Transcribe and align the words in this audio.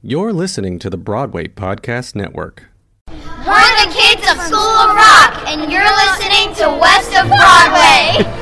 You're 0.00 0.32
listening 0.32 0.78
to 0.78 0.90
the 0.90 0.96
Broadway 0.96 1.48
Podcast 1.48 2.14
Network. 2.14 2.66
We're 3.08 3.14
the 3.16 3.92
kids 3.92 4.30
of 4.30 4.38
School 4.42 4.60
of 4.60 4.94
Rock, 4.94 5.42
and 5.48 5.72
you're 5.72 5.82
listening 5.82 6.54
to 6.54 6.78
West 6.80 7.16
of 7.16 7.26
Broadway. 7.26 8.34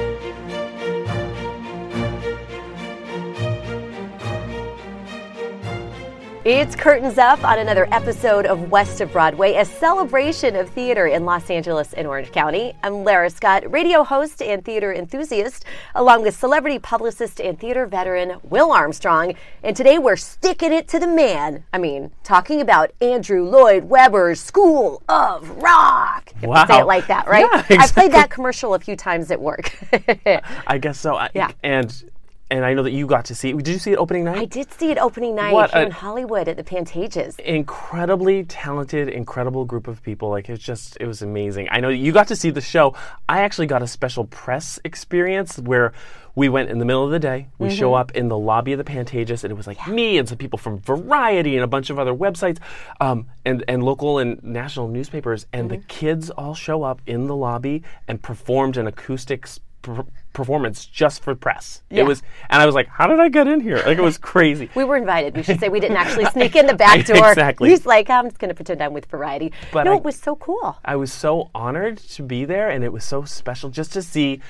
It's 6.49 6.77
curtains 6.77 7.19
up 7.19 7.43
on 7.43 7.59
another 7.59 7.89
episode 7.91 8.47
of 8.47 8.71
West 8.71 9.01
of 9.01 9.11
Broadway, 9.11 9.55
a 9.55 9.65
celebration 9.65 10.55
of 10.55 10.71
theater 10.71 11.09
in 11.09 11.25
Los 11.25 11.51
Angeles 11.51 11.93
and 11.93 12.07
Orange 12.07 12.31
County. 12.31 12.73
I'm 12.85 13.03
Lara 13.03 13.31
Scott, 13.31 13.69
radio 13.69 14.05
host 14.05 14.41
and 14.41 14.65
theater 14.65 14.95
enthusiast, 14.95 15.65
along 15.97 16.23
with 16.23 16.37
celebrity 16.37 16.79
publicist 16.79 17.41
and 17.41 17.59
theater 17.59 17.85
veteran 17.85 18.39
Will 18.45 18.71
Armstrong. 18.71 19.35
And 19.65 19.75
today 19.75 19.99
we're 19.99 20.15
sticking 20.15 20.73
it 20.73 20.87
to 20.87 21.01
the 21.01 21.09
man. 21.09 21.65
I 21.73 21.79
mean, 21.79 22.13
talking 22.23 22.61
about 22.61 22.93
Andrew 23.01 23.43
Lloyd 23.43 23.83
Webber's 23.83 24.41
School 24.41 25.03
of 25.09 25.51
Rock. 25.61 26.33
If 26.41 26.45
Wow. 26.45 26.65
Say 26.69 26.79
it 26.79 26.87
like 26.87 27.09
that, 27.09 27.27
right? 27.27 27.45
Yeah, 27.69 27.79
I 27.81 27.89
played 27.89 28.13
that 28.13 28.31
commercial 28.31 28.75
a 28.75 28.79
few 28.79 28.95
times 28.95 29.33
at 29.33 29.41
work. 29.41 29.77
I 30.69 30.79
guess 30.79 31.01
so. 31.01 31.17
I, 31.17 31.29
Yeah. 31.35 31.51
And 31.65 32.05
and 32.51 32.65
I 32.65 32.75
know 32.75 32.83
that 32.85 32.93
you 32.93 33.07
got 33.07 33.25
to 33.27 33.35
see 33.35 33.51
it. 33.51 33.57
Did 33.57 33.69
you 33.69 33.79
see 33.79 33.93
it 33.93 33.97
opening 33.97 34.25
night? 34.25 34.39
I 34.39 34.45
did 34.45 34.73
see 34.73 34.91
it 34.91 34.99
opening 34.99 35.35
night 35.35 35.53
What 35.53 35.73
here 35.73 35.83
a- 35.83 35.87
in 35.87 35.91
Hollywood 35.91 36.47
at 36.49 36.57
the 36.57 36.65
Pantages. 36.65 37.39
Incredibly 37.41 38.45
talented, 38.45 39.09
incredible 39.09 39.65
group 39.65 39.89
of 39.89 40.03
people. 40.03 40.29
Like 40.31 40.49
it's 40.49 40.63
just, 40.63 40.97
it 41.01 41.07
was 41.07 41.23
amazing. 41.23 41.69
I 41.71 41.81
know 41.81 41.89
you 41.89 42.13
got 42.13 42.29
to 42.29 42.37
see 42.37 42.51
the 42.51 42.61
show. 42.61 42.95
I 43.29 43.41
actually 43.41 43.67
got 43.67 43.83
a 43.83 43.87
special 43.89 44.25
press 44.25 44.79
experience 44.85 45.59
where 45.59 45.93
we 46.37 46.49
went 46.49 46.69
in 46.71 46.79
the 46.79 46.85
middle 46.85 47.05
of 47.05 47.11
the 47.11 47.19
day. 47.19 47.49
We 47.59 47.71
show 47.71 47.87
Mm-hmm. 47.93 48.01
up 48.01 48.11
in 48.13 48.29
the 48.29 48.39
lobby 48.39 48.73
of 48.73 48.79
the 48.79 48.85
Pantages, 48.85 49.43
and 49.43 49.51
it 49.51 49.55
was 49.57 49.67
like 49.67 49.89
me 49.89 50.19
and 50.19 50.29
some 50.29 50.37
people 50.39 50.59
from 50.59 50.79
Variety 50.81 51.57
and 51.57 51.65
a 51.65 51.67
bunch 51.67 51.89
of 51.91 51.99
other 51.99 52.15
websites, 52.15 52.59
um, 53.01 53.27
and 53.45 53.65
and 53.69 53.83
local 53.83 54.19
and 54.19 54.43
national 54.45 54.89
newspapers. 54.89 55.47
And 55.53 55.71
Mm-hmm. 55.71 55.81
the 55.81 55.87
kids 55.87 56.31
all 56.31 56.55
show 56.55 56.83
up 56.83 57.01
in 57.07 57.27
the 57.27 57.35
lobby 57.35 57.83
and 58.07 58.23
performed 58.23 58.77
an 58.77 58.87
acoustic 58.87 59.45
s- 59.47 59.61
per- 59.87 60.05
performance 60.33 60.85
just 60.85 61.23
for 61.23 61.35
press. 61.35 61.83
Yeah. 61.91 62.01
It 62.03 62.07
was, 62.07 62.23
and 62.51 62.61
I 62.61 62.67
was 62.67 62.75
like, 62.75 62.89
how 62.89 63.07
did 63.07 63.19
I 63.21 63.29
get 63.31 63.47
in 63.49 63.61
here? 63.61 63.77
Like 63.87 63.97
it 63.99 64.03
was 64.03 64.19
crazy. 64.33 64.69
We 64.75 64.85
were 64.85 64.97
invited. 64.97 65.35
We 65.37 65.43
should 65.43 65.59
say 65.61 65.69
we 65.71 65.81
didn't 65.81 65.97
actually 65.97 66.27
sneak 66.27 66.55
in 66.57 66.67
the 66.67 66.75
back 66.87 67.07
door. 67.07 67.31
Exactly. 67.31 67.71
He's 67.71 67.87
like, 67.87 68.11
I'm 68.11 68.27
just 68.27 68.39
going 68.39 68.51
to 68.51 68.55
pretend 68.55 68.83
I'm 68.83 68.93
with 68.93 69.07
Variety. 69.07 69.53
But 69.73 69.85
no, 69.85 69.95
I- 69.95 69.97
it 69.97 70.03
was 70.03 70.17
so 70.17 70.37
cool. 70.37 70.77
I 70.85 70.97
was 70.97 71.13
so 71.13 71.51
honored 71.55 71.97
to 71.99 72.23
be 72.23 72.45
there, 72.45 72.69
and 72.69 72.85
it 72.85 72.93
was 72.93 73.05
so 73.05 73.25
special 73.25 73.71
just 73.71 73.93
to 73.95 74.03
see 74.03 74.41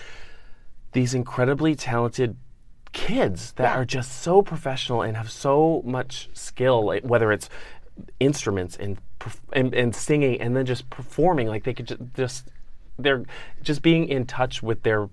these 0.93 1.15
incredibly 1.15 1.75
talented 1.75 2.37
kids 2.93 3.53
that 3.53 3.65
Yeah. 3.75 3.77
are 3.81 3.85
just 3.85 4.23
so 4.23 4.41
professional 4.43 5.03
and 5.03 5.17
have 5.17 5.31
so 5.31 5.83
much 5.85 6.31
skill, 6.33 6.85
like, 6.85 7.05
whether 7.05 7.31
it's 7.33 7.51
instruments 8.21 8.77
and, 8.77 8.99
and 9.53 9.75
and 9.75 9.95
singing, 9.95 10.41
and 10.41 10.57
then 10.57 10.67
just 10.67 10.89
performing. 10.91 11.49
Like 11.49 11.65
they 11.65 11.75
could 11.75 11.89
ju- 11.89 12.09
just 12.15 12.49
they're 12.99 13.25
just 13.63 13.83
being 13.83 14.09
in 14.09 14.25
touch 14.27 14.63
with 14.63 14.83
their 14.83 15.09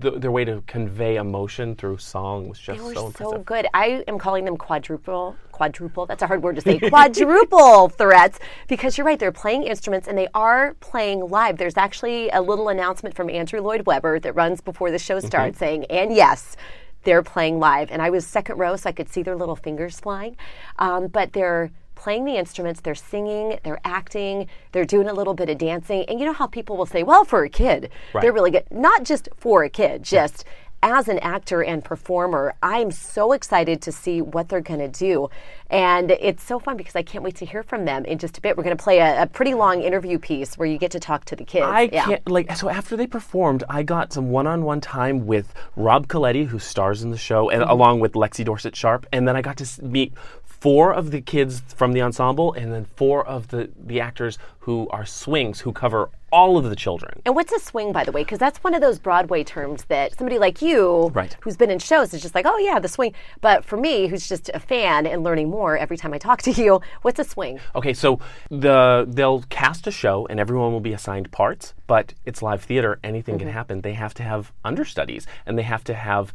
th- 0.00 0.14
their 0.14 0.30
way 0.30 0.44
to 0.44 0.62
convey 0.66 1.16
emotion 1.16 1.74
through 1.74 1.98
song 1.98 2.48
was 2.48 2.58
just 2.58 2.78
They 2.78 2.84
were 2.84 2.94
so 2.94 3.12
so, 3.16 3.38
good. 3.38 3.66
I 3.74 4.04
am 4.08 4.18
calling 4.18 4.44
them 4.44 4.56
quadruple, 4.56 5.36
quadruple. 5.52 6.06
That's 6.06 6.22
a 6.22 6.26
hard 6.26 6.42
word 6.42 6.56
to 6.56 6.62
say. 6.62 6.78
Quadruple 6.90 7.88
threats 7.90 8.38
because 8.68 8.98
you're 8.98 9.06
right. 9.06 9.18
They're 9.18 9.32
playing 9.32 9.64
instruments 9.64 10.08
and 10.08 10.16
they 10.16 10.28
are 10.34 10.74
playing 10.80 11.20
live. 11.20 11.56
There's 11.56 11.76
actually 11.76 12.28
a 12.30 12.40
little 12.40 12.68
announcement 12.68 13.14
from 13.14 13.30
Andrew 13.30 13.60
Lloyd 13.60 13.86
Webber 13.86 14.18
that 14.20 14.34
runs 14.34 14.60
before 14.60 14.90
the 14.90 14.98
show 14.98 15.20
starts 15.20 15.58
saying, 15.58 15.86
and 15.86 16.14
yes. 16.14 16.56
They're 17.04 17.22
playing 17.22 17.60
live, 17.60 17.92
and 17.92 18.02
I 18.02 18.10
was 18.10 18.26
second 18.26 18.58
row, 18.58 18.74
so 18.74 18.88
I 18.88 18.92
could 18.92 19.08
see 19.08 19.22
their 19.22 19.36
little 19.36 19.54
fingers 19.54 20.00
flying. 20.00 20.36
Um, 20.80 21.06
but 21.06 21.32
they're 21.32 21.70
playing 21.96 22.24
the 22.24 22.36
instruments, 22.36 22.80
they're 22.80 22.94
singing, 22.94 23.58
they're 23.64 23.80
acting, 23.84 24.46
they're 24.72 24.84
doing 24.84 25.08
a 25.08 25.12
little 25.12 25.34
bit 25.34 25.48
of 25.50 25.58
dancing. 25.58 26.04
And 26.08 26.20
you 26.20 26.26
know 26.26 26.32
how 26.32 26.46
people 26.46 26.76
will 26.76 26.86
say, 26.86 27.02
well, 27.02 27.24
for 27.24 27.42
a 27.42 27.48
kid, 27.48 27.90
they're 28.22 28.32
really 28.32 28.52
good. 28.52 28.64
Not 28.70 29.02
just 29.04 29.28
for 29.36 29.64
a 29.64 29.68
kid, 29.68 30.04
just 30.04 30.44
as 30.82 31.08
an 31.08 31.18
actor 31.20 31.64
and 31.64 31.82
performer, 31.82 32.54
I'm 32.62 32.90
so 32.92 33.32
excited 33.32 33.80
to 33.82 33.90
see 33.90 34.20
what 34.20 34.48
they're 34.50 34.60
going 34.60 34.78
to 34.78 34.88
do. 34.88 35.30
And 35.70 36.10
it's 36.12 36.44
so 36.44 36.58
fun 36.60 36.76
because 36.76 36.94
I 36.94 37.02
can't 37.02 37.24
wait 37.24 37.34
to 37.36 37.46
hear 37.46 37.62
from 37.64 37.86
them 37.86 38.04
in 38.04 38.18
just 38.18 38.36
a 38.38 38.40
bit. 38.40 38.56
We're 38.56 38.62
going 38.62 38.76
to 38.76 38.82
play 38.82 38.98
a, 38.98 39.22
a 39.22 39.26
pretty 39.26 39.54
long 39.54 39.80
interview 39.80 40.18
piece 40.18 40.56
where 40.56 40.68
you 40.68 40.78
get 40.78 40.90
to 40.92 41.00
talk 41.00 41.24
to 41.24 41.34
the 41.34 41.44
kids. 41.44 41.64
I 41.66 41.88
Yeah. 41.92 42.04
can't 42.04 42.28
like 42.28 42.54
so 42.56 42.68
after 42.68 42.94
they 42.96 43.06
performed, 43.06 43.64
I 43.70 43.82
got 43.82 44.12
some 44.12 44.30
one-on-one 44.30 44.80
time 44.82 45.26
with 45.26 45.54
Rob 45.76 46.06
Colletti, 46.08 46.46
who 46.46 46.58
stars 46.58 47.02
in 47.02 47.10
the 47.10 47.18
show, 47.18 47.46
Mm-hmm. 47.46 47.62
and 47.62 47.70
along 47.70 48.00
with 48.00 48.12
Lexie 48.12 48.44
Dorsett 48.44 48.76
Sharp, 48.76 49.06
and 49.12 49.26
then 49.26 49.34
I 49.34 49.40
got 49.42 49.56
to 49.56 49.84
meet 49.84 50.12
four 50.60 50.92
of 50.92 51.10
the 51.10 51.20
kids 51.20 51.60
from 51.74 51.92
the 51.92 52.02
ensemble, 52.02 52.52
and 52.52 52.72
then 52.72 52.84
four 52.84 53.26
of 53.26 53.48
the 53.48 53.70
the 53.78 54.00
actors 54.00 54.38
who 54.60 54.88
are 54.90 55.06
swings, 55.06 55.60
who 55.60 55.72
cover 55.72 56.10
all 56.32 56.58
of 56.58 56.64
the 56.64 56.76
children. 56.76 57.22
And 57.24 57.34
what's 57.34 57.52
a 57.52 57.58
swing, 57.60 57.92
by 57.92 58.04
the 58.04 58.10
way? 58.10 58.22
Because 58.22 58.38
that's 58.38 58.58
one 58.64 58.74
of 58.74 58.80
those 58.80 58.98
Broadway 58.98 59.44
terms 59.44 59.84
that 59.84 60.18
somebody 60.18 60.38
like 60.38 60.60
you, 60.60 61.10
Right. 61.14 61.36
who's 61.40 61.56
been 61.56 61.70
in 61.70 61.78
shows, 61.78 62.12
is 62.12 62.20
just 62.20 62.34
like, 62.34 62.46
oh 62.46 62.58
yeah, 62.58 62.80
the 62.80 62.88
swing. 62.88 63.14
But 63.40 63.64
for 63.64 63.76
me, 63.76 64.08
who's 64.08 64.28
just 64.28 64.50
a 64.52 64.58
fan 64.58 65.06
and 65.06 65.22
learning 65.22 65.50
more 65.50 65.78
every 65.78 65.96
time 65.96 66.12
I 66.12 66.18
talk 66.18 66.42
to 66.48 66.50
you, 66.50 66.80
what's 67.02 67.18
a 67.20 67.24
swing? 67.24 67.60
Okay, 67.74 67.94
so 67.94 68.18
the 68.50 69.06
they'll 69.08 69.42
cast 69.48 69.86
a 69.86 69.92
show 69.92 70.26
and 70.28 70.40
everyone 70.40 70.72
will 70.72 70.80
be 70.80 70.92
assigned 70.92 71.30
parts, 71.30 71.74
but 71.86 72.12
it's 72.24 72.42
live 72.42 72.62
theater. 72.62 72.98
Anything 73.04 73.38
can 73.38 73.48
mm-hmm. 73.48 73.56
happen. 73.56 73.80
They 73.82 73.94
have 73.94 74.14
to 74.14 74.22
have 74.22 74.52
understudies 74.64 75.26
and 75.46 75.56
they 75.56 75.62
have 75.62 75.84
to 75.84 75.94
have 75.94 76.32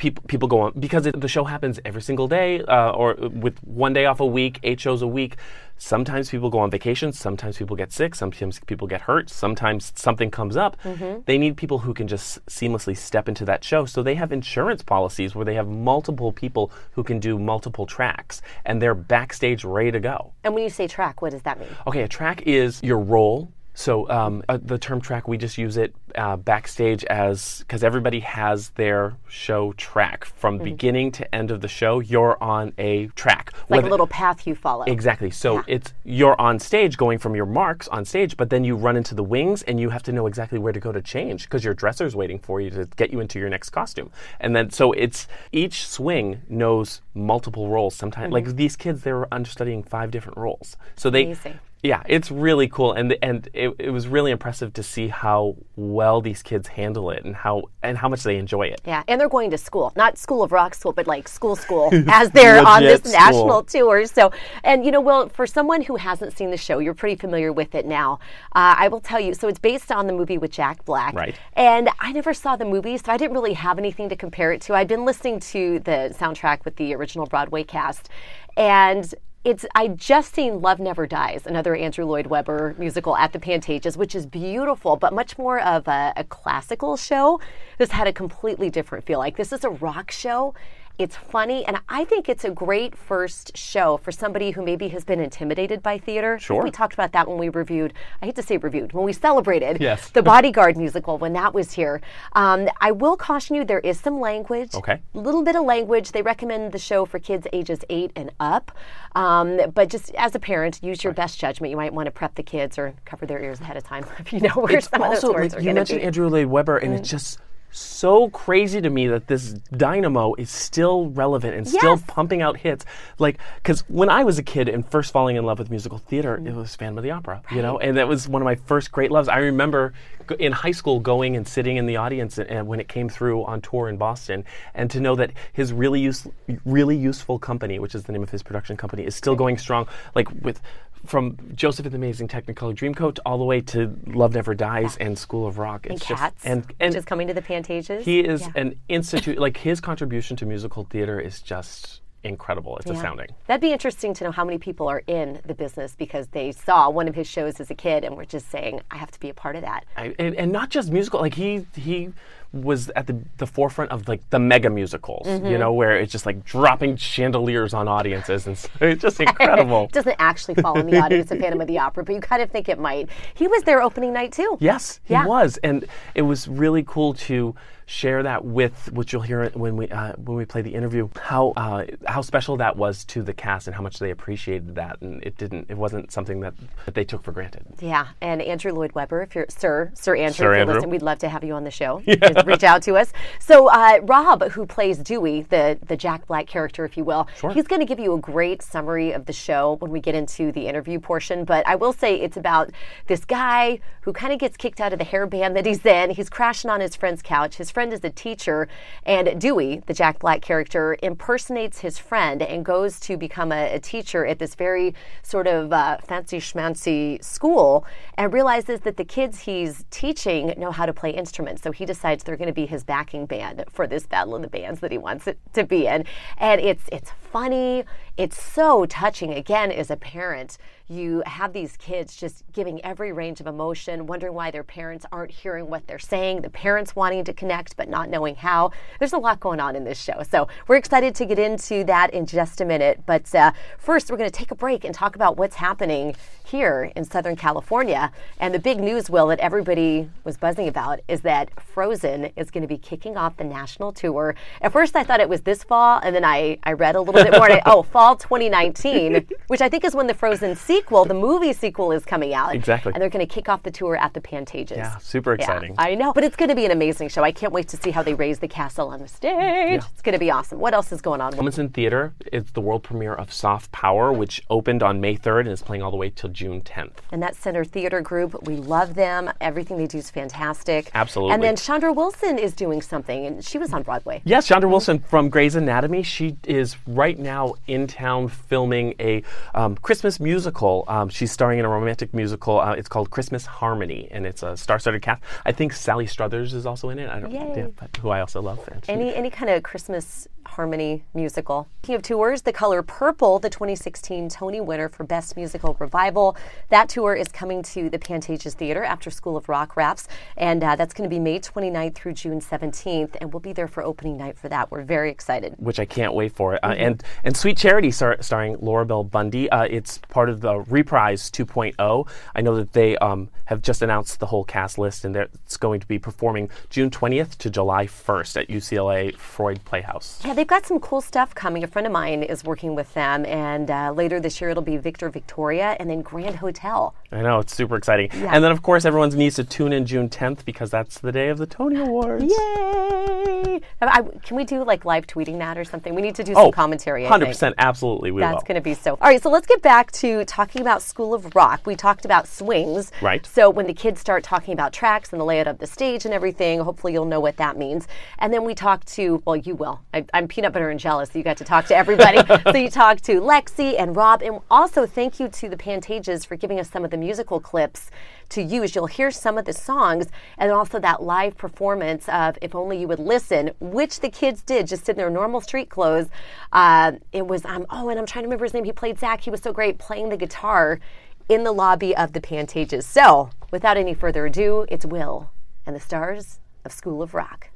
people 0.00 0.24
people 0.26 0.48
go 0.48 0.60
on 0.62 0.72
because 0.80 1.04
it, 1.06 1.20
the 1.20 1.28
show 1.28 1.44
happens 1.44 1.78
every 1.84 2.02
single 2.02 2.26
day 2.26 2.62
uh, 2.62 2.90
or 2.90 3.14
with 3.44 3.62
one 3.62 3.92
day 3.92 4.06
off 4.06 4.18
a 4.18 4.26
week, 4.26 4.58
eight 4.62 4.80
shows 4.80 5.02
a 5.02 5.06
week. 5.06 5.36
Sometimes 5.76 6.28
people 6.28 6.50
go 6.50 6.58
on 6.58 6.70
vacation. 6.70 7.12
Sometimes 7.12 7.56
people 7.56 7.76
get 7.76 7.90
sick. 7.92 8.14
Sometimes 8.14 8.60
people 8.66 8.86
get 8.86 9.02
hurt. 9.02 9.30
Sometimes 9.30 9.92
something 9.96 10.30
comes 10.30 10.56
up. 10.56 10.76
They 11.24 11.38
need 11.38 11.56
people 11.56 11.78
who 11.78 11.94
can 11.94 12.06
just 12.06 12.44
seamlessly 12.46 12.94
step 12.96 13.28
into 13.28 13.44
that 13.46 13.64
show. 13.64 13.86
So 13.86 14.02
they 14.02 14.14
have 14.14 14.30
insurance 14.30 14.82
policies 14.82 15.34
where 15.34 15.44
they 15.44 15.54
have 15.54 15.68
multiple 15.68 16.32
people 16.32 16.70
who 16.92 17.02
can 17.02 17.18
do 17.18 17.38
multiple 17.38 17.86
tracks 17.86 18.42
and 18.66 18.82
they're 18.82 18.94
backstage 18.94 19.64
ready 19.64 19.90
to 19.92 20.00
go. 20.00 20.32
And 20.44 20.54
when 20.54 20.64
you 20.64 20.70
say 20.70 20.86
track, 20.86 21.22
what 21.22 21.32
does 21.32 21.42
that 21.42 21.58
mean? 21.58 21.70
Okay, 21.86 22.02
a 22.02 22.08
track 22.08 22.42
is 22.42 22.82
your 22.82 22.98
role. 22.98 23.50
So 23.72 24.10
um, 24.10 24.42
uh, 24.48 24.58
the 24.60 24.78
term 24.78 25.00
track, 25.00 25.26
we 25.28 25.38
just 25.38 25.56
use 25.56 25.76
it 25.76 25.94
uh, 26.16 26.36
backstage 26.36 27.04
as 27.04 27.60
because 27.60 27.84
everybody 27.84 28.20
has 28.20 28.70
their 28.70 29.14
show 29.28 29.72
track 29.74 30.24
from 30.24 30.56
Mm-hmm. 30.56 30.64
beginning 30.64 31.12
to 31.12 31.34
end 31.34 31.50
of 31.52 31.60
the 31.60 31.68
show. 31.68 32.00
You're 32.00 32.36
on 32.42 32.72
a 32.78 33.06
track, 33.14 33.52
Like 33.68 33.78
Whether- 33.78 33.86
a 33.86 33.90
little 33.90 34.06
path 34.08 34.46
you 34.46 34.54
follow. 34.56 34.84
Exactly. 34.84 35.30
So 35.30 35.56
Yeah. 35.56 35.62
it's 35.68 35.94
you're 36.04 36.38
on 36.40 36.58
stage 36.58 36.96
going 36.96 37.18
from 37.18 37.36
your 37.36 37.46
marks 37.46 37.86
on 37.88 38.04
stage, 38.04 38.36
but 38.36 38.50
then 38.50 38.64
you 38.64 38.74
run 38.76 38.96
into 38.96 39.14
the 39.14 39.22
wings 39.24 39.62
and 39.62 39.78
you 39.80 39.90
have 39.90 40.02
to 40.02 40.12
know 40.12 40.26
exactly 40.26 40.58
where 40.58 40.72
to 40.72 40.80
go 40.80 40.90
to 40.92 41.00
change 41.00 41.44
because 41.44 41.64
your 41.64 41.72
dresser's 41.74 42.16
waiting 42.16 42.40
for 42.40 42.60
you 42.60 42.70
to 42.70 42.86
get 42.96 43.12
you 43.12 43.20
into 43.20 43.38
your 43.38 43.48
next 43.48 43.70
costume. 43.70 44.10
And 44.40 44.54
then 44.56 44.70
so 44.70 44.92
it's 44.92 45.28
each 45.52 45.86
swing 45.86 46.42
knows 46.48 47.00
multiple 47.14 47.68
roles. 47.68 47.94
Sometimes 47.94 48.32
like 48.32 48.56
these 48.56 48.74
kids, 48.76 49.02
they 49.02 49.12
were 49.12 49.28
understudying 49.32 49.82
five 49.84 50.10
different 50.10 50.36
roles. 50.36 50.76
So 50.96 51.08
they 51.08 51.24
Amazing. 51.26 51.60
Yeah, 51.82 52.02
it's 52.06 52.30
really 52.30 52.68
cool, 52.68 52.92
and 52.92 53.16
and 53.22 53.48
it, 53.54 53.74
it 53.78 53.90
was 53.90 54.06
really 54.06 54.30
impressive 54.30 54.72
to 54.74 54.82
see 54.82 55.08
how 55.08 55.56
well 55.76 56.20
these 56.20 56.42
kids 56.42 56.68
handle 56.68 57.10
it 57.10 57.24
and 57.24 57.34
how 57.34 57.64
and 57.82 57.96
how 57.96 58.08
much 58.08 58.22
they 58.22 58.36
enjoy 58.36 58.64
it. 58.64 58.82
Yeah, 58.84 59.02
and 59.08 59.18
they're 59.18 59.30
going 59.30 59.50
to 59.52 59.58
school, 59.58 59.90
not 59.96 60.18
School 60.18 60.42
of 60.42 60.52
Rock 60.52 60.74
school, 60.74 60.92
but 60.92 61.06
like 61.06 61.26
school 61.26 61.56
school 61.56 61.90
as 62.08 62.30
they're 62.32 62.66
on 62.66 62.82
this 62.82 63.04
Legit 63.04 63.18
national 63.18 63.62
tour. 63.64 64.04
So, 64.04 64.30
and 64.62 64.84
you 64.84 64.90
know, 64.90 65.00
Will, 65.00 65.30
for 65.30 65.46
someone 65.46 65.80
who 65.80 65.96
hasn't 65.96 66.36
seen 66.36 66.50
the 66.50 66.58
show, 66.58 66.80
you're 66.80 66.94
pretty 66.94 67.16
familiar 67.16 67.50
with 67.50 67.74
it 67.74 67.86
now. 67.86 68.20
Uh, 68.54 68.74
I 68.76 68.88
will 68.88 69.00
tell 69.00 69.20
you. 69.20 69.32
So 69.32 69.48
it's 69.48 69.58
based 69.58 69.90
on 69.90 70.06
the 70.06 70.12
movie 70.12 70.36
with 70.36 70.50
Jack 70.50 70.84
Black, 70.84 71.14
Right. 71.14 71.34
And 71.54 71.88
I 71.98 72.12
never 72.12 72.34
saw 72.34 72.56
the 72.56 72.64
movie, 72.64 72.98
so 72.98 73.10
I 73.10 73.16
didn't 73.16 73.34
really 73.34 73.54
have 73.54 73.78
anything 73.78 74.08
to 74.10 74.16
compare 74.16 74.52
it 74.52 74.60
to. 74.62 74.74
I'd 74.74 74.88
been 74.88 75.04
listening 75.06 75.40
to 75.40 75.78
the 75.80 76.14
soundtrack 76.18 76.64
with 76.64 76.76
the 76.76 76.94
original 76.94 77.26
Broadway 77.26 77.64
cast, 77.64 78.10
and 78.56 79.14
it's 79.42 79.64
I 79.74 79.88
just 79.88 80.34
seen 80.34 80.60
Love 80.60 80.80
Never 80.80 81.06
Dies, 81.06 81.46
another 81.46 81.74
Andrew 81.74 82.04
Lloyd 82.04 82.26
Webber 82.26 82.74
musical 82.78 83.16
at 83.16 83.32
the 83.32 83.38
Pantages, 83.38 83.96
which 83.96 84.14
is 84.14 84.26
beautiful, 84.26 84.96
but 84.96 85.14
much 85.14 85.38
more 85.38 85.58
of 85.60 85.88
a, 85.88 86.12
a 86.16 86.24
classical 86.24 86.96
show. 86.98 87.40
This 87.78 87.90
had 87.90 88.06
a 88.06 88.12
completely 88.12 88.68
different 88.68 89.06
feel. 89.06 89.18
Like 89.18 89.38
this 89.38 89.52
is 89.52 89.64
a 89.64 89.70
rock 89.70 90.10
show. 90.10 90.54
It's 90.98 91.16
funny, 91.16 91.64
and 91.64 91.80
I 91.88 92.04
think 92.04 92.28
it's 92.28 92.44
a 92.44 92.50
great 92.50 92.94
first 92.94 93.56
show 93.56 93.96
for 93.96 94.12
somebody 94.12 94.50
who 94.50 94.62
maybe 94.62 94.88
has 94.88 95.02
been 95.02 95.18
intimidated 95.18 95.82
by 95.82 95.96
theater. 95.96 96.38
Sure. 96.38 96.62
We 96.62 96.70
talked 96.70 96.92
about 96.92 97.12
that 97.12 97.26
when 97.26 97.38
we 97.38 97.48
reviewed, 97.48 97.94
I 98.20 98.26
hate 98.26 98.36
to 98.36 98.42
say 98.42 98.58
reviewed, 98.58 98.92
when 98.92 99.06
we 99.06 99.14
celebrated 99.14 99.78
Yes. 99.80 100.10
the 100.10 100.22
Bodyguard 100.22 100.76
musical 100.76 101.16
when 101.16 101.32
that 101.32 101.54
was 101.54 101.72
here. 101.72 102.02
Um, 102.34 102.68
I 102.82 102.92
will 102.92 103.16
caution 103.16 103.56
you, 103.56 103.64
there 103.64 103.80
is 103.80 103.98
some 103.98 104.20
language. 104.20 104.74
Okay. 104.74 105.00
A 105.14 105.18
little 105.18 105.42
bit 105.42 105.56
of 105.56 105.64
language. 105.64 106.12
They 106.12 106.20
recommend 106.20 106.72
the 106.72 106.78
show 106.78 107.06
for 107.06 107.18
kids 107.18 107.46
ages 107.52 107.80
eight 107.88 108.12
and 108.14 108.30
up. 108.38 108.70
Um, 109.14 109.58
but 109.74 109.88
just 109.88 110.14
as 110.16 110.34
a 110.34 110.38
parent, 110.38 110.80
use 110.82 111.02
your 111.02 111.14
best 111.14 111.38
judgment. 111.38 111.70
You 111.70 111.78
might 111.78 111.94
want 111.94 112.06
to 112.06 112.10
prep 112.10 112.34
the 112.34 112.42
kids 112.42 112.78
or 112.78 112.94
cover 113.06 113.24
their 113.24 113.42
ears 113.42 113.58
ahead 113.60 113.78
of 113.78 113.84
time 113.84 114.04
if 114.18 114.32
you 114.34 114.40
know 114.40 114.50
where 114.54 114.76
It's 114.76 114.90
some 114.90 115.02
of 115.02 115.14
those 115.14 115.24
words 115.32 115.54
like 115.54 115.62
are 115.62 115.66
you 115.66 115.72
mentioned 115.72 115.98
be. 115.98 116.00
Mm-hmm. 116.02 116.06
Andrew 116.08 116.28
Lloyd 116.28 116.46
Webber, 116.46 116.76
and 116.76 116.92
it's 116.92 117.08
just 117.08 117.38
so 117.72 118.28
crazy 118.30 118.80
to 118.80 118.90
me 118.90 119.06
that 119.08 119.26
this 119.28 119.52
dynamo 119.76 120.34
is 120.34 120.50
still 120.50 121.08
relevant 121.10 121.54
and 121.54 121.66
still 121.68 121.98
pumping 121.98 122.42
out 122.42 122.56
hits. 122.56 122.84
Like, 123.18 123.38
because 123.56 123.80
when 123.88 124.08
I 124.08 124.24
was 124.24 124.38
a 124.38 124.42
kid 124.42 124.68
and 124.68 124.84
first 124.86 125.12
falling 125.12 125.36
in 125.36 125.44
love 125.44 125.58
with 125.58 125.70
musical 125.70 125.98
theater, 125.98 126.38
Mm. 126.38 126.48
it 126.48 126.54
was 126.54 126.74
Phantom 126.76 126.98
of 126.98 127.04
the 127.04 127.10
Opera, 127.12 127.42
you 127.52 127.62
know, 127.62 127.78
and 127.78 127.96
that 127.96 128.08
was 128.08 128.28
one 128.28 128.42
of 128.42 128.44
my 128.44 128.54
first 128.56 128.90
great 128.92 129.10
loves. 129.10 129.28
I 129.28 129.38
remember 129.38 129.92
go- 130.26 130.34
in 130.36 130.52
high 130.52 130.72
school 130.72 131.00
going 131.00 131.36
and 131.36 131.46
sitting 131.46 131.76
in 131.76 131.86
the 131.86 131.96
audience 131.96 132.38
and, 132.38 132.48
and 132.50 132.66
when 132.66 132.80
it 132.80 132.88
came 132.88 133.08
through 133.08 133.44
on 133.44 133.60
tour 133.60 133.88
in 133.88 133.96
Boston, 133.96 134.44
and 134.74 134.90
to 134.90 135.00
know 135.00 135.14
that 135.16 135.30
his 135.52 135.72
really 135.72 136.00
use, 136.00 136.26
really 136.64 136.96
useful 136.96 137.38
company, 137.38 137.78
which 137.78 137.94
is 137.94 138.04
the 138.04 138.12
name 138.12 138.22
of 138.22 138.30
his 138.30 138.42
production 138.42 138.76
company, 138.76 139.04
is 139.04 139.14
still 139.14 139.36
going 139.36 139.58
strong. 139.58 139.86
Like 140.14 140.28
with 140.42 140.60
from 141.06 141.36
Joseph 141.54 141.86
and 141.86 141.92
the 141.92 141.96
Amazing 141.96 142.28
Technicolor 142.28 142.74
Dreamcoat 142.74 143.18
all 143.24 143.38
the 143.38 143.44
way 143.44 143.60
to 143.62 143.96
Love 144.06 144.34
Never 144.34 144.54
Dies 144.54 144.96
and 144.98 145.18
School 145.18 145.46
of 145.46 145.58
Rock. 145.58 145.86
and 145.86 145.98
just 145.98 146.08
Cats, 146.20 146.44
and 146.44 146.64
and 146.78 146.94
is 146.94 147.04
coming 147.04 147.26
to 147.28 147.34
the 147.34 147.42
Pantages. 147.42 148.02
he 148.02 148.20
is 148.20 148.42
Yeah. 148.42 148.48
an 148.56 148.80
institute. 148.88 149.38
Like 149.38 149.56
his 149.58 149.80
contribution 149.80 150.36
to 150.38 150.46
musical 150.46 150.84
theater 150.84 151.18
is 151.20 151.40
just 151.40 152.00
incredible. 152.22 152.76
It's 152.76 152.86
Yeah. 152.86 152.92
astounding. 152.92 153.28
That'd 153.46 153.62
be 153.62 153.72
interesting 153.72 154.12
to 154.12 154.24
know 154.24 154.30
how 154.30 154.44
many 154.44 154.58
people 154.58 154.86
are 154.88 155.02
in 155.06 155.40
the 155.46 155.54
business 155.54 155.96
because 155.96 156.28
they 156.28 156.52
saw 156.52 156.90
one 156.90 157.08
of 157.08 157.14
his 157.14 157.26
shows 157.26 157.60
as 157.60 157.70
a 157.70 157.74
kid 157.74 158.04
and 158.04 158.14
were 158.14 158.26
just 158.26 158.50
saying, 158.50 158.82
"I 158.90 158.98
have 158.98 159.10
to 159.12 159.20
be 159.20 159.30
a 159.30 159.34
part 159.34 159.56
of 159.56 159.62
that." 159.62 159.86
I, 159.96 160.14
and, 160.18 160.34
and 160.34 160.52
not 160.52 160.68
just 160.68 160.90
musical. 160.92 161.20
Like 161.20 161.32
he 161.34 161.66
he 161.74 162.10
was 162.52 162.90
at 162.96 163.06
the 163.06 163.16
the 163.38 163.46
forefront 163.46 163.90
of 163.92 164.08
like 164.08 164.28
the 164.30 164.38
mega 164.38 164.68
musicals. 164.70 165.26
Mm-hmm. 165.26 165.46
You 165.46 165.58
know, 165.58 165.72
where 165.72 165.96
it's 165.96 166.10
just 166.12 166.26
like 166.26 166.44
dropping 166.44 166.96
chandeliers 166.96 167.74
on 167.74 167.86
audiences, 167.88 168.46
and 168.46 168.58
so 168.58 168.68
it's 168.80 169.02
just 169.02 169.20
incredible. 169.20 169.84
It 169.84 169.92
doesn't 170.00 170.16
actually 170.18 170.54
fall 170.54 170.78
in 170.78 170.86
the 170.86 170.98
audience 170.98 171.30
of 171.30 171.38
Phantom 171.40 171.60
of 171.60 171.66
the 171.66 171.78
Opera, 171.78 172.04
but 172.04 172.14
you 172.14 172.20
kind 172.20 172.42
of 172.42 172.50
think 172.50 172.68
it 172.68 172.78
might. 172.78 173.08
He 173.34 173.46
was 173.46 173.62
there 173.62 173.82
opening 173.82 174.12
night 174.12 174.32
too. 174.32 174.56
Yes, 174.60 175.00
he 175.04 175.14
Yeah. 175.14 175.26
was, 175.26 175.58
and 175.62 175.84
it 176.14 176.22
was 176.22 176.48
really 176.48 176.82
cool 176.86 177.14
to 177.14 177.54
share 177.90 178.22
that 178.22 178.44
with, 178.44 178.92
which 178.92 179.12
you'll 179.12 179.22
hear 179.22 179.50
when 179.50 179.76
we 179.76 179.88
uh, 179.88 180.12
when 180.16 180.36
we 180.36 180.44
play 180.44 180.62
the 180.62 180.72
interview, 180.72 181.08
how 181.20 181.52
uh, 181.56 181.84
how 182.06 182.22
special 182.22 182.56
that 182.56 182.76
was 182.76 183.04
to 183.06 183.22
the 183.22 183.34
cast 183.34 183.66
and 183.66 183.74
how 183.74 183.82
much 183.82 183.98
they 183.98 184.10
appreciated 184.10 184.76
that, 184.76 185.00
and 185.00 185.22
it 185.24 185.36
didn't, 185.36 185.66
it 185.68 185.76
wasn't 185.76 186.10
something 186.12 186.40
that, 186.40 186.54
that 186.84 186.94
they 186.94 187.04
took 187.04 187.24
for 187.24 187.32
granted. 187.32 187.64
Yeah, 187.80 188.08
and 188.20 188.40
Andrew 188.40 188.72
Lloyd 188.72 188.92
Webber, 188.92 189.22
if 189.22 189.34
you're 189.34 189.46
Sir 189.48 189.90
Sir 189.94 190.14
Andrew, 190.14 190.32
Sir 190.32 190.32
if 190.32 190.38
you're 190.38 190.54
Andrew. 190.54 190.74
listening, 190.74 190.90
we'd 190.90 191.02
love 191.02 191.18
to 191.18 191.28
have 191.28 191.42
you 191.42 191.52
on 191.54 191.64
the 191.64 191.70
show. 191.70 192.00
Just 192.06 192.46
reach 192.46 192.62
out 192.62 192.82
to 192.82 192.96
us. 192.96 193.12
So 193.40 193.68
uh, 193.68 193.98
Rob, 194.04 194.44
who 194.50 194.66
plays 194.66 194.98
Dewey, 194.98 195.42
the 195.42 195.78
the 195.86 195.96
Jack 195.96 196.28
Black 196.28 196.46
character, 196.46 196.84
if 196.84 196.96
you 196.96 197.02
will, 197.02 197.26
he's 197.52 197.66
going 197.66 197.80
to 197.80 197.86
give 197.86 197.98
you 197.98 198.14
a 198.14 198.20
great 198.20 198.62
summary 198.62 199.10
of 199.10 199.26
the 199.26 199.32
show 199.32 199.76
when 199.80 199.90
we 199.90 200.00
get 200.00 200.14
into 200.14 200.52
the 200.52 200.68
interview 200.68 201.00
portion. 201.00 201.44
But 201.44 201.66
I 201.66 201.74
will 201.74 201.92
say 201.92 202.20
it's 202.20 202.36
about 202.36 202.70
this 203.08 203.24
guy 203.24 203.80
who 204.02 204.12
kind 204.12 204.32
of 204.32 204.38
gets 204.38 204.56
kicked 204.56 204.80
out 204.80 204.92
of 204.92 204.98
the 205.00 205.04
hair 205.04 205.26
band 205.26 205.56
that 205.56 205.66
he's 205.66 205.84
in. 205.84 206.10
He's 206.10 206.30
crashing 206.30 206.70
on 206.70 206.80
his 206.80 206.94
friend's 206.94 207.20
couch. 207.20 207.56
His 207.56 207.70
friend 207.70 207.79
is 207.88 208.04
a 208.04 208.10
teacher, 208.10 208.68
and 209.04 209.40
Dewey, 209.40 209.82
the 209.86 209.94
Jack 209.94 210.18
Black 210.18 210.42
character, 210.42 210.96
impersonates 211.02 211.80
his 211.80 211.98
friend 211.98 212.42
and 212.42 212.64
goes 212.64 213.00
to 213.00 213.16
become 213.16 213.50
a, 213.52 213.74
a 213.74 213.78
teacher 213.78 214.26
at 214.26 214.38
this 214.38 214.54
very 214.54 214.94
sort 215.22 215.46
of 215.46 215.72
uh, 215.72 215.98
fancy 215.98 216.38
schmancy 216.38 217.22
school 217.24 217.86
and 218.14 218.32
realizes 218.32 218.80
that 218.80 218.96
the 218.96 219.04
kids 219.04 219.40
he's 219.40 219.84
teaching 219.90 220.54
know 220.56 220.70
how 220.70 220.86
to 220.86 220.92
play 220.92 221.10
instruments. 221.10 221.62
So 221.62 221.72
he 221.72 221.86
decides 221.86 222.24
they're 222.24 222.36
going 222.36 222.48
to 222.48 222.52
be 222.52 222.66
his 222.66 222.84
backing 222.84 223.26
band 223.26 223.64
for 223.70 223.86
this 223.86 224.06
battle 224.06 224.34
of 224.34 224.42
the 224.42 224.48
bands 224.48 224.80
that 224.80 224.92
he 224.92 224.98
wants 224.98 225.26
it 225.26 225.38
to 225.54 225.64
be 225.64 225.86
in. 225.86 226.04
And 226.36 226.60
it's 226.60 226.84
it's 226.92 227.10
funny. 227.32 227.84
It's 228.16 228.40
so 228.40 228.84
touching. 228.86 229.32
Again, 229.32 229.72
as 229.72 229.90
a 229.90 229.96
parent, 229.96 230.58
you 230.90 231.22
have 231.24 231.52
these 231.52 231.76
kids 231.76 232.16
just 232.16 232.42
giving 232.52 232.84
every 232.84 233.12
range 233.12 233.40
of 233.40 233.46
emotion, 233.46 234.06
wondering 234.06 234.34
why 234.34 234.50
their 234.50 234.64
parents 234.64 235.06
aren't 235.12 235.30
hearing 235.30 235.70
what 235.70 235.86
they're 235.86 235.98
saying, 236.00 236.42
the 236.42 236.50
parents 236.50 236.96
wanting 236.96 237.24
to 237.24 237.32
connect 237.32 237.76
but 237.76 237.88
not 237.88 238.08
knowing 238.08 238.34
how. 238.34 238.72
There's 238.98 239.12
a 239.12 239.18
lot 239.18 239.38
going 239.38 239.60
on 239.60 239.76
in 239.76 239.84
this 239.84 240.02
show. 240.02 240.22
So 240.28 240.48
we're 240.66 240.76
excited 240.76 241.14
to 241.14 241.26
get 241.26 241.38
into 241.38 241.84
that 241.84 242.12
in 242.12 242.26
just 242.26 242.60
a 242.60 242.64
minute. 242.64 243.02
But 243.06 243.32
uh, 243.34 243.52
first, 243.78 244.10
we're 244.10 244.16
going 244.16 244.30
to 244.30 244.36
take 244.36 244.50
a 244.50 244.56
break 244.56 244.84
and 244.84 244.92
talk 244.94 245.14
about 245.14 245.36
what's 245.36 245.56
happening 245.56 246.16
here 246.50 246.90
in 246.96 247.04
Southern 247.04 247.36
California. 247.36 248.10
And 248.40 248.52
the 248.52 248.58
big 248.58 248.80
news, 248.80 249.08
Will, 249.08 249.28
that 249.28 249.38
everybody 249.38 250.10
was 250.24 250.36
buzzing 250.36 250.68
about 250.68 251.00
is 251.08 251.20
that 251.20 251.48
Frozen 251.60 252.30
is 252.36 252.50
going 252.50 252.62
to 252.62 252.68
be 252.68 252.76
kicking 252.76 253.16
off 253.16 253.36
the 253.36 253.44
national 253.44 253.92
tour. 253.92 254.34
At 254.60 254.72
first, 254.72 254.96
I 254.96 255.04
thought 255.04 255.20
it 255.20 255.28
was 255.28 255.42
this 255.42 255.62
fall, 255.62 256.00
and 256.02 256.14
then 256.14 256.24
I, 256.24 256.58
I 256.64 256.72
read 256.72 256.96
a 256.96 257.00
little 257.00 257.22
bit 257.22 257.32
more. 257.32 257.46
And 257.48 257.54
I, 257.54 257.62
oh, 257.66 257.82
fall 257.82 258.16
2019, 258.16 259.26
which 259.46 259.60
I 259.60 259.68
think 259.68 259.84
is 259.84 259.94
when 259.94 260.08
the 260.08 260.14
Frozen 260.14 260.56
sequel, 260.56 261.04
the 261.04 261.14
movie 261.14 261.52
sequel, 261.52 261.92
is 261.92 262.04
coming 262.04 262.34
out. 262.34 262.54
Exactly. 262.54 262.92
And 262.92 263.00
they're 263.00 263.10
going 263.10 263.26
to 263.26 263.32
kick 263.32 263.48
off 263.48 263.62
the 263.62 263.70
tour 263.70 263.96
at 263.96 264.12
the 264.14 264.20
Pantages. 264.20 264.76
Yeah, 264.76 264.96
super 264.98 265.36
Yeah, 265.38 265.44
exciting. 265.44 265.74
I 265.78 265.94
know, 265.94 266.12
but 266.12 266.24
it's 266.24 266.36
going 266.36 266.48
to 266.48 266.56
be 266.56 266.64
an 266.64 266.72
amazing 266.72 267.08
show. 267.08 267.22
I 267.22 267.32
can't 267.32 267.52
wait 267.52 267.68
to 267.68 267.76
see 267.76 267.90
how 267.92 268.02
they 268.02 268.14
raise 268.14 268.40
the 268.40 268.48
castle 268.48 268.88
on 268.88 269.00
the 269.00 269.08
stage. 269.08 269.82
It's 269.92 270.02
going 270.02 270.14
to 270.14 270.18
be 270.18 270.30
awesome. 270.30 270.58
What 270.58 270.74
else 270.74 270.90
is 270.90 271.00
going 271.00 271.20
on? 271.20 271.36
Moments 271.36 271.58
in 271.58 271.68
Theater 271.68 272.12
is 272.32 272.50
the 272.52 272.60
world 272.60 272.82
premiere 272.82 273.14
of 273.14 273.32
Soft 273.32 273.70
Power, 273.70 274.12
which 274.12 274.42
opened 274.50 274.82
on 274.82 275.00
May 275.00 275.16
3rd 275.16 275.40
and 275.40 275.48
is 275.50 275.62
playing 275.62 275.82
all 275.82 275.90
the 275.90 275.96
way 275.96 276.10
till 276.10 276.30
June 276.40 276.62
10th. 276.62 276.92
And 277.12 277.22
that 277.22 277.36
Center 277.36 277.66
Theater 277.66 278.00
Group, 278.00 278.46
we 278.46 278.56
love 278.56 278.94
them. 278.94 279.30
Everything 279.42 279.76
they 279.76 279.86
do 279.86 279.98
is 279.98 280.10
fantastic. 280.10 280.90
Absolutely. 280.94 281.34
And 281.34 281.42
then 281.42 281.54
Chandra 281.54 281.92
Wilson 281.92 282.38
is 282.38 282.54
doing 282.54 282.80
something, 282.80 283.26
and 283.26 283.44
she 283.44 283.58
was 283.58 283.74
on 283.74 283.82
Broadway. 283.82 284.22
Yes, 284.24 284.48
Chandra 284.48 284.70
Wilson 284.70 285.00
from 285.00 285.28
Grey's 285.28 285.54
Anatomy. 285.54 286.02
She 286.02 286.38
is 286.44 286.78
right 286.86 287.18
now 287.18 287.56
in 287.66 287.86
town 287.86 288.28
filming 288.28 288.94
a 288.98 289.22
um, 289.54 289.76
Christmas 289.76 290.18
musical. 290.18 290.84
Um, 290.88 291.10
she's 291.10 291.30
starring 291.30 291.58
in 291.58 291.66
a 291.66 291.68
romantic 291.68 292.14
musical. 292.14 292.58
Uh, 292.58 292.72
it's 292.72 292.88
called 292.88 293.10
Christmas 293.10 293.44
Harmony, 293.44 294.08
and 294.10 294.24
it's 294.24 294.42
a 294.42 294.56
star-studded 294.56 295.02
cast. 295.02 295.22
I 295.44 295.52
think 295.52 295.74
Sally 295.74 296.06
Struthers 296.06 296.54
is 296.54 296.64
also 296.64 296.88
in 296.88 296.98
it. 296.98 297.10
I 297.10 297.20
don't, 297.20 297.32
Yay. 297.32 297.52
yeah, 297.54 297.66
but 297.78 297.94
who 297.98 298.08
I 298.08 298.20
also 298.20 298.40
love. 298.40 298.66
Any 298.88 299.14
any 299.14 299.28
kind 299.28 299.50
of 299.50 299.62
Christmas 299.62 300.26
harmony 300.46 301.04
musical. 301.14 301.68
Speaking 301.82 301.94
of 301.96 302.02
tours, 302.02 302.42
The 302.42 302.52
Color 302.52 302.82
Purple, 302.82 303.38
the 303.38 303.50
2016 303.50 304.28
Tony 304.28 304.60
winner 304.60 304.88
for 304.88 305.04
Best 305.04 305.36
Musical 305.36 305.76
Revival, 305.78 306.29
that 306.70 306.88
tour 306.88 307.14
is 307.14 307.28
coming 307.28 307.62
to 307.64 307.90
the 307.90 307.98
Pantages 307.98 308.54
Theater 308.54 308.82
after 308.84 309.10
School 309.10 309.36
of 309.36 309.48
Rock 309.48 309.76
wraps, 309.76 310.08
and 310.36 310.62
uh, 310.64 310.76
that's 310.76 310.94
going 310.94 311.08
to 311.08 311.12
be 311.14 311.18
May 311.20 311.38
29th 311.40 311.94
through 311.94 312.12
June 312.14 312.40
17th, 312.40 313.16
and 313.20 313.32
we'll 313.32 313.40
be 313.40 313.52
there 313.52 313.68
for 313.68 313.82
opening 313.82 314.16
night 314.16 314.38
for 314.38 314.48
that. 314.48 314.70
We're 314.70 314.82
very 314.82 315.10
excited. 315.10 315.54
which 315.58 315.78
I 315.80 315.84
can't 315.84 316.14
wait 316.14 316.32
for. 316.34 316.54
Uh, 316.62 316.70
Mm-hmm. 316.70 316.82
and 316.86 317.02
and 317.24 317.36
Sweet 317.36 317.56
Charity, 317.56 317.90
star, 317.90 318.16
starring 318.20 318.56
Laura 318.60 318.86
Bell 318.86 319.02
Bundy. 319.02 319.50
Uh, 319.50 319.64
it's 319.64 319.98
part 319.98 320.28
of 320.28 320.40
the 320.40 320.60
Reprise 320.60 321.30
2.0. 321.30 322.08
I 322.34 322.40
know 322.40 322.54
that 322.56 322.72
they 322.72 322.96
um, 322.98 323.28
have 323.46 323.60
just 323.62 323.82
announced 323.82 324.20
the 324.20 324.26
whole 324.26 324.44
cast 324.44 324.78
list, 324.78 325.04
and 325.04 325.14
they're- 325.14 325.28
it's 325.44 325.56
going 325.56 325.80
to 325.80 325.86
be 325.86 325.98
performing 325.98 326.48
June 326.68 326.90
20th 326.90 327.36
to 327.38 327.50
July 327.50 327.86
1st 327.86 328.40
at 328.42 328.48
UCLA 328.48 329.16
Freud 329.16 329.64
Playhouse. 329.64 330.20
Yeah, 330.24 330.34
they've 330.34 330.46
got 330.46 330.64
some 330.66 330.78
cool 330.80 331.00
stuff 331.00 331.34
coming. 331.34 331.64
A 331.64 331.66
friend 331.66 331.86
of 331.86 331.92
mine 331.92 332.22
is 332.22 332.44
working 332.44 332.74
with 332.76 332.92
them, 332.94 333.26
and 333.26 333.70
uh, 333.70 333.92
later 333.92 334.20
this 334.20 334.40
year 334.40 334.50
it'll 334.50 334.62
be 334.62 334.76
Victor 334.76 335.08
Victoria 335.10 335.76
and 335.80 335.90
then 335.90 336.02
Grand 336.20 336.36
Hotel. 336.36 336.94
I 337.12 337.22
know 337.22 337.40
it's 337.40 337.54
super 337.54 337.76
exciting. 337.76 338.10
And 338.12 338.44
then 338.44 338.52
of 338.52 338.62
course 338.62 338.84
everyone 338.84 339.08
needs 339.10 339.36
to 339.36 339.44
tune 339.44 339.72
in 339.72 339.84
June 339.86 340.08
10th 340.08 340.44
because 340.44 340.70
that's 340.70 341.00
the 341.00 341.10
day 341.10 341.28
of 341.28 341.38
the 341.38 341.46
Tony 341.46 341.80
Awards. 341.80 342.22
Yay! 342.24 343.60
I, 343.80 344.02
can 344.22 344.36
we 344.36 344.44
do 344.44 344.62
like 344.64 344.84
live 344.84 345.06
tweeting 345.06 345.38
that 345.38 345.58
or 345.58 345.64
something? 345.64 345.94
We 345.94 346.02
need 346.02 346.14
to 346.16 346.22
do 346.22 346.34
some 346.34 346.46
Oh, 346.46 346.52
commentary. 346.52 347.06
I 347.06 347.10
100%, 347.10 347.36
think. 347.36 347.54
absolutely, 347.58 348.10
we 348.12 348.20
That's 348.20 348.44
going 348.44 348.54
to 348.54 348.60
be 348.60 348.74
so. 348.74 348.92
All 348.92 349.08
right, 349.08 349.20
so 349.22 349.30
let's 349.30 349.46
get 349.46 349.60
back 349.62 349.90
to 349.92 350.24
talking 350.26 350.60
about 350.60 350.82
School 350.82 351.14
of 351.14 351.34
Rock. 351.34 351.62
We 351.66 351.74
talked 351.74 352.04
about 352.04 352.28
swings. 352.28 352.92
Right. 353.02 353.24
So 353.26 353.50
when 353.50 353.66
the 353.66 353.74
kids 353.74 354.00
start 354.00 354.22
talking 354.22 354.52
about 354.52 354.72
tracks 354.72 355.12
and 355.12 355.20
the 355.20 355.24
layout 355.24 355.48
of 355.48 355.58
the 355.58 355.66
stage 355.66 356.04
and 356.04 356.14
everything, 356.14 356.60
hopefully 356.60 356.92
you'll 356.92 357.06
know 357.06 357.20
what 357.20 357.36
that 357.38 357.56
means. 357.56 357.88
And 358.18 358.32
then 358.32 358.44
we 358.44 358.54
talked 358.54 358.86
to, 358.88 359.22
well, 359.24 359.36
you 359.36 359.54
will. 359.54 359.80
I, 359.94 360.04
I'm 360.14 360.28
peanut 360.28 360.52
butter 360.52 360.70
and 360.70 360.78
jealous 360.78 361.08
that 361.08 361.18
you 361.18 361.24
got 361.24 361.38
to 361.38 361.44
talk 361.44 361.66
to 361.66 361.76
everybody. 361.76 362.18
so 362.52 362.56
you 362.56 362.70
talked 362.70 363.02
to 363.04 363.20
Lexie 363.20 363.74
and 363.78 363.96
Rob. 363.96 364.22
And 364.22 364.38
also 364.50 364.86
thank 364.86 365.18
you 365.18 365.28
to 365.28 365.48
the 365.48 365.56
Pantages 365.56 366.09
for 366.24 366.36
giving 366.36 366.58
us 366.58 366.70
some 366.70 366.84
of 366.84 366.90
the 366.90 366.96
musical 366.96 367.40
clips 367.40 367.90
to 368.30 368.42
use. 368.42 368.74
You'll 368.74 368.86
hear 368.86 369.10
some 369.10 369.38
of 369.38 369.44
the 369.44 369.52
songs 369.52 370.08
and 370.38 370.50
also 370.50 370.78
that 370.80 371.02
live 371.02 371.36
performance 371.36 372.08
of 372.08 372.36
If 372.42 372.54
Only 372.54 372.80
You 372.80 372.88
Would 372.88 372.98
Listen, 372.98 373.50
which 373.60 374.00
the 374.00 374.10
kids 374.10 374.42
did 374.42 374.66
just 374.66 374.88
in 374.88 374.96
their 374.96 375.10
normal 375.10 375.40
street 375.40 375.70
clothes. 375.70 376.08
Uh, 376.52 376.92
it 377.12 377.26
was, 377.26 377.44
um, 377.44 377.66
oh, 377.70 377.88
and 377.88 377.98
I'm 377.98 378.06
trying 378.06 378.24
to 378.24 378.26
remember 378.26 378.44
his 378.44 378.54
name. 378.54 378.64
He 378.64 378.72
played 378.72 378.98
Zach. 378.98 379.20
He 379.20 379.30
was 379.30 379.40
so 379.40 379.52
great 379.52 379.78
playing 379.78 380.08
the 380.08 380.16
guitar 380.16 380.80
in 381.28 381.44
the 381.44 381.52
lobby 381.52 381.96
of 381.96 382.12
the 382.12 382.20
Pantages. 382.20 382.82
So, 382.82 383.30
without 383.52 383.76
any 383.76 383.94
further 383.94 384.26
ado, 384.26 384.66
it's 384.68 384.84
Will 384.84 385.30
and 385.64 385.76
the 385.76 385.80
stars 385.80 386.40
of 386.64 386.72
School 386.72 387.02
of 387.02 387.14
Rock. 387.14 387.50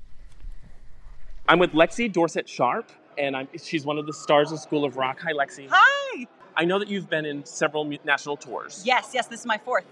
I'm 1.48 1.58
with 1.58 1.72
Lexie 1.72 2.10
Dorsett 2.10 2.48
Sharp, 2.48 2.90
and 3.18 3.36
I'm, 3.36 3.48
she's 3.62 3.84
one 3.84 3.98
of 3.98 4.06
the 4.06 4.12
stars 4.12 4.52
of 4.52 4.60
School 4.60 4.84
of 4.84 4.96
Rock. 4.96 5.18
Hi, 5.20 5.32
Lexie. 5.32 5.68
Hi. 5.70 6.26
I 6.56 6.64
know 6.64 6.78
that 6.78 6.88
you've 6.88 7.10
been 7.10 7.24
in 7.24 7.44
several 7.44 7.84
national 8.04 8.36
tours. 8.36 8.82
Yes, 8.84 9.10
yes, 9.12 9.26
this 9.26 9.40
is 9.40 9.46
my 9.46 9.58
fourth. 9.58 9.84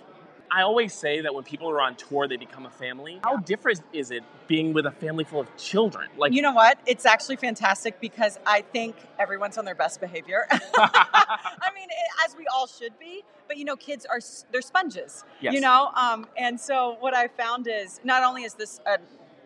I 0.54 0.62
always 0.62 0.92
say 0.92 1.22
that 1.22 1.34
when 1.34 1.44
people 1.44 1.70
are 1.70 1.80
on 1.80 1.96
tour, 1.96 2.28
they 2.28 2.36
become 2.36 2.66
a 2.66 2.70
family. 2.70 3.20
How 3.24 3.38
different 3.38 3.80
is 3.94 4.10
it 4.10 4.22
being 4.48 4.74
with 4.74 4.84
a 4.84 4.90
family 4.90 5.24
full 5.24 5.40
of 5.40 5.56
children? 5.56 6.10
Like, 6.18 6.34
You 6.34 6.42
know 6.42 6.52
what? 6.52 6.78
It's 6.84 7.06
actually 7.06 7.36
fantastic 7.36 7.98
because 8.00 8.38
I 8.44 8.60
think 8.60 8.96
everyone's 9.18 9.56
on 9.56 9.64
their 9.64 9.74
best 9.74 9.98
behavior. 9.98 10.46
I 10.50 11.70
mean, 11.74 11.88
as 12.24 12.36
we 12.36 12.46
all 12.54 12.66
should 12.66 12.98
be. 12.98 13.24
But 13.48 13.56
you 13.56 13.64
know, 13.64 13.76
kids 13.76 14.06
are 14.06 14.20
they're 14.50 14.62
sponges. 14.62 15.24
Yes. 15.40 15.54
You 15.54 15.60
know, 15.60 15.90
um, 15.94 16.26
and 16.36 16.60
so 16.60 16.96
what 17.00 17.14
I 17.14 17.28
found 17.28 17.66
is 17.66 18.00
not 18.04 18.22
only 18.22 18.44
is 18.44 18.54
this 18.54 18.80
a 18.86 18.98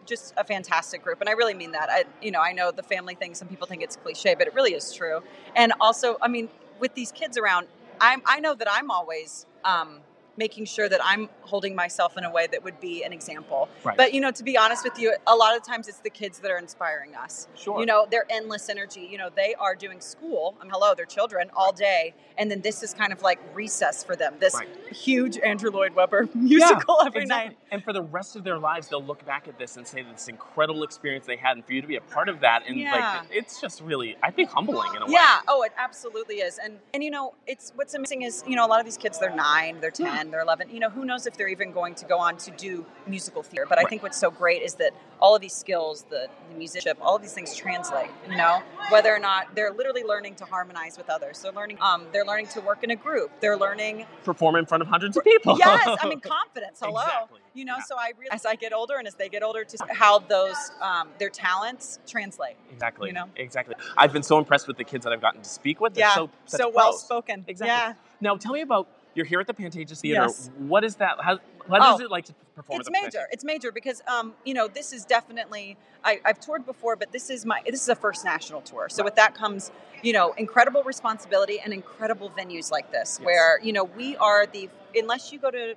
just 0.07 0.35
a 0.37 0.45
fantastic 0.45 1.03
group, 1.03 1.21
and 1.21 1.29
I 1.29 1.33
really 1.33 1.55
mean 1.55 1.73
that. 1.73 1.89
I, 1.91 2.05
you 2.23 2.31
know, 2.31 2.41
I 2.41 2.53
know 2.53 2.71
the 2.71 2.83
family 2.83 3.17
thing. 3.17 3.35
Some 3.35 3.49
people 3.49 3.67
think 3.67 3.83
it's 3.83 3.97
cliche, 3.97 4.35
but 4.37 4.47
it 4.47 4.55
really 4.55 4.75
is 4.75 4.93
true. 4.93 5.21
And 5.57 5.73
also, 5.81 6.17
I 6.23 6.29
mean, 6.29 6.49
with 6.81 6.95
these 6.95 7.13
kids 7.13 7.37
around, 7.39 7.69
I'm, 8.01 8.23
I 8.27 8.41
know 8.41 8.55
that 8.55 8.69
I'm 8.71 8.91
always 8.91 9.47
um, 9.65 10.01
making 10.37 10.65
sure 10.67 10.89
that 10.89 11.01
I'm 11.05 11.29
holding 11.43 11.75
myself 11.75 12.17
in 12.17 12.25
a 12.25 12.31
way 12.31 12.47
that 12.47 12.63
would 12.65 12.81
be 12.81 13.03
an 13.05 13.13
example. 13.13 13.69
Right. 13.85 13.97
But 13.97 14.13
you 14.15 14.21
know, 14.21 14.31
to 14.33 14.43
be 14.45 14.57
honest 14.59 14.85
with 14.85 14.99
you, 14.99 15.15
a 15.27 15.35
lot 15.35 15.57
of 15.57 15.63
times 15.65 15.89
it's 15.89 15.99
the 16.01 16.11
kids 16.11 16.39
that 16.41 16.51
are 16.51 16.59
inspiring 16.59 17.15
us. 17.15 17.49
Sure. 17.55 17.79
You 17.81 17.87
know, 17.87 18.07
their 18.11 18.25
endless 18.31 18.69
energy. 18.69 19.09
You 19.11 19.19
know, 19.19 19.31
they 19.35 19.55
are 19.55 19.75
doing 19.75 20.01
school. 20.01 20.55
I 20.61 20.65
mean, 20.65 20.73
hello, 20.73 20.95
they're 20.95 21.07
children 21.07 21.51
all 21.55 21.73
day, 21.73 22.15
and 22.39 22.51
then 22.51 22.61
this 22.61 22.83
is 22.83 22.93
kind 22.95 23.13
of 23.13 23.23
like 23.23 23.39
recess 23.55 24.03
for 24.05 24.17
them. 24.17 24.35
This 24.41 24.55
Right. 24.55 24.69
huge 24.93 25.39
Andrew 25.39 25.71
Lloyd 25.71 25.95
Webber 25.95 26.29
musical 26.35 27.01
every 27.05 27.23
exactly. 27.23 27.49
night. 27.49 27.59
And 27.71 27.83
for 27.85 27.93
the 27.93 28.03
rest 28.03 28.37
of 28.37 28.45
their 28.45 28.59
lives, 28.59 28.89
they'll 28.89 29.03
look 29.03 29.25
back 29.27 29.49
at 29.49 29.59
this 29.59 29.77
and 29.77 29.87
say 29.87 30.03
this 30.03 30.29
incredible 30.29 30.83
experience 30.83 31.27
they 31.27 31.37
had, 31.37 31.57
and 31.57 31.65
for 31.67 31.73
you 31.73 31.81
to 31.83 31.87
be 31.89 31.97
a 31.97 32.01
part 32.01 32.29
of 32.29 32.41
that, 32.41 32.63
and 32.67 32.77
Yeah. 32.79 32.93
like 33.21 33.27
it's 33.31 33.61
just 33.61 33.81
really, 33.81 34.17
I 34.23 34.31
think, 34.31 34.51
humbling 34.51 34.95
in 34.95 35.03
a 35.03 35.07
way. 35.07 35.13
Yeah. 35.13 35.41
Oh, 35.49 35.63
it 35.63 35.73
absolutely 35.77 36.37
is. 36.37 36.59
And 36.59 36.79
and 36.95 37.03
you 37.03 37.11
know, 37.11 37.35
it's 37.47 37.73
what's 37.77 37.95
amazing 37.95 38.23
is 38.23 38.43
you 38.47 38.57
know 38.57 38.65
a 38.67 38.69
lot 38.69 38.79
of 38.81 38.85
these 38.87 38.97
kids 38.97 39.19
they're 39.19 39.35
nine, 39.35 39.81
they're 39.81 39.91
ten, 39.91 40.26
they're 40.31 40.41
eleven. 40.41 40.69
You 40.71 40.81
know, 40.81 40.91
who 40.91 41.05
knows 41.05 41.27
if 41.27 41.37
they're 41.37 41.49
even 41.49 41.73
going 41.73 41.95
to 41.97 42.05
go 42.05 42.19
on 42.19 42.37
to 42.39 42.51
do 42.53 42.85
musical 43.07 43.43
theater? 43.43 43.67
But 43.69 43.79
I 43.79 43.85
think 43.85 44.03
what's 44.03 44.19
so 44.19 44.31
great 44.31 44.63
is 44.63 44.75
that 44.75 44.93
all 45.21 45.35
of 45.35 45.41
these 45.41 45.55
skills, 45.55 46.05
the, 46.11 46.29
the 46.51 46.57
musicianship, 46.57 46.99
all 47.01 47.17
of 47.17 47.23
these 47.23 47.33
things 47.33 47.55
translate. 47.55 48.11
You 48.31 48.37
know, 48.37 48.63
whether 48.91 49.15
or 49.15 49.19
not 49.19 49.55
they're 49.55 49.73
literally 49.73 50.03
learning 50.05 50.35
to 50.37 50.45
harmonize 50.45 50.97
with 50.99 51.09
others. 51.11 51.41
They're 51.41 51.53
learning. 51.53 51.79
Um, 51.81 52.05
they're 52.13 52.25
learning 52.25 52.49
to 52.49 52.61
work 52.61 52.85
in 52.85 52.91
a 52.91 52.97
group. 52.97 53.31
They're 53.41 53.57
learning. 53.57 54.07
Perform 54.25 54.57
in 54.57 54.67
front 54.67 54.83
of 54.83 54.89
hundreds 54.89 55.17
of 55.17 55.25
people. 55.25 55.57
Yes, 55.59 55.99
I 56.03 56.09
mean 56.09 56.21
confidence. 56.37 56.81
Hello. 56.83 57.01
Exactly. 57.03 57.41
You 57.55 57.65
know, 57.65 57.77
Yeah. 57.79 57.85
so 57.85 57.97
I 57.97 58.13
realize 58.19 58.41
as 58.41 58.47
I 58.47 58.55
get 58.55 58.73
older 58.75 58.97
and 58.99 59.07
as 59.09 59.15
they 59.15 59.29
get 59.29 59.43
older, 59.43 59.65
to 59.65 59.87
how 59.91 60.19
those 60.19 60.57
um, 60.83 61.09
their 61.19 61.31
talents 61.31 61.99
translate. 62.07 62.57
Exactly. 62.71 63.09
You 63.09 63.15
know? 63.15 63.27
Exactly. 63.37 63.75
I've 63.97 64.13
been 64.13 64.23
so 64.23 64.39
impressed 64.39 64.69
with 64.69 64.77
the 64.77 64.85
kids 64.85 65.05
that 65.05 65.13
I've 65.13 65.21
gotten 65.23 65.41
to 65.43 65.49
speak 65.49 65.81
with. 65.81 65.95
They're 65.95 66.07
Yeah, 66.07 66.15
so 66.15 66.31
so 66.45 66.69
well 66.69 66.93
spoken. 66.93 67.45
Exactly. 67.49 67.69
Yeah. 67.69 67.95
Now, 68.21 68.37
tell 68.37 68.53
me 68.53 68.61
about 68.63 68.89
you're 69.17 69.27
here 69.27 69.41
at 69.41 69.47
the 69.47 69.55
Pantages 69.55 70.01
Theater. 70.01 70.23
Yes. 70.23 70.51
What 70.59 70.85
is 70.85 70.97
that? 70.97 71.17
How, 71.21 71.39
what 71.67 71.81
is 71.83 72.01
Oh, 72.01 72.05
it 72.05 72.11
like 72.11 72.27
to 72.27 72.35
perform 72.55 72.81
it's 72.81 72.89
at 72.89 72.95
the 72.95 73.01
major 73.01 73.19
Pantages? 73.19 73.33
it's 73.33 73.45
major 73.45 73.73
because 73.73 74.03
um, 74.07 74.35
you 74.45 74.55
know 74.55 74.69
this 74.69 74.93
is 74.93 75.05
definitely 75.05 75.77
I, 76.05 76.21
i've 76.25 76.39
toured 76.39 76.65
before 76.65 76.95
but 76.97 77.11
this 77.13 77.29
is 77.29 77.45
my 77.45 77.61
this 77.67 77.83
is 77.83 77.89
a 77.89 77.95
first 77.97 78.25
national 78.25 78.61
tour 78.61 78.89
so 78.89 79.03
with 79.03 79.17
that 79.17 79.35
comes 79.35 79.73
you 80.03 80.13
know 80.13 80.33
incredible 80.39 80.83
responsibility 80.85 81.59
and 81.59 81.73
incredible 81.73 82.31
venues 82.31 82.71
like 82.71 82.93
this 82.93 83.19
Yes. 83.21 83.27
where 83.27 83.61
you 83.63 83.73
know 83.73 83.85
we 83.85 84.17
are 84.19 84.47
the 84.47 84.69
unless 84.95 85.33
you 85.33 85.39
go 85.41 85.51
to 85.51 85.75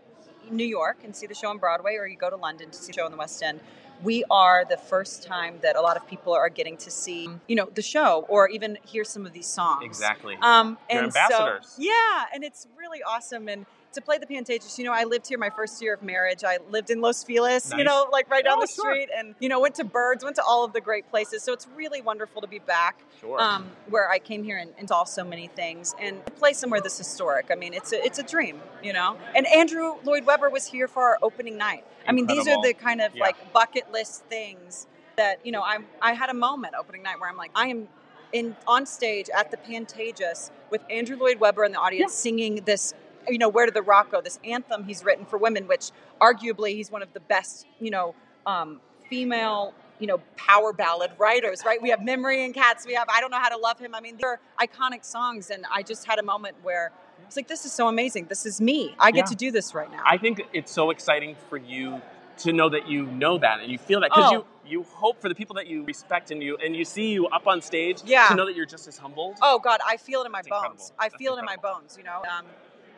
new 0.51 0.63
york 0.65 0.97
and 1.03 1.15
see 1.15 1.25
the 1.27 1.33
show 1.33 1.49
on 1.49 1.57
broadway 1.57 1.95
or 1.95 2.07
you 2.07 2.15
go 2.17 2.29
to 2.29 2.35
london 2.35 2.69
to 2.69 2.77
see 2.77 2.87
the 2.91 2.93
show 2.93 3.05
in 3.05 3.11
the 3.11 3.17
west 3.17 3.41
end 3.41 3.59
we 4.03 4.23
are 4.29 4.65
the 4.65 4.77
first 4.77 5.23
time 5.23 5.55
that 5.61 5.75
a 5.75 5.81
lot 5.81 5.97
of 5.97 6.07
people 6.07 6.33
are 6.33 6.49
getting 6.49 6.77
to 6.77 6.91
see 6.91 7.29
you 7.47 7.55
know 7.55 7.69
the 7.75 7.81
show 7.81 8.25
or 8.29 8.49
even 8.49 8.77
hear 8.85 9.03
some 9.03 9.25
of 9.25 9.33
these 9.33 9.47
songs 9.47 9.83
Exactly. 9.85 10.37
um, 10.41 10.77
You're 10.89 10.99
and 10.99 11.07
ambassadors. 11.07 11.67
So, 11.75 11.81
yeah, 11.81 12.25
and 12.33 12.43
it's 12.43 12.67
really 12.77 13.01
awesome. 13.03 13.47
And 13.47 13.65
to 13.93 14.01
play 14.01 14.17
the 14.17 14.25
Pantages, 14.25 14.77
you 14.77 14.83
know, 14.85 14.93
I 14.93 15.03
lived 15.03 15.27
here 15.27 15.37
my 15.37 15.49
first 15.49 15.81
year 15.81 15.93
of 15.93 16.03
marriage. 16.03 16.43
I 16.45 16.59
lived 16.69 16.89
in 16.89 17.01
Los 17.01 17.23
Feliz, 17.23 17.73
you 17.75 17.83
know, 17.83 18.07
like 18.11 18.29
right 18.29 18.43
down 18.43 18.57
Oh, 18.57 18.61
the 18.61 18.67
sure. 18.67 18.93
street, 18.93 19.09
and 19.15 19.33
you 19.39 19.49
know, 19.49 19.59
went 19.59 19.75
to 19.75 19.83
Birds, 19.83 20.23
went 20.23 20.35
to 20.35 20.43
all 20.43 20.63
of 20.63 20.73
the 20.73 20.81
great 20.81 21.09
places. 21.09 21.43
So 21.43 21.53
it's 21.53 21.67
really 21.75 22.01
wonderful 22.01 22.41
to 22.41 22.47
be 22.47 22.59
back, 22.59 22.99
Sure. 23.19 23.39
um, 23.41 23.69
where 23.89 24.09
I 24.09 24.19
came 24.19 24.43
here 24.43 24.57
and, 24.57 24.71
and 24.77 24.87
saw 24.87 25.03
so 25.05 25.23
many 25.23 25.47
things, 25.47 25.95
and 25.99 26.23
play 26.37 26.53
somewhere 26.53 26.81
this 26.81 26.97
historic. 26.97 27.47
I 27.51 27.55
mean, 27.55 27.73
it's 27.73 27.91
a 27.91 28.03
it's 28.05 28.19
a 28.19 28.23
dream, 28.23 28.61
you 28.83 28.93
know. 28.93 29.17
And 29.35 29.47
Andrew 29.47 29.95
Lloyd 30.03 30.25
Webber 30.25 30.49
was 30.49 30.67
here 30.67 30.87
for 30.87 31.03
our 31.03 31.17
opening 31.23 31.57
night. 31.57 31.83
I 32.07 32.11
mean, 32.11 32.27
these 32.27 32.47
are 32.47 32.61
the 32.61 32.73
kind 32.73 33.01
of 33.01 33.15
Yeah. 33.15 33.23
like 33.25 33.53
bucket 33.53 33.91
list 33.91 34.23
things 34.25 34.85
that 35.17 35.43
you 35.45 35.51
know. 35.51 35.63
I'm 35.63 35.87
I 36.01 36.13
had 36.13 36.29
a 36.29 36.33
moment 36.35 36.75
opening 36.79 37.01
night 37.03 37.19
where 37.19 37.29
I'm 37.29 37.37
like, 37.37 37.51
I 37.55 37.67
am 37.67 37.87
in 38.33 38.55
on 38.67 38.85
stage 38.85 39.29
at 39.35 39.49
the 39.49 39.57
Pantages 39.57 40.51
with 40.69 40.81
Andrew 40.91 41.17
Lloyd 41.17 41.39
Webber 41.39 41.63
in 41.65 41.71
the 41.71 41.79
audience 41.79 42.13
singing 42.13 42.61
this, 42.65 42.93
you 43.29 43.37
know, 43.37 43.49
Where 43.49 43.65
Did 43.65 43.75
the 43.75 43.81
Rock 43.81 44.11
Go? 44.11 44.21
This 44.21 44.39
anthem 44.43 44.83
he's 44.85 45.03
written 45.03 45.25
for 45.25 45.37
women, 45.37 45.67
which 45.67 45.91
arguably 46.21 46.71
he's 46.75 46.91
one 46.91 47.01
of 47.01 47.13
the 47.13 47.19
best, 47.19 47.65
you 47.79 47.91
know, 47.91 48.15
um, 48.45 48.79
female, 49.09 49.73
you 49.99 50.07
know, 50.07 50.19
power 50.37 50.73
ballad 50.73 51.11
writers. 51.17 51.63
Right? 51.65 51.81
We 51.81 51.89
have 51.89 52.03
Memory 52.03 52.43
and 52.45 52.53
Cats. 52.53 52.85
We 52.85 52.93
have 52.93 53.07
I 53.09 53.19
Don't 53.21 53.31
Know 53.31 53.39
How 53.39 53.49
to 53.49 53.57
Love 53.57 53.79
Him. 53.79 53.93
I 53.95 54.01
mean, 54.01 54.17
they're 54.19 54.39
iconic 54.59 55.03
songs, 55.05 55.49
and 55.49 55.65
I 55.71 55.83
just 55.83 56.05
had 56.05 56.19
a 56.19 56.23
moment 56.23 56.55
where. 56.63 56.91
It's 57.27 57.35
like 57.35 57.47
this 57.47 57.63
is 57.63 57.71
so 57.71 57.87
amazing. 57.87 58.25
This 58.25 58.45
is 58.47 58.59
me. 58.59 58.95
I 58.97 59.11
get 59.11 59.17
Yeah. 59.19 59.23
to 59.25 59.35
do 59.35 59.51
this 59.51 59.75
right 59.75 59.91
now. 59.91 60.01
I 60.03 60.17
think 60.17 60.41
it's 60.51 60.71
so 60.71 60.89
exciting 60.89 61.35
for 61.47 61.57
you 61.57 62.01
to 62.39 62.53
know 62.53 62.69
that 62.69 62.87
you 62.87 63.05
know 63.05 63.37
that 63.37 63.59
and 63.59 63.69
you 63.71 63.77
feel 63.77 63.99
that 63.99 64.09
because 64.09 64.31
Oh. 64.31 64.33
you 64.33 64.45
you 64.65 64.83
hope 64.83 65.19
for 65.21 65.29
the 65.29 65.35
people 65.35 65.55
that 65.55 65.67
you 65.67 65.83
respect 65.83 66.31
and 66.31 66.41
you 66.41 66.57
and 66.57 66.75
you 66.75 66.85
see 66.85 67.11
you 67.11 67.27
up 67.27 67.45
on 67.45 67.61
stage 67.61 68.01
Yeah. 68.03 68.29
to 68.29 68.35
know 68.35 68.45
that 68.47 68.55
you're 68.55 68.65
just 68.65 68.87
as 68.87 68.97
humbled. 68.97 69.37
Oh 69.43 69.59
God, 69.59 69.79
I 69.85 69.97
feel 69.97 70.21
it 70.23 70.25
in 70.27 70.31
my 70.31 70.39
That's 70.39 70.47
bones. 70.49 70.63
incredible. 70.63 70.95
I 70.97 71.09
That's 71.09 71.15
feel 71.17 71.35
it 71.35 71.39
in 71.39 71.45
my 71.45 71.55
bones. 71.57 71.95
You 71.97 72.03
know, 72.05 72.23
um, 72.23 72.45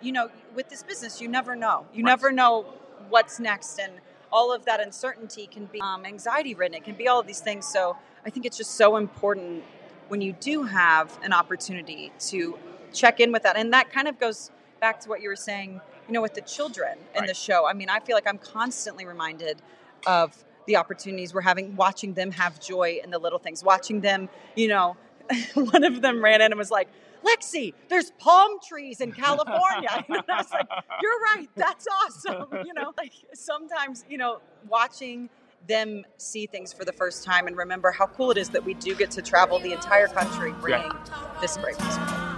you 0.02 0.12
know, 0.12 0.30
with 0.56 0.70
this 0.70 0.84
business, 0.84 1.22
you 1.22 1.28
never 1.28 1.56
know. 1.56 1.86
You 1.94 2.04
Right. 2.04 2.12
never 2.12 2.32
know 2.32 2.66
what's 3.10 3.40
next, 3.40 3.80
and 3.80 3.94
all 4.32 4.54
of 4.54 4.66
that 4.66 4.80
uncertainty 4.80 5.48
can 5.48 5.66
be 5.66 5.82
um, 5.82 6.06
anxiety 6.06 6.54
ridden. 6.56 6.76
It 6.76 6.84
can 6.84 6.96
be 6.96 7.08
all 7.08 7.20
of 7.20 7.28
these 7.28 7.42
things. 7.42 7.66
So 7.68 7.98
I 8.26 8.30
think 8.30 8.46
it's 8.46 8.58
just 8.58 8.72
so 8.76 8.98
important 8.98 9.64
when 10.08 10.22
you 10.22 10.34
do 10.34 10.64
have 10.64 11.18
an 11.24 11.34
opportunity 11.34 12.12
to 12.20 12.58
check 12.94 13.20
in 13.20 13.32
with 13.32 13.44
that, 13.44 13.56
and 13.58 13.72
that 13.74 13.92
kind 13.92 14.08
of 14.08 14.20
goes 14.20 14.52
back 14.80 15.00
to 15.02 15.10
what 15.10 15.22
you 15.22 15.30
were 15.30 15.36
saying. 15.36 15.82
You 16.08 16.14
know, 16.16 16.22
with 16.22 16.34
the 16.34 16.42
children 16.42 16.98
in 17.16 17.22
Right. 17.22 17.28
the 17.28 17.34
show. 17.34 17.66
I 17.66 17.74
mean, 17.74 17.88
I 17.90 18.00
feel 18.02 18.16
like 18.18 18.28
I'm 18.28 18.40
constantly 18.40 19.06
reminded 19.06 19.62
of 20.06 20.44
the 20.66 20.76
opportunities 20.76 21.34
we're 21.34 21.42
having, 21.42 21.76
watching 21.76 22.14
them 22.16 22.32
have 22.32 22.60
joy 22.60 23.00
in 23.04 23.12
the 23.12 23.20
little 23.20 23.40
things, 23.40 23.64
watching 23.64 24.02
them, 24.02 24.28
you 24.56 24.68
know, 24.68 24.98
one 25.54 25.84
of 25.84 26.02
them 26.02 26.22
ran 26.24 26.42
in 26.42 26.52
and 26.52 26.58
was 26.58 26.72
like, 26.72 26.90
Lexie, 27.24 27.74
there's 27.90 28.12
palm 28.12 28.60
trees 28.68 29.02
in 29.02 29.12
California. 29.12 30.06
and 30.10 30.24
I 30.30 30.38
was 30.38 30.52
like, 30.52 30.68
you're 31.02 31.20
right. 31.36 31.48
That's 31.56 31.88
awesome. 31.88 32.48
You 32.66 32.74
know, 32.76 32.94
like 32.98 33.12
sometimes, 33.34 34.06
you 34.08 34.18
know, 34.18 34.40
watching 34.70 35.30
them 35.68 36.04
see 36.18 36.48
things 36.48 36.72
for 36.72 36.86
the 36.86 36.94
first 36.94 37.24
time 37.24 37.48
and 37.48 37.58
remember 37.58 37.92
how 37.92 38.08
cool 38.08 38.32
it 38.32 38.38
is 38.38 38.50
that 38.50 38.64
we 38.64 38.76
do 38.76 38.96
get 38.96 39.12
to 39.12 39.22
travel 39.22 39.60
the 39.60 39.74
entire 39.74 40.08
country 40.08 40.54
bringing 40.62 40.92
this 41.42 41.58
great 41.58 41.80
music. 41.82 42.31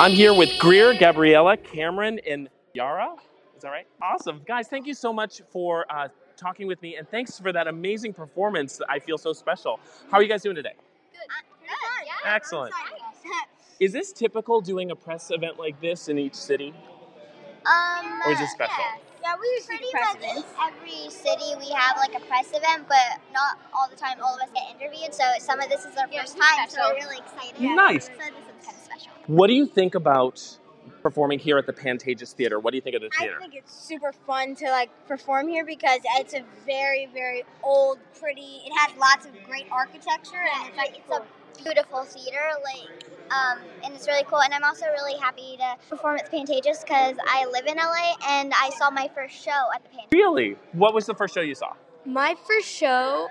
I'm 0.00 0.12
here 0.12 0.32
with 0.32 0.58
Greer, 0.58 0.94
Gabriella, 0.94 1.58
Cameron, 1.58 2.20
and 2.26 2.48
Yara. 2.72 3.16
Is 3.54 3.60
that 3.60 3.68
right? 3.68 3.86
Awesome. 4.00 4.40
Guys, 4.46 4.66
thank 4.66 4.86
you 4.86 4.94
so 4.94 5.12
much 5.12 5.42
for 5.50 5.84
uh, 5.92 6.08
talking 6.38 6.66
with 6.66 6.80
me, 6.80 6.96
and 6.96 7.06
thanks 7.10 7.38
for 7.38 7.52
that 7.52 7.66
amazing 7.66 8.14
performance. 8.14 8.80
I 8.88 8.98
feel 8.98 9.18
so 9.18 9.34
special. 9.34 9.78
How 10.10 10.16
are 10.16 10.22
you 10.22 10.28
guys 10.30 10.42
doing 10.42 10.56
today? 10.56 10.72
Good. 11.12 11.28
Good. 11.60 12.06
Yeah. 12.06 12.34
Excellent. 12.34 12.72
Is 13.78 13.92
this 13.92 14.10
typical 14.14 14.62
doing 14.62 14.90
a 14.90 14.96
press 14.96 15.30
event 15.30 15.58
like 15.58 15.78
this 15.82 16.08
in 16.08 16.18
each 16.18 16.34
city? 16.34 16.72
Um, 17.66 18.22
Or 18.24 18.32
is 18.32 18.40
it 18.40 18.48
special? 18.48 18.76
Yeah, 18.78 19.09
yeah 19.22 19.34
we 19.40 19.46
usually 19.56 19.78
pretty 19.78 19.92
much 19.94 20.44
every 20.66 21.10
city 21.10 21.54
we 21.58 21.70
have 21.70 21.96
like 21.96 22.14
a 22.14 22.24
press 22.26 22.48
event, 22.48 22.86
but 22.88 23.20
not 23.32 23.58
all 23.74 23.88
the 23.88 23.96
time. 23.96 24.18
All 24.22 24.34
of 24.34 24.40
us 24.40 24.50
get 24.54 24.64
interviewed, 24.74 25.14
so 25.14 25.24
some 25.38 25.60
of 25.60 25.68
this 25.68 25.84
is 25.84 25.96
our 25.96 26.08
first 26.08 26.36
time, 26.36 26.68
so 26.68 26.80
we're 26.88 27.06
really 27.06 27.18
excited. 27.18 27.60
Nice. 27.60 28.06
So 28.06 28.12
this 28.12 28.28
is 28.28 28.66
kind 28.66 28.76
of 28.76 28.82
special. 28.84 29.12
What 29.26 29.46
do 29.48 29.54
you 29.54 29.66
think 29.66 29.94
about 29.94 30.58
performing 31.02 31.38
here 31.38 31.56
at 31.58 31.66
the 31.66 31.72
Pantages 31.72 32.32
Theater? 32.32 32.58
What 32.58 32.72
do 32.72 32.76
you 32.76 32.82
think 32.82 32.96
of 32.96 33.02
the 33.02 33.10
theater? 33.10 33.36
I 33.36 33.40
think 33.40 33.54
it's 33.54 33.72
super 33.72 34.12
fun 34.12 34.54
to 34.56 34.70
like 34.70 34.90
perform 35.06 35.48
here 35.48 35.64
because 35.64 36.00
it's 36.18 36.34
a 36.34 36.42
very, 36.66 37.06
very 37.12 37.44
old, 37.62 37.98
pretty. 38.18 38.62
It 38.66 38.72
has 38.78 38.96
lots 38.98 39.26
of 39.26 39.32
great 39.44 39.66
architecture 39.70 40.36
and 40.36 40.68
it's 40.68 40.76
like 40.76 40.96
It's 40.96 41.10
a 41.10 41.22
beautiful 41.62 42.04
theater, 42.04 42.40
like, 42.64 42.88
um, 43.30 43.58
and 43.84 43.94
it's 43.94 44.06
really 44.06 44.24
cool. 44.24 44.40
And 44.40 44.52
I'm 44.52 44.64
also 44.64 44.86
really 44.86 45.18
happy 45.18 45.56
to 45.58 45.76
perform 45.88 46.16
at 46.18 46.30
the 46.30 46.36
Pantages 46.36 46.82
because 46.82 47.16
I 47.26 47.46
live 47.50 47.66
in 47.66 47.76
LA 47.76 48.14
and 48.28 48.52
I 48.54 48.70
saw 48.70 48.90
my 48.90 49.08
first 49.14 49.34
show 49.34 49.68
at 49.74 49.82
the 49.82 49.88
Pantages. 49.90 50.12
really? 50.12 50.56
What 50.72 50.94
was 50.94 51.06
the 51.06 51.14
first 51.14 51.34
show 51.34 51.40
you 51.40 51.54
saw? 51.54 51.72
My 52.04 52.34
first 52.46 52.68
show, 52.68 53.28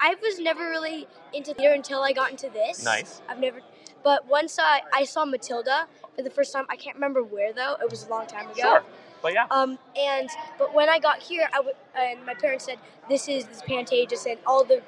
I 0.00 0.14
was 0.22 0.38
never 0.38 0.68
really 0.70 1.06
into 1.32 1.54
theater 1.54 1.74
until 1.74 2.02
I 2.02 2.12
got 2.12 2.30
into 2.30 2.48
this. 2.48 2.84
Nice. 2.84 3.20
I've 3.28 3.38
never, 3.38 3.60
but 4.02 4.26
once 4.26 4.58
I, 4.58 4.82
I 4.92 5.04
saw 5.04 5.24
Matilda 5.24 5.86
for 6.14 6.22
the 6.22 6.30
first 6.30 6.52
time, 6.52 6.64
I 6.68 6.76
can't 6.76 6.96
remember 6.96 7.22
where 7.22 7.52
though. 7.52 7.76
It 7.80 7.90
was 7.90 8.06
a 8.06 8.08
long 8.10 8.26
time 8.26 8.46
ago. 8.46 8.60
Sure. 8.60 8.84
But 9.22 9.32
yeah. 9.34 9.46
Um, 9.50 9.78
and 9.98 10.28
but 10.58 10.74
when 10.74 10.88
I 10.88 10.98
got 10.98 11.20
here, 11.22 11.48
I 11.52 11.56
w- 11.56 11.74
and 11.98 12.24
my 12.24 12.34
parents 12.34 12.64
said 12.66 12.78
this 13.08 13.28
is 13.28 13.46
this 13.46 13.62
Pantages 13.62 14.26
and 14.30 14.38
all 14.46 14.64
the 14.64 14.82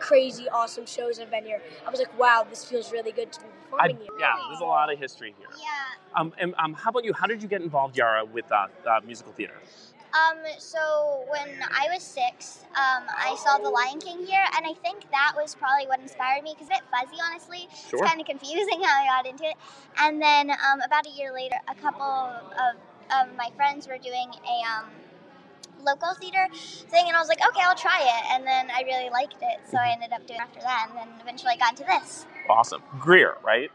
crazy 0.00 0.48
awesome 0.48 0.86
shows 0.86 1.18
I've 1.20 1.30
been 1.30 1.44
here. 1.44 1.60
I 1.86 1.90
was 1.90 2.00
like, 2.00 2.18
wow, 2.18 2.46
this 2.48 2.64
feels 2.64 2.92
really 2.92 3.12
good 3.12 3.32
to 3.32 3.40
be 3.40 3.46
I, 3.46 3.88
performing 3.88 3.96
here. 3.98 4.06
yeah, 4.18 4.32
there's 4.48 4.60
a 4.60 4.64
lot 4.64 4.92
of 4.92 4.98
history 4.98 5.34
here. 5.38 5.48
Yeah. 5.58 6.20
Um, 6.20 6.32
and 6.38 6.54
um, 6.58 6.74
how 6.74 6.90
about 6.90 7.04
you? 7.04 7.12
How 7.12 7.26
did 7.26 7.42
you 7.42 7.48
get 7.48 7.62
involved, 7.62 7.96
Yara, 7.96 8.24
with 8.24 8.50
uh, 8.50 8.66
uh, 8.88 9.00
musical 9.06 9.32
theater? 9.32 9.54
Um, 10.12 10.38
so 10.58 11.24
when 11.28 11.48
I 11.70 11.86
was 11.92 12.02
six, 12.02 12.64
um, 12.70 13.04
I 13.08 13.36
saw 13.44 13.58
The 13.58 13.70
Lion 13.70 14.00
King 14.00 14.26
here, 14.26 14.44
and 14.56 14.66
I 14.66 14.74
think 14.82 15.08
that 15.12 15.34
was 15.36 15.54
probably 15.54 15.86
what 15.86 16.00
inspired 16.00 16.42
me. 16.42 16.54
Because 16.54 16.68
it's 16.68 16.80
a 16.80 16.82
bit 16.82 16.90
fuzzy, 16.90 17.22
honestly. 17.22 17.68
Sure. 17.88 18.00
It's 18.00 18.10
kind 18.10 18.20
of 18.20 18.26
confusing 18.26 18.80
how 18.82 19.02
I 19.02 19.06
got 19.06 19.26
into 19.26 19.44
it. 19.44 19.54
And 19.98 20.20
then 20.20 20.50
um, 20.50 20.80
about 20.84 21.06
a 21.06 21.10
year 21.10 21.32
later, 21.32 21.56
a 21.68 21.74
couple 21.76 22.02
of, 22.02 22.74
of 23.10 23.36
my 23.36 23.50
friends 23.54 23.86
were 23.86 23.98
doing 23.98 24.30
a 24.44 24.56
um, 24.66 24.90
local 25.82 26.14
theater 26.14 26.46
thing, 26.52 27.04
and 27.06 27.16
I 27.16 27.20
was 27.20 27.28
like, 27.28 27.40
okay, 27.46 27.60
I'll 27.64 27.74
try 27.74 28.00
it. 28.00 28.34
And 28.34 28.46
then 28.46 28.70
I 28.70 28.82
really 28.82 29.10
liked 29.10 29.36
it, 29.40 29.60
so 29.70 29.78
I 29.78 29.90
ended 29.92 30.12
up 30.12 30.26
doing 30.26 30.40
it 30.40 30.42
after 30.42 30.60
that, 30.60 30.88
and 30.90 30.98
then 30.98 31.08
eventually 31.20 31.52
I 31.52 31.56
got 31.56 31.72
into 31.72 31.84
this. 31.84 32.26
Awesome. 32.48 32.82
Greer, 32.98 33.36
right? 33.44 33.70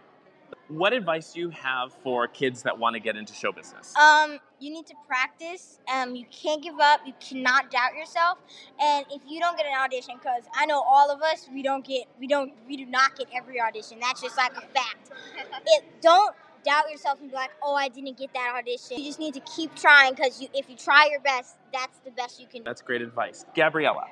What 0.67 0.93
advice 0.93 1.33
do 1.33 1.41
you 1.41 1.49
have 1.49 1.93
for 2.03 2.27
kids 2.27 2.63
that 2.63 2.77
want 2.77 2.95
to 2.95 2.99
get 2.99 3.15
into 3.15 3.33
show 3.33 3.51
business? 3.51 3.95
Um, 3.95 4.39
you 4.59 4.73
need 4.73 4.87
to 4.87 4.95
practice. 5.07 5.79
Um, 5.93 6.15
you 6.15 6.25
can't 6.31 6.61
give 6.61 6.79
up. 6.79 7.01
You 7.05 7.13
cannot 7.19 7.69
doubt 7.69 7.95
yourself. 7.95 8.39
And 8.81 9.05
if 9.11 9.21
you 9.27 9.39
don't 9.39 9.55
get 9.57 9.67
an 9.67 9.73
audition, 9.79 10.15
because 10.17 10.43
I 10.55 10.65
know 10.65 10.81
all 10.81 11.11
of 11.11 11.21
us, 11.21 11.47
we 11.53 11.61
don't 11.61 11.85
get, 11.85 12.05
we 12.19 12.27
don't, 12.27 12.51
we 12.67 12.77
do 12.77 12.85
not 12.85 13.15
get 13.15 13.27
every 13.31 13.61
audition. 13.61 13.99
That's 13.99 14.21
just 14.21 14.37
like 14.37 14.53
a 14.53 14.61
fact. 14.61 15.11
it 15.67 15.83
don't 16.01 16.35
doubt 16.65 16.89
yourself 16.91 17.21
and 17.21 17.29
be 17.29 17.35
like, 17.35 17.51
oh, 17.63 17.75
I 17.75 17.87
didn't 17.87 18.17
get 18.17 18.33
that 18.33 18.53
audition. 18.57 18.97
You 18.97 19.05
just 19.05 19.19
need 19.19 19.33
to 19.35 19.39
keep 19.41 19.75
trying 19.75 20.13
because 20.13 20.41
you, 20.41 20.47
if 20.53 20.69
you 20.69 20.75
try 20.75 21.07
your 21.09 21.21
best, 21.21 21.55
that's 21.71 21.99
the 21.99 22.11
best 22.11 22.39
you 22.39 22.47
can 22.47 22.61
do. 22.61 22.65
That's 22.65 22.81
great 22.81 23.01
advice. 23.01 23.45
Gabriella, 23.55 24.07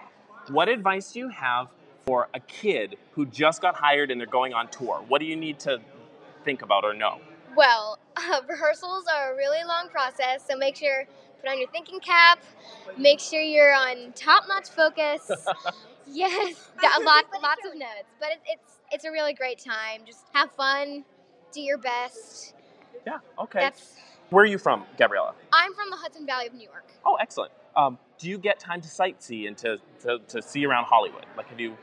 what 0.50 0.70
advice 0.70 1.12
do 1.12 1.20
you 1.20 1.30
have 1.30 1.68
for 2.06 2.30
a 2.34 2.40
kid 2.40 2.98
who 3.12 3.26
just 3.26 3.62
got 3.62 3.76
hired 3.76 4.12
and 4.12 4.20
they're 4.20 4.28
going 4.28 4.54
on 4.54 4.68
tour? 4.70 5.04
What 5.08 5.20
do 5.20 5.26
you 5.26 5.36
need 5.36 5.60
to 5.60 5.82
think 6.44 6.62
about 6.62 6.86
or 6.86 6.94
know? 6.94 7.20
Well, 7.56 7.98
uh, 8.16 8.42
rehearsals 8.50 9.06
are 9.14 9.34
a 9.34 9.36
really 9.36 9.64
long 9.68 9.90
process, 9.90 10.46
so 10.48 10.58
make 10.58 10.76
sure 10.76 11.08
put 11.42 11.50
on 11.50 11.60
your 11.60 11.70
thinking 11.70 12.00
cap. 12.00 12.40
Make 12.98 13.20
sure 13.20 13.42
you're 13.42 13.74
on 13.74 14.14
top-notch 14.14 14.70
focus. 14.70 15.30
yes, 16.08 16.70
got 16.82 17.04
lot, 17.04 17.26
lots 17.42 17.66
of 17.66 17.78
notes, 17.78 18.10
but 18.20 18.30
it, 18.32 18.42
it's 18.48 18.80
it's 18.92 19.06
a 19.06 19.12
really 19.12 19.34
great 19.34 19.58
time. 19.58 20.02
Just 20.06 20.26
have 20.34 20.52
fun, 20.52 21.04
do 21.54 21.62
your 21.62 21.78
best. 21.78 22.54
Yeah, 23.06 23.20
okay. 23.40 23.60
That's. 23.60 23.96
Where 24.30 24.44
are 24.44 24.48
you 24.48 24.58
from, 24.58 24.86
Gabriella? 24.98 25.34
I'm 25.52 25.74
from 25.74 25.90
the 25.92 25.98
Hudson 25.98 26.26
Valley 26.26 26.48
of 26.48 26.54
New 26.54 26.64
York. 26.68 26.92
Oh, 27.06 27.16
excellent. 27.22 27.52
Um, 27.76 28.00
do 28.18 28.30
you 28.30 28.38
get 28.38 28.60
time 28.60 28.82
to 28.82 28.88
sightsee 28.88 29.48
and 29.48 29.58
to, 29.60 29.78
to, 30.02 30.20
to 30.28 30.42
see 30.42 30.66
around 30.66 30.86
Hollywood? 30.86 31.26
Like, 31.38 31.50
have 31.50 31.60
you? 31.60 31.78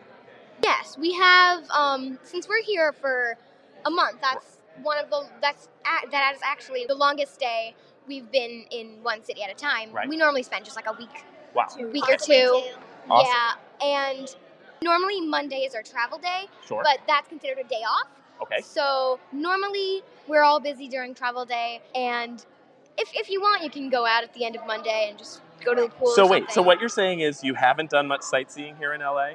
Yes, 0.62 0.98
we 0.98 1.12
have. 1.14 1.68
Um, 1.70 2.18
since 2.22 2.48
we're 2.48 2.62
here 2.62 2.92
for 2.92 3.36
a 3.84 3.90
month, 3.90 4.18
that's 4.20 4.58
one 4.82 4.98
of 4.98 5.10
the 5.10 5.26
that's 5.40 5.68
that 5.84 6.32
is 6.34 6.40
actually 6.44 6.86
the 6.86 6.94
longest 6.94 7.38
day 7.38 7.74
we've 8.06 8.30
been 8.32 8.64
in 8.70 9.02
one 9.02 9.22
city 9.24 9.42
at 9.42 9.50
a 9.50 9.54
time. 9.54 9.92
Right. 9.92 10.08
We 10.08 10.16
normally 10.16 10.42
spend 10.42 10.64
just 10.64 10.76
like 10.76 10.86
a 10.88 10.92
week, 10.92 11.24
Wow. 11.54 11.66
week 11.92 12.04
or 12.08 12.16
two. 12.16 12.62
Awesome. 13.08 13.32
Yeah, 13.80 13.86
and 13.86 14.36
normally 14.82 15.20
Monday 15.20 15.60
is 15.60 15.74
our 15.74 15.82
travel 15.82 16.18
day, 16.18 16.44
Sure. 16.66 16.82
but 16.82 16.98
that's 17.06 17.28
considered 17.28 17.58
a 17.58 17.64
day 17.68 17.82
off. 17.88 18.08
Okay. 18.42 18.60
So 18.62 19.18
normally 19.32 20.02
we're 20.28 20.42
all 20.42 20.60
busy 20.60 20.88
during 20.88 21.14
travel 21.14 21.44
day, 21.44 21.80
and 21.94 22.44
if, 22.98 23.10
if 23.14 23.30
you 23.30 23.40
want, 23.40 23.62
you 23.62 23.70
can 23.70 23.88
go 23.88 24.06
out 24.06 24.22
at 24.22 24.34
the 24.34 24.44
end 24.44 24.56
of 24.56 24.66
Monday 24.66 25.06
and 25.08 25.18
just 25.18 25.40
go 25.64 25.74
to 25.74 25.82
the 25.82 25.88
pool. 25.88 26.12
So 26.14 26.24
or 26.24 26.30
wait. 26.30 26.50
So 26.50 26.62
what 26.62 26.80
you're 26.80 26.88
saying 26.88 27.20
is 27.20 27.42
you 27.42 27.54
haven't 27.54 27.90
done 27.90 28.06
much 28.06 28.22
sightseeing 28.22 28.76
here 28.76 28.92
in 28.92 29.00
LA? 29.00 29.32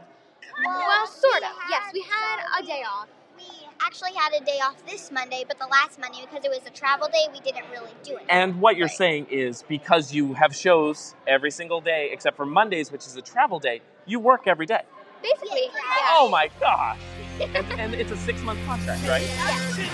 Well, 0.63 1.08
sort 1.08 1.44
of. 1.44 1.50
Yes, 1.70 1.91
we 1.94 2.02
had 2.02 2.62
a 2.62 2.65
day 2.65 2.84
off. 2.88 3.08
We 3.38 3.46
actually 3.86 4.13
had 4.13 4.34
a 4.41 4.46
day 4.46 4.60
off 4.63 4.86
this 4.86 5.12
Monday, 5.12 5.44
but 5.48 5.60
the 5.60 5.68
last 5.68 6.00
Monday, 6.00 6.20
because 6.22 6.46
it 6.46 6.50
was 6.50 6.62
a 6.65 6.70
travel 6.70 7.08
day, 7.08 7.28
we 7.34 7.39
didn't 7.39 7.65
really 7.72 7.91
do 8.04 8.15
it. 8.15 8.24
And 8.30 8.62
what 8.62 8.78
you're 8.78 8.88
saying 8.88 9.28
is 9.30 9.63
because 9.68 10.13
you 10.13 10.34
have 10.34 10.56
shows 10.56 11.15
every 11.28 11.52
single 11.52 11.82
day 11.82 12.10
except 12.12 12.38
for 12.38 12.46
Mondays, 12.46 12.91
which 12.91 13.06
is 13.06 13.15
a 13.18 13.22
travel 13.22 13.60
day, 13.60 13.82
you 14.06 14.20
work 14.20 14.48
every 14.48 14.65
day. 14.65 14.84
Basically. 15.33 15.69
Yeah. 15.73 16.17
Oh 16.17 16.29
my 16.29 16.49
gosh! 16.59 16.99
and, 17.41 17.79
and 17.79 17.95
it's 17.95 18.11
a 18.11 18.17
six 18.17 18.41
month 18.41 18.63
contract, 18.65 19.07
right? 19.07 19.23
When 19.23 19.88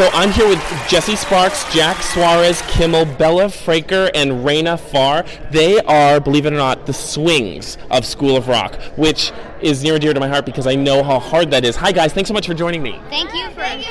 so 0.00 0.08
I'm 0.14 0.30
here 0.30 0.48
with 0.48 0.58
Jesse 0.88 1.14
Sparks, 1.14 1.70
Jack 1.74 2.02
Suarez, 2.02 2.62
Kimmel, 2.68 3.04
Bella 3.04 3.48
Fraker, 3.48 4.10
and 4.14 4.30
Raina 4.30 4.80
Farr. 4.80 5.26
They 5.50 5.78
are, 5.80 6.18
believe 6.18 6.46
it 6.46 6.54
or 6.54 6.56
not, 6.56 6.86
the 6.86 6.94
swings 6.94 7.76
of 7.90 8.06
School 8.06 8.34
of 8.34 8.48
Rock, 8.48 8.80
which 8.96 9.30
is 9.60 9.82
near 9.82 9.92
and 9.92 10.00
dear 10.00 10.14
to 10.14 10.18
my 10.18 10.26
heart 10.26 10.46
because 10.46 10.66
I 10.66 10.74
know 10.74 11.02
how 11.02 11.18
hard 11.18 11.50
that 11.50 11.66
is. 11.66 11.76
Hi, 11.76 11.92
guys. 11.92 12.14
Thanks 12.14 12.28
so 12.28 12.32
much 12.32 12.46
for 12.46 12.54
joining 12.54 12.82
me. 12.82 12.98
Thank 13.10 13.34
you 13.34 13.50
for 13.50 13.60
having 13.60 13.84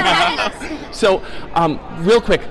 us. 0.00 0.88
So, 0.92 1.24
um, 1.54 1.78
real 2.04 2.20
quick, 2.20 2.42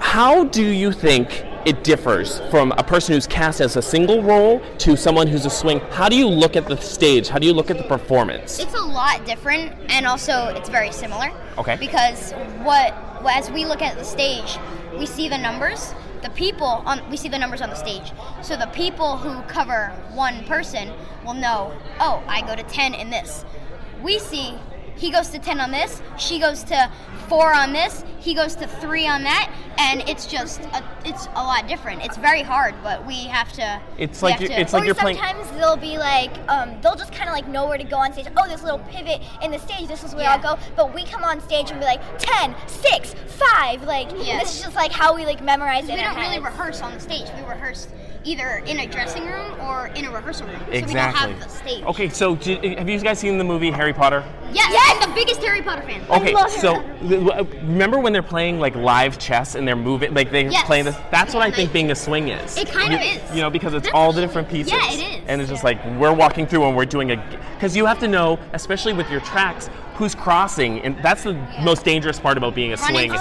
how 0.00 0.44
do 0.44 0.64
you 0.64 0.90
think 0.90 1.44
it 1.64 1.84
differs 1.84 2.40
from 2.50 2.72
a 2.72 2.82
person 2.82 3.14
who's 3.14 3.26
cast 3.26 3.60
as 3.60 3.76
a 3.76 3.82
single 3.82 4.22
role 4.22 4.60
to 4.78 4.96
someone 4.96 5.26
who's 5.26 5.46
a 5.46 5.50
swing. 5.50 5.80
How 5.90 6.08
do 6.08 6.16
you 6.16 6.26
look 6.26 6.56
at 6.56 6.66
the 6.66 6.76
stage? 6.76 7.28
How 7.28 7.38
do 7.38 7.46
you 7.46 7.52
look 7.52 7.70
at 7.70 7.76
the 7.76 7.84
performance? 7.84 8.58
It's 8.58 8.74
a 8.74 8.80
lot 8.80 9.24
different, 9.26 9.72
and 9.90 10.06
also 10.06 10.48
it's 10.48 10.68
very 10.68 10.92
similar. 10.92 11.32
Okay. 11.58 11.76
Because 11.76 12.32
what, 12.62 12.94
as 13.28 13.50
we 13.50 13.64
look 13.64 13.82
at 13.82 13.96
the 13.96 14.04
stage, 14.04 14.58
we 14.98 15.06
see 15.06 15.28
the 15.28 15.38
numbers. 15.38 15.94
The 16.22 16.30
people 16.30 16.66
on 16.66 17.08
we 17.10 17.16
see 17.16 17.28
the 17.28 17.38
numbers 17.38 17.62
on 17.62 17.70
the 17.70 17.76
stage. 17.76 18.12
So 18.42 18.54
the 18.56 18.66
people 18.66 19.16
who 19.16 19.40
cover 19.42 19.88
one 20.12 20.44
person 20.44 20.92
will 21.24 21.34
know. 21.34 21.72
Oh, 21.98 22.22
I 22.26 22.42
go 22.42 22.54
to 22.54 22.62
ten 22.64 22.92
in 22.92 23.08
this. 23.08 23.44
We 24.02 24.18
see 24.18 24.54
he 25.00 25.10
goes 25.10 25.28
to 25.28 25.38
ten 25.38 25.60
on 25.60 25.70
this. 25.70 26.02
She 26.18 26.38
goes 26.38 26.62
to 26.64 26.90
four 27.28 27.52
on 27.54 27.72
this. 27.72 28.04
He 28.18 28.34
goes 28.34 28.54
to 28.56 28.66
three 28.66 29.06
on 29.06 29.22
that, 29.22 29.50
and 29.78 30.06
it's 30.06 30.26
just 30.26 30.60
a, 30.60 30.84
it's 31.06 31.26
a 31.34 31.42
lot 31.42 31.66
different. 31.66 32.04
It's 32.04 32.18
very 32.18 32.42
hard, 32.42 32.74
but 32.82 33.06
we 33.06 33.24
have 33.24 33.50
to. 33.54 33.80
It's 33.96 34.22
like 34.22 34.38
you're- 34.40 34.54
to- 34.54 34.60
it's 34.60 34.74
like 34.74 34.82
or 34.82 34.86
you're 34.86 34.94
playing- 34.94 35.16
sometimes 35.16 35.50
they'll 35.52 35.76
be 35.76 35.96
like, 35.96 36.30
um, 36.48 36.78
they'll 36.82 36.96
just 36.96 37.12
kind 37.12 37.30
of 37.30 37.34
like 37.34 37.48
know 37.48 37.66
where 37.66 37.78
to 37.78 37.84
go 37.84 37.96
on 37.96 38.12
stage. 38.12 38.26
Oh, 38.36 38.46
there's 38.46 38.60
a 38.60 38.64
little 38.64 38.80
pivot 38.90 39.22
in 39.42 39.50
the 39.50 39.58
stage. 39.58 39.88
This 39.88 40.04
is 40.04 40.14
where 40.14 40.24
Yeah. 40.24 40.34
I'll 40.34 40.56
go. 40.56 40.62
But 40.76 40.94
we 40.94 41.04
come 41.06 41.24
on 41.24 41.40
stage 41.40 41.70
and 41.70 41.80
be 41.80 41.86
like, 41.86 42.02
10, 42.18 42.54
6, 42.66 43.14
5. 43.28 43.84
Like, 43.84 44.10
Yeah. 44.16 44.38
this 44.40 44.56
is 44.56 44.62
just 44.62 44.76
like 44.76 44.92
how 44.92 45.14
we 45.14 45.24
like 45.24 45.42
memorize 45.42 45.84
it. 45.84 45.92
we 45.94 45.98
in 45.98 46.04
don't 46.04 46.16
really 46.16 46.34
heads. 46.34 46.44
rehearse 46.44 46.82
on 46.82 46.92
the 46.92 47.00
stage. 47.00 47.26
We 47.36 47.42
rehearse 47.48 47.88
either 48.24 48.62
in 48.66 48.80
a 48.80 48.86
dressing 48.86 49.24
room 49.24 49.58
or 49.62 49.86
in 49.94 50.04
a 50.04 50.10
rehearsal 50.10 50.46
room. 50.46 50.58
So 50.58 50.66
we 50.66 50.72
don't 50.72 50.82
Exactly. 50.90 51.32
have 51.32 51.42
the 51.42 51.48
stage. 51.48 51.84
Okay, 51.84 52.08
so 52.10 52.36
do, 52.36 52.54
have 52.76 52.86
you 52.86 53.00
guys 53.00 53.18
seen 53.18 53.38
the 53.38 53.44
movie 53.44 53.70
Harry 53.70 53.94
Potter? 53.94 54.22
Yes, 54.52 54.70
I'm 54.90 55.08
the 55.08 55.14
biggest 55.14 55.40
Harry 55.42 55.62
Potter 55.62 55.82
fan. 55.82 56.04
Okay, 56.10 56.34
so 56.60 56.82
remember 57.62 57.98
when 57.98 58.12
they're 58.12 58.22
playing 58.22 58.58
like 58.58 58.74
live 58.74 59.18
chess 59.18 59.54
and 59.54 59.66
they're 59.66 59.76
moving, 59.76 60.12
like 60.14 60.30
they're 60.30 60.50
Yes. 60.50 60.66
playing 60.66 60.86
this? 60.86 60.96
That's 61.10 61.32
what 61.34 61.42
I 61.42 61.50
think 61.50 61.72
being 61.72 61.90
a 61.90 61.94
swing 61.94 62.28
is. 62.28 62.56
It 62.56 62.68
kind 62.68 62.92
you, 62.92 62.98
of 62.98 63.04
is. 63.04 63.34
You 63.36 63.42
know, 63.42 63.50
because 63.50 63.74
it's 63.74 63.88
all 63.94 64.12
the 64.12 64.20
different 64.20 64.48
pieces. 64.48 64.72
Yeah, 64.72 64.92
it 64.92 65.20
is. 65.20 65.24
And 65.28 65.40
it's 65.40 65.50
just 65.50 65.64
like 65.64 65.84
we're 65.98 66.12
walking 66.12 66.46
through 66.46 66.64
and 66.66 66.76
we're 66.76 66.84
doing 66.86 67.12
a. 67.12 67.16
Because 67.54 67.76
you 67.76 67.86
have 67.86 67.98
to 68.00 68.08
know, 68.08 68.38
especially 68.52 68.92
with 68.92 69.08
your 69.10 69.20
tracks, 69.20 69.68
who's 70.00 70.14
crossing, 70.14 70.80
and 70.80 70.96
that's 71.02 71.24
the 71.24 71.34
most 71.62 71.84
dangerous 71.84 72.18
part 72.18 72.38
about 72.38 72.54
being 72.54 72.72
a 72.72 72.76
Run 72.76 72.90
swing. 72.90 73.12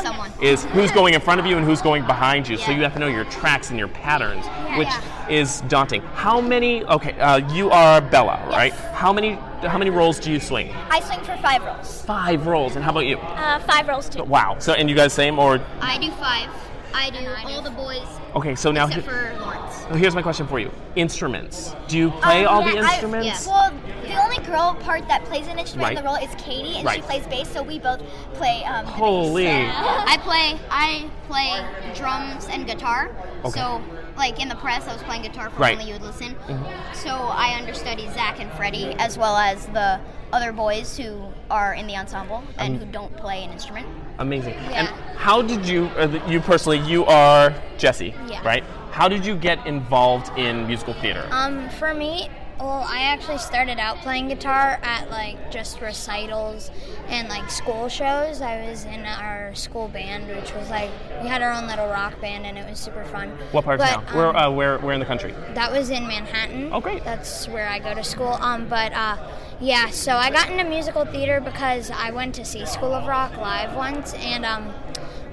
Is 0.42 0.64
who's 0.66 0.92
going 0.92 1.14
in 1.14 1.20
front 1.20 1.42
of 1.42 1.46
you 1.46 1.58
and 1.58 1.66
who's 1.66 1.82
going 1.82 2.08
behind 2.08 2.48
you. 2.48 2.56
So 2.56 2.72
you 2.72 2.82
have 2.84 2.94
to 2.94 3.00
know 3.00 3.08
your 3.08 3.26
tracks 3.26 3.70
and 3.70 3.78
your 3.78 3.90
patterns, 3.90 4.46
which 4.78 4.88
is 5.30 5.62
daunting. 5.68 6.02
How 6.02 6.40
many? 6.40 6.86
Okay, 6.86 7.20
uh, 7.20 7.38
you 7.54 7.70
are 7.70 8.00
Bella, 8.00 8.48
right? 8.50 8.74
How 8.74 9.12
many? 9.12 9.34
How 9.62 9.78
many 9.78 9.92
roles 9.92 10.20
do 10.20 10.32
you 10.32 10.40
swing? 10.40 10.72
I 10.90 11.02
swing 11.02 11.20
for 11.20 11.36
five 11.38 11.62
roles. 11.62 12.02
Five 12.06 12.48
roles, 12.48 12.76
and 12.78 12.84
how 12.84 12.92
about 12.92 13.06
you? 13.06 13.18
Uh, 13.18 13.60
five 13.60 13.88
roles 13.90 14.08
too. 14.08 14.24
Wow. 14.24 14.56
So, 14.60 14.72
and 14.72 14.90
you 14.90 14.96
guys 14.96 15.12
same 15.12 15.38
or? 15.38 15.60
I 15.82 15.98
do 15.98 16.10
five. 16.12 16.50
I 16.94 17.10
do 17.12 17.54
all 17.54 17.62
the 17.62 17.72
boys 17.72 18.08
Okay, 18.36 18.56
so 18.56 18.72
now 18.72 18.88
except 18.88 19.06
for 19.06 19.36
Lawrence. 19.40 19.69
Well, 19.90 19.98
here's 19.98 20.16
my 20.16 20.22
question 20.22 20.48
for 20.48 20.60
you: 20.60 20.72
instruments. 20.96 21.76
Do 21.88 21.98
you 21.98 22.12
play 22.12 22.46
Um, 22.46 22.56
all 22.56 22.62
yeah, 22.66 22.72
the 22.74 22.88
I- 22.88 22.92
instruments? 22.92 23.48
well, 23.48 23.72
the 24.04 24.16
only 24.24 24.38
girl 24.46 24.76
part 24.84 25.08
that 25.08 25.24
plays 25.26 25.48
an 25.48 25.60
instrument 25.60 25.92
in 25.92 25.96
the 25.98 26.04
role 26.04 26.16
is 26.16 26.30
Katie, 26.38 26.78
and 26.78 26.90
she 26.90 27.02
plays 27.02 27.26
bass, 27.28 27.50
so 27.52 27.62
we 27.64 27.80
both 27.80 28.02
play 28.34 28.64
um, 28.66 28.86
the 28.86 28.92
Holy. 28.92 29.44
bass. 29.46 29.74
I 29.78 30.18
play 30.18 30.60
I 30.72 31.10
play 31.28 31.66
drums 31.96 32.48
and 32.52 32.66
guitar. 32.66 33.12
Okay. 33.46 33.60
So 33.60 33.82
like 34.18 34.42
in 34.42 34.50
the 34.50 34.56
press, 34.56 34.88
I 34.88 34.94
was 34.94 35.02
playing 35.04 35.22
guitar 35.24 35.50
for 35.50 35.62
Right. 35.62 35.74
only 35.78 35.86
you 35.88 35.94
would 35.94 36.02
listen. 36.04 36.36
Mhm. 36.48 36.68
So 36.94 37.10
I 37.10 37.56
understudy 37.58 38.08
Zach 38.14 38.40
and 38.42 38.52
Freddie 38.54 38.94
as 39.00 39.18
well 39.18 39.38
as 39.38 39.66
the 39.68 40.00
other 40.34 40.52
boys 40.52 40.98
who 40.98 41.24
are 41.50 41.74
in 41.74 41.88
the 41.88 41.96
ensemble 41.96 42.44
and 42.58 42.76
Um, 42.76 42.80
who 42.80 42.86
don't 42.92 43.16
play 43.18 43.44
an 43.44 43.52
instrument. 43.52 43.88
Amazing. 44.20 44.56
Yeah. 44.70 44.80
And 44.82 44.90
how 45.18 45.42
did 45.42 45.66
you, 45.66 45.90
uh, 45.98 46.08
you 46.28 46.40
personally, 46.42 46.80
you 46.80 47.06
are 47.06 47.54
Jesse, 47.78 48.14
Yeah. 48.28 48.40
right? 48.44 48.64
How 49.00 49.08
did 49.08 49.26
you 49.26 49.38
get 49.38 49.66
involved 49.66 50.38
in 50.38 50.68
musical 50.68 50.94
theater? 50.94 51.26
Um, 51.32 51.70
for 51.70 51.94
me, 51.94 52.30
well, 52.60 52.86
I 52.86 53.04
actually 53.04 53.38
started 53.38 53.80
out 53.80 53.96
playing 54.00 54.28
guitar 54.28 54.78
at 54.84 55.10
like 55.10 55.50
just 55.50 55.80
recitals 55.80 56.70
and 57.08 57.30
like 57.30 57.50
school 57.50 57.88
shows. 57.88 58.42
I 58.42 58.70
was 58.70 58.84
in 58.84 59.06
our 59.06 59.56
school 59.56 59.88
band, 59.88 60.28
which 60.28 60.54
was 60.54 60.70
like 60.70 60.92
we 61.22 61.30
had 61.30 61.42
our 61.42 61.54
own 61.54 61.66
little 61.66 61.88
rock 61.88 62.20
band, 62.20 62.46
and 62.46 62.58
it 62.58 62.70
was 62.70 62.78
super 62.78 63.06
fun. 63.06 63.30
what 63.54 63.64
part 63.64 63.80
but, 63.80 63.88
of 63.88 64.06
town? 64.06 64.18
where, 64.18 64.30
um, 64.32 64.36
uh, 64.36 64.52
where, 64.52 64.80
where 64.80 64.94
in 64.94 65.00
the 65.00 65.06
country? 65.06 65.34
That 65.54 65.72
was 65.72 65.90
in 65.92 66.06
Manhattan. 66.06 66.74
Oh, 66.74 66.82
great. 66.82 67.06
That's 67.06 67.48
where 67.48 67.70
I 67.70 67.80
go 67.80 67.94
to 67.94 68.04
school. 68.04 68.38
Um, 68.42 68.68
but 68.68 68.92
uh, 68.92 69.16
yeah, 69.62 69.92
so 69.92 70.18
I 70.18 70.30
got 70.30 70.50
into 70.50 70.66
musical 70.66 71.06
theater 71.06 71.40
because 71.40 71.90
I 71.90 72.12
went 72.12 72.36
to 72.36 72.44
see 72.44 72.66
School 72.66 72.94
of 72.94 73.08
Rock 73.08 73.38
live 73.38 73.78
once, 73.78 74.14
and 74.16 74.46
um, 74.46 74.74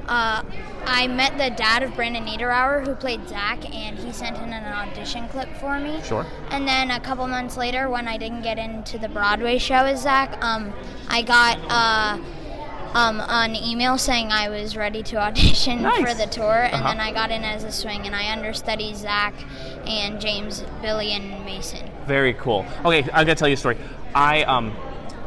uh, 0.06 0.44
I 0.88 1.06
met 1.08 1.36
the 1.36 1.50
dad 1.56 1.82
of 1.82 1.94
Brandon 1.94 2.24
Niederauer 2.24 2.86
who 2.86 2.94
played 2.94 3.28
Zach, 3.28 3.64
and 3.74 3.98
he 3.98 4.12
sent 4.12 4.36
in 4.38 4.52
an 4.52 4.64
audition 4.88 5.28
clip 5.28 5.48
for 5.56 5.78
me. 5.78 6.00
Sure. 6.04 6.24
And 6.50 6.66
then 6.66 6.90
a 6.90 7.00
couple 7.00 7.26
months 7.26 7.56
later, 7.56 7.88
when 7.90 8.06
I 8.08 8.16
didn't 8.16 8.42
get 8.42 8.58
into 8.58 8.96
the 8.98 9.08
Broadway 9.08 9.58
show 9.58 9.74
as 9.74 10.02
Zach, 10.02 10.42
um, 10.42 10.72
I 11.08 11.22
got 11.22 11.58
uh, 11.68 12.18
um, 12.96 13.20
an 13.28 13.56
email 13.56 13.98
saying 13.98 14.30
I 14.30 14.48
was 14.48 14.76
ready 14.76 15.02
to 15.04 15.16
audition 15.20 15.82
Nice. 15.82 15.98
for 16.08 16.14
the 16.14 16.26
tour, 16.26 16.54
and 16.64 16.74
Uh-huh. 16.74 16.88
then 16.88 17.00
I 17.00 17.12
got 17.12 17.30
in 17.30 17.42
as 17.44 17.64
a 17.64 17.72
swing, 17.72 18.06
and 18.06 18.14
I 18.14 18.30
understudied 18.32 18.96
Zach 18.96 19.34
and 19.86 20.20
James, 20.20 20.64
Billy, 20.82 21.12
and 21.12 21.44
Mason. 21.44 21.90
Very 22.06 22.34
cool. 22.34 22.64
Okay, 22.84 23.00
I 23.12 23.24
gotta 23.24 23.34
tell 23.34 23.48
you 23.48 23.54
a 23.54 23.58
story. 23.58 23.76
I 24.14 24.44
um, 24.44 24.70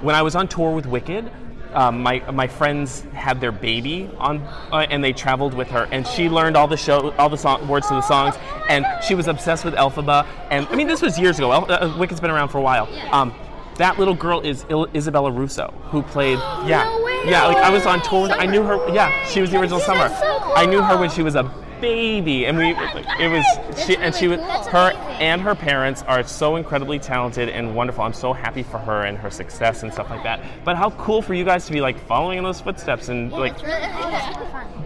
when 0.02 0.15
I 0.15 0.22
was 0.22 0.36
on 0.36 0.48
tour 0.48 0.74
with 0.74 0.86
Wicked, 0.86 1.30
um, 1.73 2.01
my 2.01 2.19
my 2.32 2.47
friends 2.47 3.01
had 3.13 3.39
their 3.41 3.51
baby 3.51 4.10
on, 4.17 4.39
uh, 4.71 4.86
and 4.89 5.03
they 5.03 5.13
traveled 5.13 5.53
with 5.53 5.69
her, 5.69 5.88
and 5.91 6.05
she 6.08 6.29
learned 6.29 6.58
all 6.58 6.67
the 6.67 6.77
show, 6.77 7.12
all 7.13 7.29
the 7.29 7.38
song, 7.38 7.67
words 7.67 7.88
to 7.88 7.93
the 7.93 8.01
songs, 8.01 8.36
and 8.69 8.86
she 9.03 9.15
was 9.15 9.27
obsessed 9.27 9.65
with 9.65 9.73
Elphaba. 9.75 10.25
And 10.49 10.67
I 10.67 10.75
mean, 10.75 10.88
this 10.88 11.01
was 11.01 11.17
years 11.19 11.38
ago. 11.38 11.51
El- 11.51 11.71
uh, 11.71 11.97
Wicked's 11.97 12.19
been 12.19 12.32
around 12.32 12.49
for 12.49 12.58
a 12.58 12.62
while. 12.62 12.88
Um, 13.13 13.34
that 13.75 13.97
little 13.97 14.13
girl 14.15 14.41
is 14.41 14.65
Il- 14.69 14.89
Isabella 14.95 15.32
Russo, 15.32 15.73
who 15.91 16.01
played. 16.01 16.39
Yeah, 16.67 16.86
yeah. 17.25 17.45
Like 17.47 17.58
I 17.58 17.69
was 17.69 17.86
on 17.86 18.01
tour. 18.01 18.23
With, 18.23 18.32
I 18.32 18.45
knew 18.45 18.63
her. 18.63 18.77
Yeah, 18.93 19.25
she 19.25 19.41
was 19.41 19.49
the 19.51 19.60
original 19.60 19.79
Summer. 19.79 20.10
I 20.55 20.65
knew 20.65 20.82
her 20.82 20.97
when 20.97 21.10
she 21.10 21.23
was 21.23 21.36
a 21.36 21.43
baby, 21.82 22.46
and 22.46 22.58
we. 22.58 22.76
It 23.20 23.30
was 23.30 23.46
she, 23.86 23.98
and 23.98 24.13
she 24.13 24.28
was 24.28 24.39
her 24.68 24.92
and 25.20 25.42
her 25.42 25.56
parents 25.56 26.02
are 26.04 26.24
so 26.24 26.56
incredibly 26.56 26.98
talented 27.00 27.50
and 27.50 27.76
wonderful. 27.76 28.04
I'm 28.04 28.13
so 28.13 28.34
happy 28.34 28.63
for 28.63 28.78
her 28.78 29.04
and 29.04 29.18
her 29.18 29.30
success 29.30 29.84
and 29.84 29.92
stuff 29.92 30.10
like 30.10 30.24
that. 30.24 30.42
But 30.63 30.78
how 30.78 30.92
cool 30.92 31.22
for 31.22 31.34
you 31.34 31.44
guys 31.44 31.65
to 31.65 31.72
be 31.72 31.82
like 31.82 32.00
following 32.08 32.38
in 32.38 32.44
those 32.44 32.62
footsteps 32.62 33.10
and 33.10 33.32
like 33.32 33.58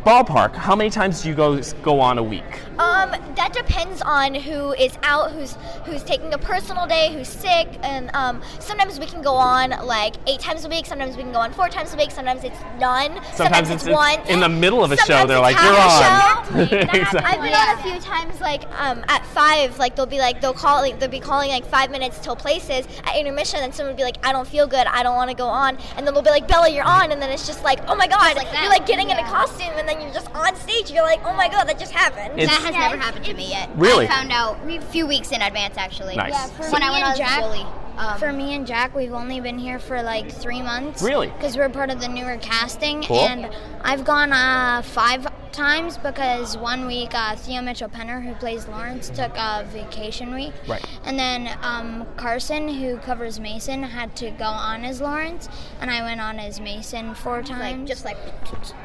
ballpark. 0.03 0.55
How 0.55 0.75
many 0.75 0.89
times 0.89 1.21
do 1.21 1.29
you 1.29 1.35
go 1.35 1.61
go 1.81 1.99
on 1.99 2.17
a 2.17 2.23
week? 2.23 2.43
Um, 2.79 3.11
that 3.35 3.53
depends 3.53 4.01
on 4.01 4.33
who 4.33 4.73
is 4.73 4.97
out, 5.03 5.31
who's 5.31 5.53
who's 5.85 6.03
taking 6.03 6.33
a 6.33 6.37
personal 6.37 6.87
day, 6.87 7.13
who's 7.13 7.27
sick, 7.27 7.67
and 7.83 8.09
um, 8.15 8.41
sometimes 8.59 8.99
we 8.99 9.05
can 9.05 9.21
go 9.21 9.33
on 9.33 9.69
like 9.85 10.15
eight 10.27 10.39
times 10.39 10.65
a 10.65 10.69
week. 10.69 10.85
Sometimes 10.85 11.15
we 11.15 11.23
can 11.23 11.31
go 11.31 11.39
on 11.39 11.53
four 11.53 11.69
times 11.69 11.93
a 11.93 11.97
week. 11.97 12.11
Sometimes 12.11 12.43
it's 12.43 12.59
none. 12.79 13.19
Sometimes 13.33 13.69
it's, 13.69 13.83
it's- 13.83 13.95
one. 13.95 14.27
in 14.27 14.39
the 14.39 14.49
middle 14.49 14.83
of 14.83 14.91
a 14.91 14.97
show, 14.97 15.25
they're 15.27 15.39
like, 15.39 15.55
"You're 15.57 15.73
a 15.73 15.89
show. 15.89 16.42
on." 16.51 16.59
Exactly. 16.59 17.19
I've 17.21 17.41
been 17.41 17.53
on 17.53 17.79
a 17.79 17.83
few 17.83 17.99
times, 17.99 18.39
like 18.41 18.63
um, 18.79 19.03
at 19.07 19.25
five, 19.27 19.77
like 19.79 19.95
they'll 19.95 20.05
be 20.05 20.19
like 20.19 20.41
they'll 20.41 20.53
call, 20.53 20.81
like, 20.81 20.99
they'll 20.99 21.09
be 21.09 21.19
calling 21.19 21.49
like 21.49 21.65
five 21.65 21.91
minutes 21.91 22.19
till 22.19 22.35
places 22.35 22.87
at 23.05 23.15
intermission, 23.15 23.59
and 23.61 23.73
someone 23.73 23.91
would 23.93 23.97
be 23.97 24.03
like, 24.03 24.17
I 24.25 24.31
don't 24.31 24.47
feel 24.47 24.67
good, 24.67 24.87
I 24.87 25.03
don't 25.03 25.15
want 25.15 25.29
to 25.29 25.35
go 25.35 25.47
on, 25.47 25.77
and 25.97 26.05
then 26.05 26.13
they'll 26.13 26.23
be 26.23 26.29
like, 26.29 26.47
Bella, 26.47 26.69
you're 26.69 26.83
on, 26.83 27.11
and 27.11 27.21
then 27.21 27.29
it's 27.29 27.47
just 27.47 27.63
like, 27.63 27.79
oh 27.87 27.95
my 27.95 28.07
god, 28.07 28.35
you're 28.61 28.69
like 28.69 28.85
getting 28.85 29.09
in 29.09 29.17
a 29.17 29.23
costume, 29.23 29.73
and 29.75 29.87
then 29.87 30.01
you're 30.01 30.13
just 30.13 30.29
on 30.35 30.55
stage, 30.55 30.91
you're 30.91 31.03
like, 31.03 31.21
oh 31.25 31.33
my 31.33 31.47
god, 31.49 31.65
that 31.67 31.79
just 31.79 31.91
happened. 31.91 32.39
that 32.39 32.49
has 32.49 32.73
never 32.73 32.97
happened 32.97 33.25
to 33.25 33.33
me 33.33 33.49
yet. 33.49 33.69
Really? 33.75 34.05
I 34.05 34.09
found 34.09 34.31
out 34.31 34.57
a 34.69 34.81
few 34.81 35.07
weeks 35.07 35.31
in 35.31 35.41
advance, 35.41 35.77
actually. 35.77 36.15
Nice. 36.15 36.33
Yeah, 36.33 36.47
For 36.47 36.71
when 36.71 36.81
me 36.81 36.87
I 36.87 36.91
went 36.91 37.03
and 37.03 37.11
on 37.11 37.17
Jack, 37.17 37.43
Zoli. 37.43 37.79
Um, 37.97 38.19
for 38.19 38.33
me 38.33 38.55
and 38.55 38.65
Jack, 38.65 38.95
we've 38.95 39.13
only 39.13 39.39
been 39.39 39.59
here 39.59 39.77
for 39.77 40.01
like 40.01 40.31
three 40.31 40.61
months. 40.61 41.01
Really? 41.03 41.27
Because 41.27 41.55
we're 41.55 41.69
part 41.69 41.91
of 41.91 42.01
the 42.01 42.07
newer 42.07 42.37
casting, 42.37 43.03
Cool. 43.03 43.19
and 43.19 43.53
I've 43.81 44.03
gone 44.03 44.33
uh, 44.33 44.81
five 44.81 45.27
times 45.53 45.97
because 45.97 46.57
one 46.57 46.85
week 46.85 47.11
uh, 47.13 47.35
Theo 47.35 47.61
Mitchell 47.61 47.87
Penner, 47.87 48.21
who 48.23 48.33
plays 48.35 48.67
Lawrence, 48.67 49.09
took 49.09 49.31
a 49.37 49.65
vacation 49.71 50.33
week. 50.33 50.51
Right. 50.67 50.83
And 51.05 51.17
then 51.17 51.57
um, 51.61 52.05
Carson, 52.17 52.67
who 52.67 52.97
covers 52.97 53.39
Mason, 53.39 53.83
had 53.83 54.15
to 54.17 54.31
go 54.31 54.45
on 54.45 54.83
as 54.83 54.99
Lawrence, 54.99 55.47
and 55.79 55.89
I 55.89 56.01
went 56.01 56.19
on 56.19 56.39
as 56.39 56.59
Mason 56.59 57.13
four 57.15 57.41
times. 57.43 57.87
just 57.87 58.03
like 58.03 58.17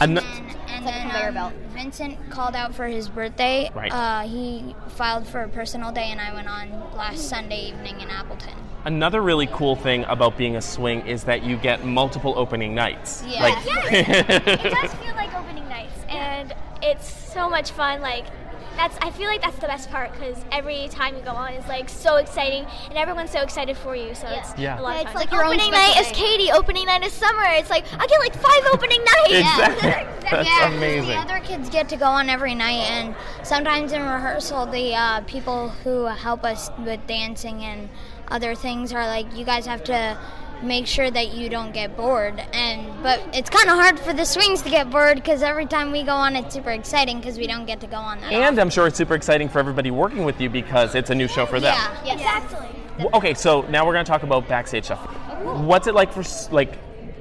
An- 0.01 0.19
and 0.19 0.47
like 0.47 0.81
a 0.81 0.85
then 0.85 1.11
conveyor 1.11 1.39
um. 1.39 1.53
Vincent 1.71 2.31
called 2.31 2.55
out 2.55 2.75
for 2.75 2.87
his 2.87 3.09
birthday. 3.09 3.71
Right. 3.75 3.93
Uh, 3.93 4.23
he 4.29 4.77
filed 4.89 5.27
for 5.27 5.41
a 5.43 5.49
personal 5.49 5.91
day, 5.91 6.11
and 6.11 6.21
I 6.21 6.35
went 6.35 6.49
on 6.49 6.71
last 6.95 7.29
Sunday 7.29 7.69
evening 7.69 8.01
in 8.01 8.11
Appleton. 8.11 8.55
Another 8.85 9.21
really 9.23 9.47
cool 9.49 9.75
thing 9.77 10.05
about 10.05 10.37
being 10.39 10.57
a 10.57 10.63
swing 10.63 11.07
is 11.07 11.25
that 11.25 11.43
you 11.43 11.57
get 11.57 11.85
multiple 11.85 12.35
opening 12.39 12.75
nights. 12.75 13.25
Yeah. 13.27 13.43
Like, 13.43 13.65
it 13.67 14.63
does 14.63 14.95
feel 15.03 15.15
like 15.15 15.29
opening 15.35 15.47
nights, 15.47 15.48
and 16.09 16.55
it's 16.83 17.09
so 17.33 17.49
much 17.49 17.71
fun. 17.73 18.01
Like, 18.01 18.27
that's 18.77 18.97
I 19.03 19.11
feel 19.11 19.27
like 19.27 19.43
that's 19.43 19.57
the 19.59 19.67
best 19.67 19.91
part 19.91 20.13
because 20.13 20.37
every 20.53 20.87
time 20.89 21.17
you 21.17 21.23
go 21.23 21.33
on 21.33 21.53
is 21.55 21.67
like 21.67 21.89
so 21.89 22.15
exciting 22.17 22.65
and 22.89 22.97
everyone's 22.97 23.31
so 23.33 23.41
excited 23.41 23.77
for 23.77 23.97
you. 23.97 24.15
So 24.15 24.29
it's 24.29 24.57
Yeah. 24.57 24.79
a 24.79 24.83
lot 24.83 24.91
Yeah, 24.95 25.01
of 25.01 25.07
it's 25.07 25.13
fun. 25.15 25.41
like 25.41 25.47
opening 25.47 25.71
night 25.73 25.97
is 26.01 26.07
Katie, 26.13 26.53
opening 26.53 26.87
night 26.87 27.05
is 27.05 27.13
Summer. 27.13 27.43
It's 27.49 27.71
like 27.71 27.85
I 27.99 28.07
get 28.07 28.21
like 28.21 28.35
five 28.35 28.63
opening 28.73 29.01
nights. 29.05 29.33
Exactly. 29.33 29.91
That's 30.31 30.47
yeah, 30.49 30.67
'cause 30.69 30.75
amazing. 30.77 31.09
The 31.09 31.17
other 31.17 31.41
kids 31.41 31.69
get 31.71 31.89
to 31.89 31.97
go 31.97 32.05
on 32.07 32.29
every 32.31 32.55
night, 32.55 32.89
and 32.91 33.17
sometimes 33.43 33.93
in 33.93 34.03
rehearsal, 34.03 34.67
the 34.67 34.95
uh, 34.95 35.21
people 35.23 35.71
who 35.83 36.05
help 36.05 36.45
us 36.45 36.71
with 36.85 37.05
dancing 37.09 37.65
and 37.65 37.89
other 38.31 38.55
things 38.55 38.93
are 38.93 39.07
like, 39.07 39.27
you 39.37 39.45
guys 39.45 39.65
have 39.67 39.83
to 39.85 40.17
make 40.63 40.87
sure 40.87 41.11
that 41.11 41.35
you 41.35 41.49
don't 41.49 41.73
get 41.73 41.97
bored. 41.97 42.39
And 42.53 43.03
but 43.03 43.23
it's 43.33 43.51
kind 43.51 43.69
of 43.69 43.77
hard 43.77 43.99
for 44.01 44.13
the 44.13 44.25
swings 44.25 44.63
to 44.63 44.71
get 44.71 44.91
bored 44.91 45.17
because 45.17 45.43
every 45.43 45.67
time 45.67 45.93
we 45.93 46.03
go 46.03 46.13
on, 46.13 46.37
it's 46.37 46.55
super 46.55 46.71
exciting 46.71 47.19
because 47.19 47.39
we 47.39 47.47
don't 47.47 47.67
get 47.67 47.81
to 47.81 47.87
go 47.87 47.97
on 47.97 48.21
that. 48.21 48.33
And 48.33 48.59
I'm 48.59 48.71
sure 48.71 48.87
it's 48.87 48.97
super 48.97 49.15
exciting 49.15 49.49
for 49.49 49.59
everybody 49.59 49.91
working 49.91 50.25
with 50.25 50.41
you 50.41 50.51
because 50.51 50.95
it's 50.95 51.11
a 51.11 51.15
new 51.15 51.29
show 51.29 51.47
for 51.47 51.61
them. 51.61 51.75
Yeah. 52.05 52.15
Exactly. 52.15 52.69
Okay, 53.15 53.35
so 53.35 53.63
now 53.63 53.87
we're 53.87 53.93
going 53.93 54.05
to 54.05 54.11
talk 54.11 54.25
about 54.25 54.49
backstage 54.49 54.87
stuff. 54.87 55.01
Oh, 55.31 55.63
What's 55.63 55.87
it 55.87 55.95
like 55.95 56.13
for 56.13 56.25
like 56.53 56.73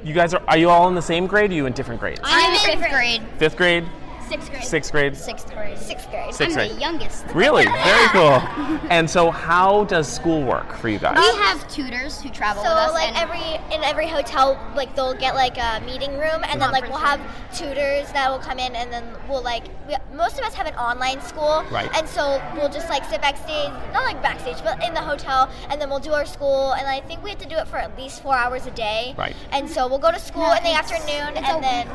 you 0.03 0.13
guys 0.13 0.33
are 0.33 0.41
are 0.47 0.57
you 0.57 0.69
all 0.69 0.87
in 0.87 0.95
the 0.95 1.01
same 1.01 1.27
grade 1.27 1.51
or 1.51 1.53
are 1.53 1.57
you 1.57 1.65
in 1.65 1.73
different 1.73 1.99
grades? 1.99 2.19
I'm 2.23 2.53
in 2.53 2.79
fifth 2.79 2.89
grade. 2.91 3.21
5th 3.39 3.57
grade, 3.57 3.85
Sixth 4.29 4.49
grade. 4.49 4.63
6th 4.63 4.91
grade? 4.91 5.17
Sixth 5.17 5.53
grade. 5.53 5.77
Sixth 5.77 6.09
grade. 6.09 6.33
Sixth 6.33 6.57
I'm 6.57 6.69
the 6.69 6.79
youngest. 6.79 7.25
Really? 7.33 7.65
Very 7.65 8.07
cool. 8.11 8.41
And 8.89 9.09
so 9.09 9.31
how 9.31 9.85
does 9.85 10.07
school 10.11 10.43
work 10.43 10.73
for 10.77 10.89
you 10.89 10.99
guys? 10.99 11.17
We 11.17 11.39
have 11.41 11.67
tutors 11.69 12.21
who 12.21 12.29
travel 12.29 12.63
So 12.63 12.69
with 12.69 12.77
us. 12.77 12.93
like 12.93 13.07
and 13.09 13.17
every 13.17 13.75
in 13.75 13.83
every 13.83 14.07
hotel, 14.07 14.59
like 14.75 14.95
they'll 14.95 15.13
get 15.13 15.35
like 15.35 15.57
a 15.57 15.81
meeting 15.85 16.11
room, 16.17 16.43
and 16.49 16.61
then 16.61 16.71
like 16.71 16.87
we'll 16.89 16.97
have 16.97 17.21
tutors 17.55 18.11
that 18.11 18.29
will 18.29 18.39
come 18.39 18.59
in, 18.59 18.75
and 18.75 18.91
then 18.91 19.03
we'll 19.29 19.41
like 19.43 19.65
we, 19.87 19.95
most 20.13 20.37
of 20.37 20.43
us 20.45 20.53
have 20.53 20.67
an 20.67 20.75
online 20.75 21.21
school, 21.21 21.63
Right. 21.71 21.89
And 21.95 22.07
so 22.07 22.41
we'll 22.55 22.69
just 22.69 22.89
like 22.89 23.05
sit 23.05 23.21
backstage, 23.21 23.69
not 23.93 24.03
like 24.03 24.21
backstage, 24.21 24.61
but 24.63 24.83
in 24.83 24.93
the 24.93 25.01
hotel, 25.01 25.49
and 25.69 25.79
then 25.81 25.89
we'll 25.89 25.99
do 25.99 26.13
our 26.13 26.25
school, 26.25 26.73
and 26.73 26.87
I 26.87 26.99
think 27.01 27.23
we 27.23 27.29
have 27.29 27.39
to 27.39 27.47
do 27.49 27.55
it 27.55 27.67
for 27.67 27.77
at 27.77 27.97
least 27.97 28.21
four 28.23 28.35
hours 28.35 28.65
a 28.65 28.71
day, 28.71 29.15
Right. 29.17 29.35
And 29.51 29.69
so 29.69 29.87
we'll 29.87 29.99
go 29.99 30.11
to 30.11 30.19
school 30.19 30.43
No, 30.47 30.53
in 30.53 30.63
the 30.63 30.73
afternoon, 30.73 31.37
and 31.43 31.63
then 31.63 31.87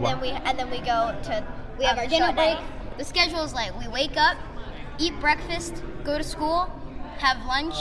weekly 0.00 0.04
requirement. 0.04 0.04
and 0.04 0.04
then 0.04 0.20
we 0.20 0.30
and 0.30 0.58
then 0.58 0.70
we 0.70 0.78
go 0.78 1.14
to 1.24 1.44
We 1.78 1.84
have 1.84 1.94
um, 1.94 1.98
our 1.98 2.04
the 2.04 2.10
dinner 2.10 2.26
show 2.26 2.32
break. 2.32 2.58
night. 2.58 2.98
The 2.98 3.04
schedule 3.04 3.42
is 3.44 3.54
like 3.54 3.78
we 3.78 3.88
wake 3.88 4.16
up, 4.16 4.36
eat 4.98 5.18
breakfast, 5.20 5.82
go 6.04 6.18
to 6.18 6.24
school, 6.24 6.70
have 7.18 7.44
lunch. 7.46 7.76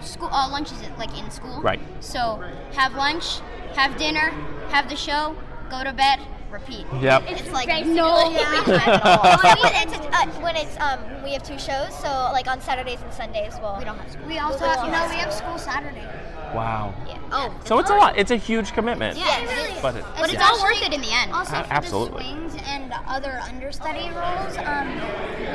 School 0.00 0.28
uh, 0.32 0.48
lunch 0.50 0.72
is 0.72 0.80
like 0.98 1.16
in 1.18 1.30
school. 1.30 1.60
Right. 1.62 1.80
So 2.00 2.42
have 2.74 2.94
lunch, 2.94 3.40
have 3.74 3.96
dinner, 3.96 4.30
have 4.70 4.88
the 4.88 4.96
show, 4.96 5.36
go 5.70 5.84
to 5.84 5.92
bed, 5.92 6.18
repeat. 6.50 6.86
Yep. 7.00 7.24
It's 7.28 7.50
like 7.50 7.68
Basically, 7.68 7.94
no 7.94 8.30
yeah. 8.30 10.08
free 10.30 10.34
time 10.34 10.34
at 10.34 10.36
all. 10.36 10.42
when 10.42 10.56
it's, 10.56 10.76
when 10.76 10.86
it's 10.96 11.10
um 11.16 11.22
we 11.24 11.32
have 11.32 11.42
two 11.42 11.58
shows, 11.58 11.96
so 11.98 12.08
like 12.32 12.46
on 12.48 12.60
Saturdays 12.60 13.00
and 13.02 13.12
Sundays, 13.12 13.54
we'll 13.60 13.76
we 13.78 13.84
don't 13.84 13.98
have 13.98 14.10
school. 14.12 14.26
We 14.26 14.38
also 14.38 14.64
have, 14.66 14.84
no, 14.90 15.08
we 15.08 15.16
have 15.16 15.32
school 15.32 15.58
Saturday. 15.58 16.06
Wow. 16.54 16.94
Yeah. 17.08 17.18
Oh. 17.32 17.54
So 17.64 17.78
it's 17.78 17.88
a 17.88 17.94
lot. 17.94 18.18
It's 18.18 18.30
a 18.30 18.36
huge 18.36 18.72
commitment. 18.72 19.16
Yeah, 19.16 19.38
it 19.40 19.48
really 19.48 19.72
is. 19.74 19.80
But 19.80 19.96
it- 19.96 20.04
But 20.16 20.24
it's 20.24 20.34
yeah. 20.34 20.48
all 20.50 20.62
worth 20.62 20.82
it 20.82 20.92
in 20.92 21.00
the 21.00 21.10
end. 21.10 21.32
Also 21.32 21.56
A- 21.56 21.64
for 21.64 21.72
absolutely. 21.72 22.24
the 22.24 22.50
swings 22.50 22.62
and 22.66 22.92
other 23.06 23.40
understudy 23.44 24.10
roles, 24.10 24.58
um, 24.58 24.88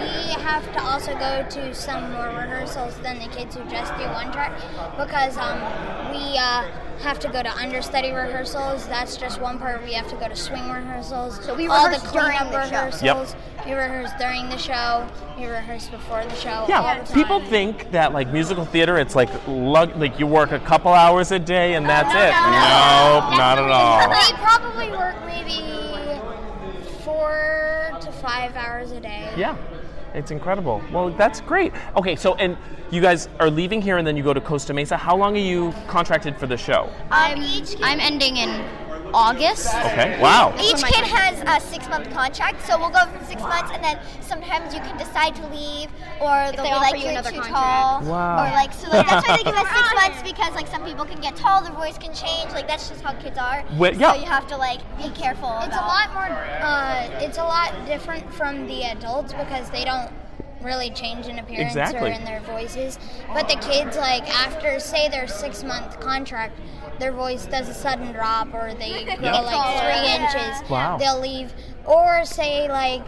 we 0.02 0.34
have 0.42 0.66
to 0.74 0.82
also 0.84 1.14
go 1.20 1.46
to 1.52 1.76
some 1.76 2.12
more 2.14 2.30
rehearsals 2.30 2.98
than 3.02 3.20
the 3.20 3.28
kids 3.28 3.56
who 3.56 3.64
just 3.70 3.96
do 3.98 4.06
one 4.06 4.32
track 4.32 4.54
because 4.98 5.38
um, 5.38 5.60
we 6.12 6.36
uh, 6.36 6.64
have 7.04 7.20
to 7.20 7.30
go 7.30 7.44
to 7.44 7.50
understudy 7.58 8.10
rehearsals. 8.12 8.88
That's 8.88 9.18
just 9.18 9.40
one 9.40 9.60
part. 9.60 9.84
We 9.84 9.94
have 9.94 10.08
to 10.08 10.16
go 10.16 10.28
to 10.28 10.36
swing 10.36 10.68
rehearsals. 10.68 11.46
So 11.46 11.54
we 11.54 11.68
all 11.68 11.84
the 11.84 11.98
rehearse 11.98 12.12
during 12.12 12.38
cleanup 12.38 12.52
the 12.52 12.92
show. 12.98 13.26
Rehearsals. 13.74 13.74
We 13.74 13.74
rehearse 13.74 14.12
during 14.20 14.50
the 14.50 14.58
show. 14.58 15.08
You 15.40 15.50
rehearse 15.50 15.88
before 15.90 16.24
the 16.24 16.36
show. 16.36 16.50
all 16.50 16.70
Yeah, 16.70 17.00
the 17.00 17.06
time. 17.06 17.14
people 17.14 17.40
think 17.42 17.92
that 17.92 18.14
like 18.14 18.32
musical 18.32 18.66
theater, 18.66 18.98
it's 18.98 19.16
like 19.16 19.30
lug- 19.48 19.96
like 19.98 20.20
you 20.20 20.28
work 20.28 20.52
a 20.52 20.60
couple 20.60 20.94
hours 20.94 21.32
a 21.32 21.40
day 21.40 21.76
and 21.76 21.86
that's 21.88 22.10
it. 22.14 22.32
No, 22.32 23.38
not 23.38 23.58
at 23.60 23.70
all. 23.70 24.10
We 24.10 24.38
probably 24.38 24.90
work 24.92 25.16
maybe 25.26 26.20
four 27.04 27.92
to 28.02 28.12
five 28.14 28.56
hours 28.56 28.92
a 28.92 29.00
day. 29.00 29.32
Yeah, 29.38 29.56
it's 30.14 30.32
incredible. 30.32 30.82
Well, 30.92 31.10
that's 31.12 31.42
great. 31.42 31.74
Okay, 31.96 32.16
so 32.16 32.36
and 32.36 32.58
you 32.90 33.02
guys 33.02 33.28
are 33.40 33.50
leaving 33.50 33.82
here 33.82 33.98
and 33.98 34.08
then 34.08 34.16
you 34.16 34.24
go 34.24 34.34
to 34.34 34.42
Costa 34.42 34.74
Mesa. 34.74 34.96
How 34.98 35.16
long 35.16 35.36
are 35.36 35.40
you 35.40 35.74
contracted 35.88 36.38
for 36.38 36.48
the 36.48 36.58
show? 36.58 36.90
I'm 37.12 37.40
I'm 37.84 38.00
ending 38.00 38.38
in 38.38 38.50
August. 39.14 39.68
Okay. 39.68 40.20
Wow. 40.22 40.54
Each 40.60 40.84
kid 40.84 41.06
has 41.06 41.42
a 41.48 41.66
six 41.66 41.88
month 41.90 42.10
contract, 42.12 42.66
so 42.66 42.78
we'll 42.78 42.90
go 42.90 43.06
for 43.08 43.24
six 43.26 43.42
months, 43.42 43.72
and 43.74 43.84
then 43.84 44.00
sometimes 44.22 44.74
you 44.74 44.80
can 44.82 44.98
decide 44.98 45.36
to 45.36 45.48
leave, 45.48 45.90
or 46.20 46.52
they'll 46.54 46.64
they 46.64 46.70
be 46.72 46.76
like 46.76 46.98
you 47.04 47.12
you're 47.12 47.22
too 47.22 47.42
contract. 47.42 47.48
tall, 47.50 48.04
Wow. 48.04 48.46
or 48.46 48.52
like 48.52 48.74
so. 48.74 48.90
Like, 48.90 49.08
that's 49.08 49.28
why 49.28 49.38
they 49.38 49.44
give 49.44 49.56
us 49.56 49.68
six 49.68 49.94
months 50.02 50.22
because 50.24 50.54
like 50.56 50.68
some 50.68 50.84
people 50.84 51.06
can 51.06 51.20
get 51.22 51.36
tall, 51.36 51.62
their 51.64 51.74
voice 51.74 51.98
can 51.98 52.14
change. 52.14 52.52
Like 52.52 52.68
that's 52.68 52.90
just 52.90 53.02
how 53.02 53.14
kids 53.14 53.38
are. 53.38 53.64
Wait, 53.78 53.96
yeah. 53.96 54.14
So 54.14 54.20
you 54.20 54.26
have 54.26 54.48
to 54.48 54.58
like 54.58 54.80
be 54.98 55.10
careful. 55.10 55.58
It's 55.64 55.76
a 55.76 55.80
lot 55.80 56.14
more. 56.14 56.28
Uh, 56.28 57.10
it's 57.22 57.38
a 57.38 57.44
lot 57.44 57.74
different 57.86 58.32
from 58.34 58.68
the 58.68 58.84
adults 58.84 59.34
because 59.34 59.70
they 59.72 59.86
don't 59.86 60.12
really 60.68 60.92
change 60.92 61.26
in 61.26 61.40
appearance 61.40 61.72
Exactly. 61.72 62.12
or 62.12 62.14
in 62.14 62.24
their 62.26 62.42
voices. 62.42 63.00
But 63.34 63.48
the 63.50 63.56
kids, 63.56 63.98
like 63.98 64.24
after 64.30 64.80
say 64.80 65.10
their 65.10 65.28
six 65.28 65.64
month 65.64 66.00
contract, 66.00 66.60
their 67.00 67.12
voice 67.12 67.46
does 67.48 67.68
a 67.70 67.74
sudden 67.74 68.12
drop 68.12 68.54
or 68.54 68.74
they 68.76 69.06
grow 69.16 69.16
Yeah. 69.20 69.40
like 69.40 69.82
three 69.82 70.14
inches. 70.46 70.70
Wow. 70.70 70.98
They'll 70.98 71.20
leave, 71.20 71.54
or 71.86 72.24
say 72.26 72.70
like. 72.70 73.08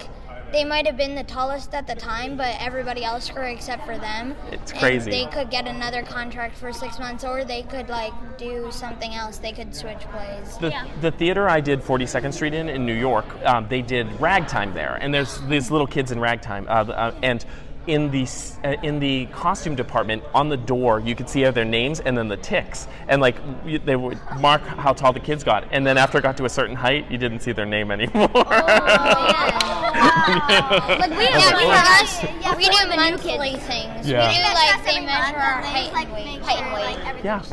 They 0.52 0.64
might 0.66 0.88
have 0.88 0.98
been 0.98 1.16
the 1.16 1.24
tallest 1.24 1.74
at 1.74 1.86
the 1.86 1.96
time, 1.96 2.36
but 2.36 2.56
everybody 2.60 3.04
else 3.04 3.30
grew 3.30 3.46
except 3.46 3.86
for 3.86 3.98
them. 3.98 4.36
It's 4.52 4.72
And 4.72 4.80
crazy. 4.80 5.12
they 5.12 5.26
could 5.28 5.50
get 5.52 5.68
another 5.68 6.02
contract 6.02 6.58
for 6.58 6.74
six 6.74 6.98
months, 6.98 7.24
or 7.24 7.44
they 7.44 7.64
could 7.64 7.88
like 7.90 8.14
do 8.38 8.72
something 8.72 9.14
else. 9.14 9.38
They 9.38 9.52
could 9.52 9.76
switch 9.76 10.00
plays. 10.12 10.58
The, 10.58 10.74
the 11.02 11.12
theater 11.12 11.48
I 11.48 11.62
did 11.62 11.82
42nd 11.82 12.34
Street 12.34 12.54
in 12.54 12.68
in 12.70 12.86
New 12.86 12.96
York, 12.96 13.26
um, 13.46 13.68
they 13.70 13.82
did 13.82 14.08
ragtime 14.20 14.74
there, 14.74 14.96
and 15.02 15.14
there's 15.14 15.40
these 15.44 15.70
little 15.70 15.88
kids 15.88 16.12
in 16.12 16.20
ragtime, 16.20 16.66
uh, 16.68 16.72
uh, 16.72 17.14
and 17.22 17.46
in 17.89 18.12
the 18.12 18.28
uh, 18.63 18.75
in 18.84 18.99
the 18.99 19.25
costume 19.28 19.75
department 19.75 20.23
on 20.34 20.47
the 20.49 20.58
door 20.58 20.99
you 20.99 21.15
could 21.15 21.28
see 21.28 21.43
their 21.49 21.65
names 21.65 21.99
and 21.99 22.17
then 22.17 22.28
the 22.28 22.38
ticks, 22.38 22.88
and 23.08 23.21
like 23.21 23.36
they 23.86 23.95
would 23.95 24.19
mark 24.39 24.62
how 24.62 24.93
tall 24.93 25.12
the 25.12 25.19
kids 25.19 25.43
got, 25.43 25.65
and 25.71 25.86
then 25.86 25.97
after 25.97 26.19
it 26.19 26.21
got 26.21 26.38
to 26.38 26.45
a 26.45 26.49
certain 26.49 26.75
height, 26.75 27.10
you 27.12 27.17
didn't 27.17 27.39
see 27.39 27.52
their 27.52 27.65
name 27.65 27.91
anymore. 27.91 28.30
Like 30.30 31.10
we 31.12 31.25
That's 31.25 31.45
yeah, 31.45 31.52
cool. 31.52 31.69
for 31.69 31.75
us, 31.75 32.23
Yeah, 32.23 32.56
we 32.56 32.65
for 32.65 32.71
do 32.71 32.89
the 32.89 32.95
new 32.95 33.12
monthly 33.12 33.56
things. 33.58 34.08
Yeah. 34.08 34.30
We 34.30 34.36
do 34.36 34.41
That's 34.43 34.86
like 34.86 34.86
they 34.86 35.06
measure 35.06 35.38
our 35.38 35.62
height 35.62 35.91
and 35.95 36.13
weight. 36.13 36.41
Height 36.41 36.62
and 36.62 37.15
weight. 37.15 37.23
Yeah. 37.23 37.43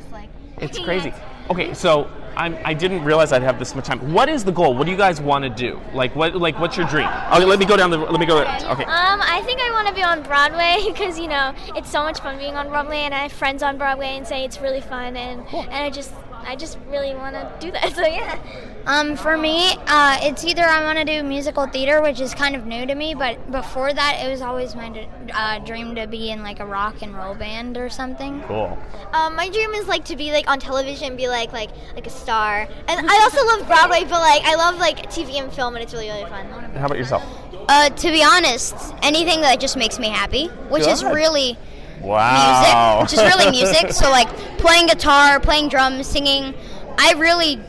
It's 0.58 0.78
crazy. 0.84 1.12
Okay, 1.50 1.72
so 1.74 2.10
I'm, 2.36 2.56
I 2.64 2.74
didn't 2.74 3.02
realize 3.04 3.32
I'd 3.32 3.42
have 3.42 3.58
this 3.58 3.74
much 3.74 3.86
time. 3.86 4.12
What 4.12 4.28
is 4.28 4.44
the 4.44 4.52
goal? 4.52 4.74
What 4.74 4.84
do 4.84 4.90
you 4.90 4.96
guys 4.96 5.20
want 5.20 5.44
to 5.44 5.50
do? 5.50 5.80
Like 5.94 6.14
what? 6.14 6.34
Like 6.36 6.58
what's 6.58 6.76
your 6.76 6.86
dream? 6.86 7.06
Okay, 7.06 7.44
let 7.44 7.58
me 7.58 7.64
go 7.64 7.76
down 7.76 7.90
the. 7.90 7.98
Let 7.98 8.20
me 8.20 8.26
go. 8.26 8.38
Okay. 8.38 8.84
Um, 8.84 9.20
I 9.22 9.42
think 9.44 9.60
I 9.60 9.70
want 9.72 9.88
to 9.88 9.94
be 9.94 10.02
on 10.02 10.22
Broadway 10.22 10.82
because 10.86 11.18
you 11.18 11.28
know 11.28 11.54
it's 11.74 11.90
so 11.90 12.02
much 12.02 12.20
fun 12.20 12.38
being 12.38 12.54
on 12.54 12.68
Broadway, 12.68 12.98
and 12.98 13.14
I 13.14 13.20
have 13.20 13.32
friends 13.32 13.62
on 13.62 13.78
Broadway 13.78 14.08
and 14.08 14.26
say 14.26 14.44
it's 14.44 14.60
really 14.60 14.80
fun, 14.80 15.16
and 15.16 15.46
and 15.48 15.74
I 15.74 15.90
just 15.90 16.12
I 16.32 16.56
just 16.56 16.78
really 16.88 17.14
want 17.14 17.34
to 17.34 17.52
do 17.60 17.70
that. 17.72 17.92
So 17.96 18.02
yeah. 18.06 18.38
Um, 18.86 19.16
for 19.16 19.36
me, 19.36 19.72
uh, 19.88 20.18
it's 20.22 20.44
either 20.44 20.62
I 20.62 20.84
want 20.84 20.96
to 20.98 21.04
do 21.04 21.22
musical 21.24 21.66
theater, 21.66 22.00
which 22.00 22.20
is 22.20 22.34
kind 22.34 22.54
of 22.54 22.66
new 22.66 22.86
to 22.86 22.94
me, 22.94 23.14
but 23.14 23.50
before 23.50 23.92
that, 23.92 24.20
it 24.24 24.30
was 24.30 24.40
always 24.42 24.76
my 24.76 24.88
d- 24.90 25.08
uh, 25.34 25.58
dream 25.58 25.96
to 25.96 26.06
be 26.06 26.30
in 26.30 26.44
like 26.44 26.60
a 26.60 26.66
rock 26.66 27.02
and 27.02 27.16
roll 27.16 27.34
band 27.34 27.76
or 27.76 27.88
something. 27.88 28.40
Cool. 28.42 28.78
Um, 29.12 29.34
my 29.34 29.48
dream 29.50 29.70
is 29.74 29.88
like 29.88 30.04
to 30.04 30.14
be 30.16 30.30
like 30.30 30.48
on 30.48 30.60
television, 30.60 31.16
be 31.16 31.26
like 31.26 31.52
like 31.52 31.70
like 31.96 32.06
a 32.06 32.10
star. 32.10 32.68
And 32.86 33.10
I 33.10 33.20
also 33.24 33.44
love 33.44 33.66
Broadway, 33.66 34.02
but 34.04 34.20
like 34.20 34.44
I 34.44 34.54
love 34.54 34.78
like 34.78 35.10
TV 35.10 35.42
and 35.42 35.52
film, 35.52 35.74
and 35.74 35.82
it's 35.82 35.92
really 35.92 36.06
really 36.08 36.24
fun. 36.30 36.46
How 36.76 36.86
about 36.86 36.96
yourself? 36.98 37.24
Uh, 37.68 37.88
to 37.88 38.10
be 38.12 38.22
honest, 38.22 38.76
anything 39.02 39.40
that 39.40 39.58
just 39.58 39.76
makes 39.76 39.98
me 39.98 40.08
happy, 40.10 40.46
which 40.68 40.86
is 40.86 41.02
really 41.02 41.58
Wow. 42.02 43.00
music, 43.00 43.18
which 43.18 43.26
is 43.28 43.34
really 43.34 43.50
music. 43.58 43.90
So 43.90 44.10
like 44.10 44.28
playing 44.58 44.86
guitar, 44.86 45.40
playing 45.40 45.70
drums, 45.70 46.06
singing, 46.06 46.54
I 46.98 47.14
really 47.14 47.60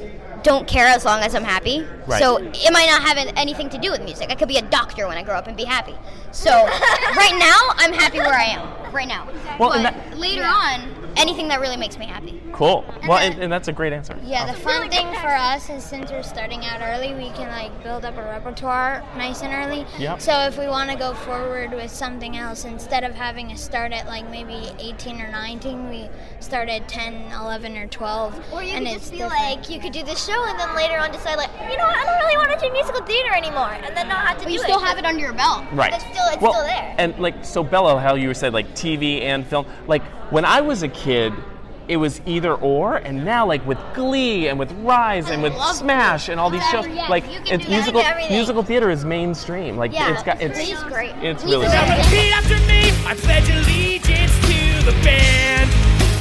don't 0.47 0.65
care 0.65 0.88
as 0.88 1.03
long 1.03 1.19
as 1.19 1.36
I'm 1.36 1.43
happy. 1.43 1.86
Right. 2.05 2.21
So 2.21 2.38
it 2.38 2.71
might 2.71 2.88
not 2.88 3.01
have 3.03 3.17
anything 3.36 3.69
to 3.69 3.77
do 3.77 3.91
with 3.91 4.01
music. 4.01 4.31
I 4.31 4.36
could 4.36 4.47
be 4.47 4.57
a 4.57 4.62
doctor 4.62 5.05
when 5.07 5.17
I 5.17 5.23
grow 5.23 5.36
up 5.36 5.47
and 5.47 5.57
be 5.57 5.65
happy. 5.65 5.93
So 6.31 6.49
right 6.51 7.36
now, 7.38 7.57
I'm 7.75 7.91
happy 7.91 8.19
where 8.19 8.33
I 8.33 8.45
am. 8.45 8.93
Right 8.93 9.07
now. 9.07 9.27
Well, 9.60 9.71
but 9.71 9.81
that- 9.83 10.17
later 10.17 10.43
on, 10.45 11.07
anything 11.17 11.47
that 11.49 11.60
really 11.60 11.77
makes 11.77 11.97
me 11.97 12.06
happy. 12.06 12.41
Cool. 12.53 12.86
Well, 13.08 13.17
and, 13.17 13.41
and 13.41 13.51
that's 13.51 13.67
a 13.67 13.73
great 13.73 13.93
answer. 13.93 14.17
Yeah, 14.23 14.45
the 14.51 14.58
fun 14.60 14.89
thing 14.89 15.08
for 15.15 15.27
us 15.27 15.69
is 15.69 15.84
since 15.84 16.12
we're 16.12 16.23
starting 16.23 16.63
out 16.65 16.82
early, 16.82 17.13
we 17.13 17.30
can 17.32 17.49
like 17.49 17.84
build 17.84 18.06
up 18.06 18.17
a 18.17 18.23
repertoire 18.23 19.03
nice 19.15 19.41
and 19.41 19.53
early. 19.53 19.86
Yep. 19.99 20.21
So 20.21 20.39
if 20.41 20.58
we 20.58 20.67
want 20.67 20.89
to 20.91 20.97
go 20.97 21.13
forward 21.13 21.71
with 21.71 21.91
something 21.91 22.38
else, 22.38 22.65
instead 22.65 23.03
of 23.03 23.15
having 23.15 23.49
to 23.49 23.58
start 23.58 23.91
at 23.91 24.06
like 24.08 24.30
maybe 24.30 24.71
18 24.80 25.21
or 25.21 25.32
19, 25.32 25.89
we 25.89 26.10
start 26.39 26.69
at 26.69 26.88
10, 26.88 27.32
11, 27.32 27.77
or 27.77 27.88
12. 27.88 28.53
Or 28.53 28.63
you 28.63 28.71
and 28.71 28.86
could 28.86 28.95
it's 28.95 29.10
just 29.10 29.12
feel 29.12 29.30
different. 29.30 29.58
like 29.58 29.69
you 29.69 29.80
could 29.80 29.93
do 29.93 30.03
this 30.03 30.25
show 30.25 30.45
and 30.45 30.60
then 30.60 30.75
later 30.75 30.97
on 30.97 31.12
decide 31.12 31.38
like, 31.38 31.49
you 31.69 31.77
know 31.77 31.84
what, 31.86 31.97
I 31.97 32.06
don't 32.06 32.17
really 32.19 32.38
want 32.38 32.60
to 32.60 32.67
do 32.67 32.71
musical 32.73 33.01
theater 33.06 33.34
anymore, 33.34 33.71
and 33.71 33.95
then 33.95 34.08
not 34.08 34.27
have 34.27 34.38
to 34.38 34.43
But 34.43 34.49
do 34.49 34.53
you 34.53 34.60
it. 34.60 34.63
still 34.63 34.80
have 34.80 34.97
it 34.97 35.06
under 35.06 35.21
your 35.21 35.34
belt. 35.34 35.65
Right. 35.73 35.91
But 35.91 36.01
still, 36.01 36.25
it's 36.32 36.41
well, 36.41 36.53
still 36.53 36.65
there. 36.65 36.95
And 36.97 37.17
like 37.19 37.43
so, 37.43 37.63
Bella, 37.63 37.99
how 37.99 38.15
you 38.15 38.34
said 38.34 38.53
like 38.53 38.67
TV 38.75 39.21
and 39.21 39.45
film. 39.45 39.65
Like 39.88 40.03
when 40.32 40.45
I 40.45 40.62
was 40.62 40.84
a 40.84 40.88
kid, 40.89 41.07
it 41.08 41.96
was 41.98 42.20
either 42.26 42.54
or, 42.54 42.98
and 42.98 43.24
now 43.24 43.46
like 43.46 43.65
with 43.65 43.78
Glee 43.96 44.50
and 44.50 44.60
with 44.60 44.72
Rise 44.84 45.30
and 45.30 45.41
with 45.41 45.54
love 45.56 45.76
Smash 45.76 46.28
and 46.30 46.39
all 46.39 46.50
these 46.50 46.67
shows, 46.70 46.86
yeah, 46.88 47.08
like 47.08 47.24
it's 47.28 47.67
musical. 47.67 48.04
Musical 48.30 48.63
theater 48.63 48.89
is 48.89 49.06
mainstream. 49.06 49.78
Like 49.78 49.93
Yeah, 49.93 50.12
it's 50.12 50.24
got 50.24 50.41
it's 50.41 50.60
Glee's 50.60 50.84
great. 50.84 51.12
it's 51.24 51.43
Glee's 51.43 51.56
really. 51.56 51.67
great. 51.67 51.98
Repeat 51.98 52.32
after 52.36 52.58
me. 52.67 52.91
I 53.08 53.15
pledge 53.15 53.50
allegiance 53.50 54.36
to 54.52 54.86
the 54.86 54.91
band. 55.04 55.70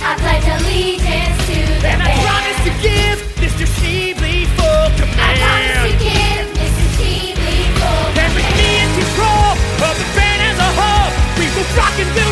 I 0.07 0.15
pledge 0.23 0.47
allegiance 0.47 1.35
to 1.51 1.59
the 1.83 1.89
And 1.91 2.03
I 2.03 2.15
promise 2.23 2.61
to 2.63 2.73
give 2.79 3.19
Mr. 3.43 3.67
Schneebly 3.67 4.47
full 4.55 4.87
I 5.19 5.35
promise 5.35 5.83
to 5.83 5.93
give 5.99 6.47
Mr. 6.63 6.85
Schneebly 6.95 7.59
full 7.75 8.07
And 8.23 8.31
with 8.39 8.51
me 8.55 8.71
in 8.87 8.91
control 9.03 9.51
of 9.83 9.95
the 9.99 10.07
band 10.15 10.41
as 10.47 10.59
a 10.63 10.71
whole, 10.79 11.11
we 11.43 11.51
will 11.59 11.67
rock 11.75 11.91
and 11.99 12.07
we'll 12.15 12.26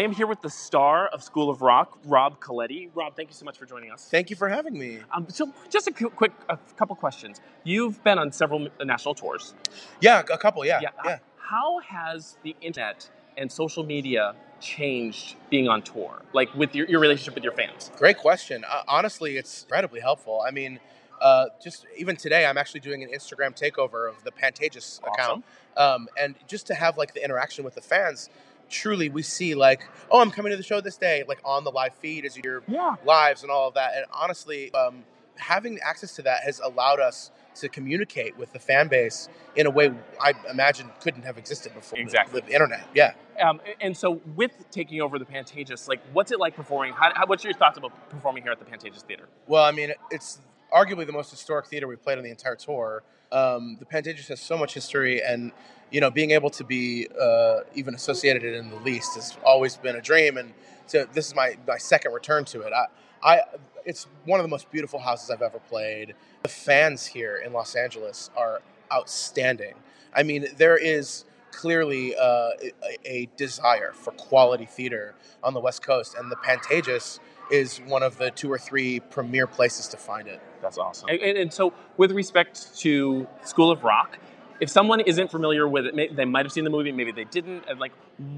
I 0.00 0.02
am 0.02 0.12
here 0.12 0.26
with 0.26 0.40
the 0.40 0.48
star 0.48 1.08
of 1.08 1.22
School 1.22 1.50
of 1.50 1.60
Rock, 1.60 1.98
Rob 2.06 2.40
Colletti. 2.40 2.88
Rob, 2.94 3.14
thank 3.14 3.28
you 3.28 3.34
so 3.34 3.44
much 3.44 3.58
for 3.58 3.66
joining 3.66 3.90
us. 3.90 4.08
Thank 4.10 4.30
you 4.30 4.36
for 4.36 4.48
having 4.48 4.78
me. 4.78 5.00
Um, 5.12 5.26
so, 5.28 5.52
just 5.68 5.88
a 5.88 5.92
qu- 5.92 6.08
quick, 6.08 6.32
a 6.48 6.56
couple 6.78 6.96
questions. 6.96 7.38
You've 7.64 8.02
been 8.02 8.18
on 8.18 8.32
several 8.32 8.68
national 8.82 9.14
tours. 9.14 9.52
Yeah, 10.00 10.20
a 10.20 10.38
couple. 10.38 10.64
Yeah, 10.64 10.80
Yeah. 10.80 10.88
yeah. 11.04 11.18
How 11.36 11.80
has 11.80 12.38
the 12.42 12.56
internet 12.62 13.10
and 13.36 13.52
social 13.52 13.84
media 13.84 14.34
changed 14.58 15.36
being 15.50 15.68
on 15.68 15.82
tour? 15.82 16.22
Like 16.32 16.54
with 16.54 16.74
your, 16.74 16.86
your 16.86 17.00
relationship 17.00 17.34
with 17.34 17.44
your 17.44 17.52
fans? 17.52 17.90
Great 17.98 18.16
question. 18.16 18.64
Uh, 18.66 18.80
honestly, 18.88 19.36
it's 19.36 19.64
incredibly 19.64 20.00
helpful. 20.00 20.42
I 20.48 20.50
mean, 20.50 20.80
uh, 21.20 21.48
just 21.62 21.84
even 21.98 22.16
today, 22.16 22.46
I'm 22.46 22.56
actually 22.56 22.80
doing 22.80 23.02
an 23.02 23.10
Instagram 23.10 23.54
takeover 23.54 24.08
of 24.08 24.24
the 24.24 24.30
Pantages 24.32 25.06
account, 25.06 25.44
um, 25.76 26.08
and 26.18 26.36
just 26.48 26.66
to 26.68 26.74
have 26.74 26.96
like 26.96 27.12
the 27.12 27.22
interaction 27.22 27.64
with 27.66 27.74
the 27.74 27.82
fans. 27.82 28.30
Truly, 28.70 29.08
we 29.08 29.22
see 29.22 29.54
like, 29.54 29.82
oh, 30.10 30.20
I'm 30.20 30.30
coming 30.30 30.50
to 30.50 30.56
the 30.56 30.62
show 30.62 30.80
this 30.80 30.96
day, 30.96 31.24
like 31.28 31.40
on 31.44 31.64
the 31.64 31.70
live 31.70 31.94
feed 31.94 32.24
as 32.24 32.36
your 32.36 32.62
Yeah. 32.68 32.94
lives 33.04 33.42
and 33.42 33.50
all 33.50 33.68
of 33.68 33.74
that. 33.74 33.94
And 33.96 34.06
honestly, 34.12 34.72
um, 34.72 35.04
having 35.36 35.78
access 35.80 36.14
to 36.16 36.22
that 36.22 36.44
has 36.44 36.60
allowed 36.60 37.00
us 37.00 37.30
to 37.56 37.68
communicate 37.68 38.36
with 38.38 38.52
the 38.52 38.58
fan 38.60 38.86
base 38.88 39.28
in 39.56 39.66
a 39.66 39.70
way 39.70 39.92
I 40.20 40.34
imagine 40.48 40.88
couldn't 41.02 41.22
have 41.24 41.36
existed 41.36 41.74
before. 41.74 41.96
the- 41.96 42.02
Exactly. 42.02 42.40
The, 42.42 42.52
internet, 42.52 42.86
yeah. 42.94 43.12
Um, 43.42 43.60
and 43.80 43.96
so, 43.96 44.20
with 44.36 44.52
taking 44.70 45.00
over 45.00 45.18
the 45.18 45.24
Pantages, 45.24 45.88
like, 45.88 46.00
what's 46.12 46.30
it 46.30 46.38
like 46.38 46.54
performing? 46.54 46.92
How, 46.92 47.10
how, 47.14 47.26
what's 47.26 47.42
your 47.42 47.54
thoughts 47.54 47.76
about 47.78 47.92
performing 48.10 48.42
here 48.44 48.52
at 48.52 48.58
the 48.60 48.64
Pantages 48.66 49.02
Theater? 49.02 49.28
Well, 49.48 49.64
I 49.64 49.72
mean, 49.72 49.92
it's 50.10 50.38
arguably 50.72 51.06
the 51.06 51.12
most 51.12 51.30
historic 51.30 51.66
theater 51.66 51.88
we've 51.88 52.02
played 52.02 52.18
on 52.18 52.24
the 52.24 52.30
entire 52.30 52.54
tour. 52.54 53.02
Um, 53.32 53.76
the 53.78 53.84
Pantages 53.84 54.28
has 54.28 54.40
so 54.40 54.56
much 54.56 54.74
history, 54.74 55.22
and 55.22 55.52
you 55.90 56.00
know, 56.00 56.10
being 56.10 56.30
able 56.30 56.50
to 56.50 56.64
be 56.64 57.08
uh, 57.20 57.60
even 57.74 57.94
associated 57.94 58.44
in 58.54 58.70
the 58.70 58.76
least 58.76 59.14
has 59.14 59.36
always 59.44 59.76
been 59.76 59.96
a 59.96 60.00
dream. 60.00 60.36
And 60.36 60.52
so, 60.86 61.06
this 61.12 61.26
is 61.26 61.34
my, 61.34 61.56
my 61.66 61.78
second 61.78 62.12
return 62.12 62.44
to 62.46 62.62
it. 62.62 62.72
I, 62.72 62.86
I, 63.22 63.42
it's 63.84 64.06
one 64.24 64.40
of 64.40 64.44
the 64.44 64.48
most 64.48 64.70
beautiful 64.70 64.98
houses 64.98 65.30
I've 65.30 65.42
ever 65.42 65.58
played. 65.58 66.14
The 66.42 66.48
fans 66.48 67.06
here 67.06 67.36
in 67.44 67.52
Los 67.52 67.74
Angeles 67.74 68.30
are 68.36 68.62
outstanding. 68.92 69.74
I 70.14 70.22
mean, 70.22 70.46
there 70.56 70.76
is 70.76 71.24
clearly 71.52 72.14
uh, 72.14 72.20
a, 72.22 72.72
a 73.04 73.28
desire 73.36 73.92
for 73.92 74.12
quality 74.12 74.66
theater 74.66 75.14
on 75.42 75.54
the 75.54 75.60
West 75.60 75.82
Coast, 75.82 76.14
and 76.14 76.30
the 76.30 76.36
Pantages 76.36 77.18
is 77.50 77.78
one 77.86 78.02
of 78.02 78.18
the 78.18 78.30
two 78.30 78.50
or 78.50 78.58
three 78.58 79.00
premier 79.00 79.46
places 79.46 79.88
to 79.88 79.96
find 79.96 80.28
it. 80.28 80.40
That's 80.62 80.78
awesome. 80.78 81.08
And, 81.08 81.20
and, 81.20 81.38
and 81.38 81.52
so, 81.52 81.72
with 81.96 82.12
respect 82.12 82.76
to 82.78 83.26
School 83.44 83.70
of 83.70 83.82
Rock, 83.82 84.18
if 84.60 84.68
someone 84.68 85.00
isn't 85.00 85.30
familiar 85.30 85.66
with 85.66 85.86
it, 85.86 85.94
may, 85.94 86.08
they 86.08 86.26
might 86.26 86.44
have 86.44 86.52
seen 86.52 86.64
the 86.64 86.70
movie, 86.70 86.92
maybe 86.92 87.12
they 87.12 87.24
didn't. 87.24 87.64
And 87.68 87.80
like, 87.80 87.92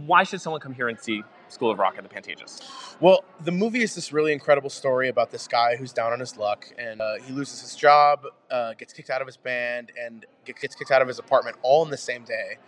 why 0.06 0.22
should 0.22 0.40
someone 0.40 0.60
come 0.60 0.72
here 0.72 0.88
and 0.88 0.98
see 0.98 1.22
School 1.48 1.70
of 1.70 1.78
Rock 1.78 1.96
at 1.98 2.08
the 2.08 2.08
Pantages? 2.08 2.62
Well, 3.00 3.24
the 3.42 3.50
movie 3.50 3.82
is 3.82 3.94
this 3.94 4.12
really 4.12 4.32
incredible 4.32 4.70
story 4.70 5.08
about 5.08 5.32
this 5.32 5.48
guy 5.48 5.76
who's 5.76 5.92
down 5.92 6.12
on 6.12 6.20
his 6.20 6.36
luck, 6.36 6.68
and 6.78 7.00
uh, 7.00 7.14
he 7.26 7.32
loses 7.32 7.60
his 7.60 7.74
job, 7.74 8.24
uh, 8.50 8.74
gets 8.74 8.92
kicked 8.92 9.10
out 9.10 9.20
of 9.20 9.26
his 9.26 9.36
band, 9.36 9.90
and 10.00 10.24
gets 10.44 10.76
kicked 10.76 10.92
out 10.92 11.02
of 11.02 11.08
his 11.08 11.18
apartment 11.18 11.56
all 11.62 11.84
in 11.84 11.90
the 11.90 11.96
same 11.96 12.22
day. 12.24 12.58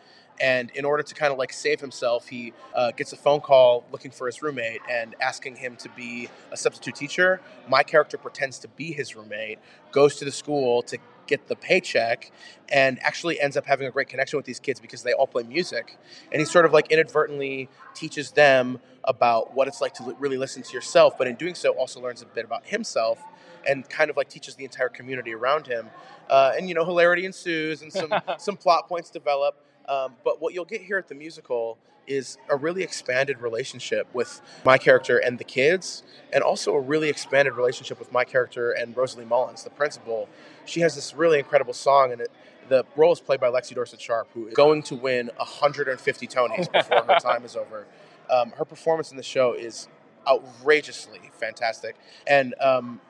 And 0.41 0.71
in 0.73 0.85
order 0.85 1.03
to 1.03 1.15
kind 1.15 1.33
of 1.33 1.39
like 1.39 1.53
save 1.53 1.81
himself, 1.81 2.29
he 2.29 2.53
uh, 2.75 2.91
gets 2.93 3.13
a 3.13 3.17
phone 3.17 3.41
call 3.41 3.85
looking 3.93 4.11
for 4.11 4.27
his 4.27 4.43
roommate 4.43 4.81
and 4.91 5.15
asking 5.21 5.57
him 5.57 5.77
to 5.77 5.89
be 5.91 6.29
a 6.51 6.57
substitute 6.57 6.97
teacher. 6.97 7.41
My 7.69 7.83
character 7.83 8.19
pretends 8.19 8.59
to 8.61 8.69
be 8.69 8.93
his 8.93 9.15
roommate, 9.15 9.59
goes 9.93 10.17
to 10.17 10.25
the 10.25 10.33
school 10.33 10.83
to 10.85 10.99
get 11.27 11.49
the 11.49 11.57
paycheck, 11.57 12.31
and 12.69 12.99
actually 13.03 13.41
ends 13.41 13.57
up 13.57 13.65
having 13.65 13.87
a 13.87 13.91
great 13.91 14.09
connection 14.09 14.37
with 14.37 14.45
these 14.45 14.61
kids 14.61 14.81
because 14.81 15.03
they 15.03 15.13
all 15.13 15.27
play 15.27 15.43
music. 15.43 15.97
And 16.33 16.41
he 16.41 16.45
sort 16.45 16.65
of 16.65 16.73
like 16.73 16.91
inadvertently 16.91 17.69
teaches 17.95 18.33
them 18.33 18.81
about 19.05 19.55
what 19.55 19.69
it's 19.69 19.81
like 19.81 19.95
to 19.95 20.17
really 20.19 20.37
listen 20.37 20.63
to 20.63 20.73
yourself, 20.73 21.17
but 21.17 21.27
in 21.27 21.37
doing 21.37 21.55
so, 21.55 21.73
also 21.73 22.01
learns 22.01 22.23
a 22.23 22.27
bit 22.27 22.45
about 22.45 22.67
himself 22.67 23.19
and 23.67 23.89
kind 23.89 24.11
of 24.11 24.17
like 24.17 24.29
teaches 24.29 24.57
the 24.57 24.65
entire 24.65 24.89
community 24.89 25.35
around 25.35 25.67
him. 25.67 25.91
Uh, 26.29 26.53
and 26.57 26.69
you 26.69 26.75
know, 26.75 26.85
hilarity 26.85 27.25
ensues 27.27 27.83
and 27.83 27.93
some 27.93 28.13
some 28.39 28.57
plot 28.57 28.89
points 28.89 29.11
develop. 29.11 29.61
Um, 29.89 30.15
but 30.25 30.41
what 30.41 30.55
you'll 30.55 30.65
get 30.65 30.83
here 30.83 30.99
at 30.99 31.09
the 31.09 31.15
musical 31.15 31.79
is 32.07 32.37
a 32.49 32.57
really 32.57 32.83
expanded 32.83 33.39
relationship 33.41 34.07
with 34.13 34.41
my 34.65 34.79
character 34.79 35.19
and 35.19 35.39
the 35.39 35.45
kids, 35.45 36.03
and 36.33 36.43
also 36.43 36.75
a 36.75 36.81
really 36.81 37.09
expanded 37.09 37.55
relationship 37.55 37.99
with 37.99 38.13
my 38.13 38.25
character 38.25 38.73
and 38.73 38.97
Rosalie 38.97 39.25
Mullins, 39.25 39.65
the 39.65 39.71
principal. 39.71 40.29
She 40.65 40.81
has 40.81 40.95
this 40.95 41.15
really 41.15 41.39
incredible 41.39 41.73
song, 41.73 42.13
and 42.13 42.21
it, 42.21 42.31
the 42.69 42.85
role 42.97 43.13
is 43.13 43.21
played 43.21 43.41
by 43.41 43.49
Lexie 43.49 43.75
Dorsett 43.75 44.01
Sharp, 44.01 44.29
who 44.35 44.49
is 44.49 44.55
going 44.55 44.83
to 44.85 44.95
win 44.95 45.31
150 45.37 46.27
Tonys 46.27 46.71
before 46.73 47.05
her 47.05 47.19
time 47.21 47.45
is 47.45 47.57
over. 47.57 47.87
Um, 48.31 48.53
her 48.53 48.65
performance 48.65 49.11
in 49.11 49.17
the 49.17 49.23
show 49.23 49.53
is 49.53 49.89
outrageously 50.27 51.21
fantastic, 51.33 51.97
and 52.27 52.55
um, 52.61 53.01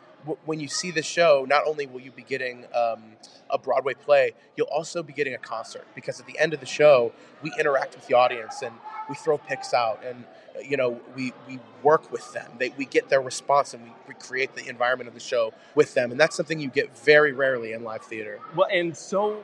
when 0.45 0.61
you 0.61 0.69
see 0.69 0.91
the 0.91 1.03
show, 1.03 1.47
not 1.49 1.67
only 1.67 1.87
will 1.87 2.01
you 2.01 2.11
be 2.11 2.23
getting 2.23 2.65
um, 2.75 3.03
a 3.51 3.59
Broadway 3.59 3.95
play, 3.95 4.33
you'll 4.57 4.69
also 4.69 5.03
be 5.03 5.13
getting 5.13 5.35
a 5.35 5.39
concert 5.39 5.87
because 5.95 6.21
at 6.21 6.27
the 6.27 6.39
end 6.39 6.55
of 6.55 6.61
the 6.61 6.67
show, 6.67 7.13
we 7.43 7.53
interact 7.59 7.95
with 7.95 8.07
the 8.07 8.15
audience 8.15 8.63
and 8.63 8.75
we 9.09 9.15
throw 9.15 9.39
picks 9.39 9.75
out 9.75 10.03
and 10.05 10.25
uh, 10.57 10.61
you 10.61 10.77
know 10.77 11.01
we 11.15 11.33
we 11.49 11.59
work 11.83 12.11
with 12.11 12.33
them. 12.33 12.51
They, 12.59 12.71
we 12.71 12.87
get 12.87 13.09
their 13.09 13.21
response 13.21 13.75
and 13.75 13.85
we 13.85 13.93
we 14.09 14.15
create 14.15 14.55
the 14.55 14.69
environment 14.69 15.09
of 15.09 15.15
the 15.15 15.21
show 15.21 15.53
with 15.75 15.95
them, 15.95 16.11
and 16.11 16.21
that's 16.21 16.37
something 16.37 16.61
you 16.61 16.69
get 16.69 16.97
very 16.99 17.33
rarely 17.33 17.73
in 17.73 17.85
live 17.85 18.03
theater. 18.03 18.41
Well, 18.55 18.69
and 18.73 18.97
so, 18.97 19.43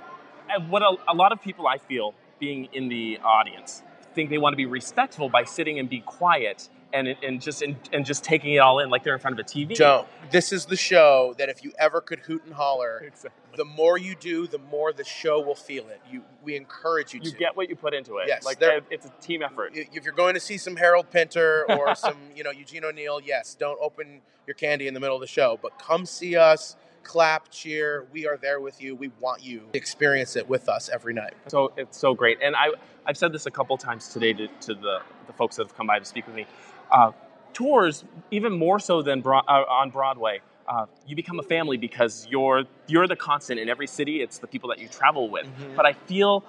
what 0.68 0.82
a, 0.82 0.96
a 1.08 1.14
lot 1.14 1.32
of 1.32 1.42
people 1.42 1.66
I 1.66 1.78
feel 1.78 2.14
being 2.38 2.68
in 2.72 2.88
the 2.88 3.18
audience 3.22 3.82
think 4.14 4.30
they 4.30 4.38
want 4.38 4.54
to 4.54 4.56
be 4.56 4.66
respectful 4.66 5.28
by 5.28 5.44
sitting 5.44 5.78
and 5.78 5.88
be 5.88 6.00
quiet 6.00 6.68
and 6.92 7.08
and 7.22 7.40
just 7.40 7.62
and, 7.62 7.76
and 7.92 8.04
just 8.04 8.24
taking 8.24 8.54
it 8.54 8.58
all 8.58 8.78
in 8.80 8.90
like 8.90 9.04
they're 9.04 9.14
in 9.14 9.20
front 9.20 9.38
of 9.38 9.44
a 9.44 9.48
TV. 9.48 9.74
Don't. 9.76 10.06
This 10.30 10.52
is 10.52 10.66
the 10.66 10.76
show 10.76 11.34
that 11.38 11.48
if 11.48 11.64
you 11.64 11.72
ever 11.78 12.00
could 12.00 12.20
hoot 12.20 12.44
and 12.44 12.54
holler, 12.54 13.10
the 13.56 13.64
more 13.64 13.98
you 13.98 14.14
do, 14.14 14.46
the 14.46 14.58
more 14.58 14.92
the 14.92 15.04
show 15.04 15.40
will 15.40 15.54
feel 15.54 15.88
it. 15.88 16.00
You, 16.10 16.22
we 16.42 16.56
encourage 16.56 17.14
you, 17.14 17.20
You 17.22 17.30
to. 17.32 17.36
get 17.36 17.56
what 17.56 17.68
you 17.68 17.76
put 17.76 17.94
into 17.94 18.18
it. 18.18 18.28
Yes, 18.28 18.44
like 18.44 18.58
it's 18.60 19.06
a 19.06 19.12
team 19.20 19.42
effort. 19.42 19.72
if 19.74 20.04
you're 20.04 20.12
going 20.14 20.34
to 20.34 20.40
see 20.40 20.56
some 20.58 20.76
Harold 20.76 21.10
Pinter 21.10 21.66
or 21.70 21.94
some, 21.94 22.16
you 22.34 22.44
know, 22.44 22.50
Eugene 22.50 22.84
O'Neill, 22.84 23.20
yes, 23.20 23.56
don't 23.58 23.78
open 23.82 24.20
your 24.46 24.54
candy 24.54 24.86
in 24.88 24.94
the 24.94 25.00
middle 25.00 25.16
of 25.16 25.20
the 25.20 25.26
show, 25.26 25.58
but 25.60 25.78
come 25.78 26.06
see 26.06 26.36
us, 26.36 26.76
clap, 27.02 27.50
cheer. 27.50 28.06
We 28.12 28.26
are 28.26 28.36
there 28.36 28.60
with 28.60 28.80
you. 28.80 28.94
We 28.94 29.10
want 29.20 29.42
you 29.42 29.62
to 29.72 29.76
experience 29.78 30.36
it 30.36 30.48
with 30.48 30.68
us 30.68 30.88
every 30.88 31.14
night. 31.14 31.34
So 31.48 31.72
it's 31.76 31.98
so 31.98 32.14
great, 32.14 32.38
and 32.42 32.54
I 32.56 32.70
I've 33.06 33.16
said 33.16 33.32
this 33.32 33.46
a 33.46 33.50
couple 33.50 33.76
times 33.76 34.08
today 34.08 34.32
to, 34.34 34.46
to 34.48 34.74
the 34.74 35.00
the 35.26 35.32
folks 35.32 35.56
that 35.56 35.66
have 35.66 35.76
come 35.76 35.86
by 35.86 35.98
to 35.98 36.04
speak 36.04 36.26
with 36.26 36.36
me. 36.36 36.46
Uh, 36.90 37.12
tours, 37.52 38.04
even 38.30 38.52
more 38.52 38.78
so 38.78 39.02
than 39.02 39.20
Bro- 39.20 39.40
uh, 39.48 39.64
on 39.68 39.90
Broadway, 39.90 40.40
uh, 40.68 40.86
you 41.06 41.16
become 41.16 41.38
a 41.38 41.42
family 41.42 41.76
because 41.76 42.26
you're 42.30 42.64
you're 42.86 43.06
the 43.06 43.16
constant 43.16 43.58
in 43.60 43.68
every 43.68 43.86
city. 43.86 44.22
It's 44.22 44.38
the 44.38 44.46
people 44.46 44.68
that 44.70 44.78
you 44.78 44.88
travel 44.88 45.28
with. 45.28 45.46
Mhm. 45.46 45.76
But 45.76 45.86
I 45.86 45.92
feel 45.92 46.44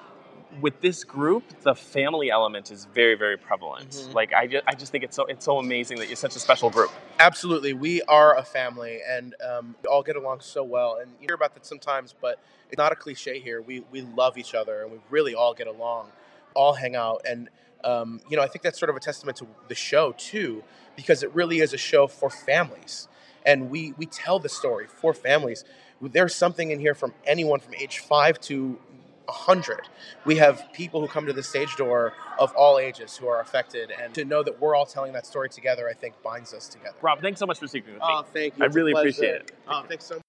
with 0.60 0.82
this 0.82 1.04
group, 1.04 1.44
the 1.62 1.74
family 1.74 2.30
element 2.30 2.72
is 2.72 2.86
very 2.86 3.16
very 3.16 3.38
prevalent. 3.38 3.90
Mhm. 3.90 4.14
Like 4.14 4.34
I 4.34 4.48
just, 4.48 4.64
I 4.68 4.74
just 4.76 4.92
think 4.92 5.04
it's 5.04 5.16
so 5.16 5.26
it's 5.26 5.46
so 5.46 5.58
amazing 5.58 5.98
that 6.00 6.08
you're 6.08 6.16
such 6.16 6.36
a 6.36 6.40
special 6.40 6.70
group. 6.70 6.92
Absolutely, 7.20 7.74
we 7.74 8.02
are 8.04 8.38
a 8.38 8.44
family, 8.44 9.00
and 9.08 9.36
um, 9.44 9.76
we 9.82 9.88
all 9.88 10.04
get 10.04 10.16
along 10.16 10.42
so 10.42 10.64
well. 10.64 10.98
And 11.02 11.12
you 11.20 11.28
hear 11.28 11.36
about 11.36 11.54
that 11.56 11.66
sometimes, 11.66 12.14
but 12.20 12.40
it's 12.70 12.78
not 12.78 12.92
a 12.92 12.96
cliche 12.96 13.40
here. 13.40 13.62
We 13.62 13.84
we 13.92 14.02
love 14.02 14.38
each 14.38 14.54
other, 14.54 14.82
and 14.84 14.92
we 14.92 15.00
really 15.10 15.34
all 15.36 15.54
get 15.54 15.68
along, 15.68 16.12
all 16.54 16.74
hang 16.74 16.96
out, 16.96 17.22
and 17.28 17.50
um, 17.84 18.22
you 18.30 18.38
know 18.38 18.44
I 18.44 18.48
think 18.48 18.64
that's 18.64 18.80
sort 18.80 18.90
of 18.90 18.96
a 18.96 19.00
testament 19.00 19.38
to 19.38 19.48
the 19.68 19.76
show 19.76 20.14
too, 20.18 20.64
because 20.96 21.24
it 21.24 21.34
really 21.34 21.60
is 21.60 21.74
a 21.74 21.78
show 21.78 22.08
for 22.08 22.30
families, 22.30 23.08
and 23.46 23.70
we 23.70 23.94
we 23.98 24.06
tell 24.06 24.40
the 24.40 24.50
story 24.50 24.88
for 24.88 25.14
families. 25.14 25.64
There's 26.02 26.34
something 26.34 26.72
in 26.72 26.80
here 26.80 26.96
from 26.96 27.14
anyone 27.26 27.60
from 27.60 27.76
age 27.76 28.00
five 28.00 28.40
to 28.42 28.80
a 29.28 29.32
hundred. 29.32 29.82
We 30.26 30.38
have 30.38 30.68
people 30.74 31.00
who 31.00 31.08
come 31.08 31.28
to 31.28 31.34
the 31.34 31.44
stage 31.44 31.76
door 31.76 32.14
of 32.40 32.54
all 32.56 32.80
ages 32.80 33.18
who 33.18 33.28
are 33.28 33.40
affected, 33.40 33.92
and 33.92 34.14
to 34.16 34.26
know 34.26 34.44
that 34.44 34.60
we're 34.60 34.76
all 34.76 34.86
telling 34.86 35.14
that 35.14 35.26
story 35.26 35.50
together, 35.50 35.88
I 35.88 35.94
think 35.94 36.22
binds 36.24 36.54
us 36.54 36.68
together. 36.68 36.96
Rob, 37.02 37.22
thanks 37.22 37.40
so 37.40 37.46
much 37.46 37.60
for 37.60 37.68
speaking 37.68 37.94
with 37.94 38.02
me. 38.02 38.08
Oh, 38.10 38.24
thank 38.34 38.58
you. 38.58 38.64
I 38.64 38.68
It's 38.68 38.76
really 38.76 38.94
appreciate 38.94 39.36
it. 39.36 39.52
Oh, 39.68 39.84
thanks 39.88 40.06
so 40.06 40.16
much. 40.16 40.22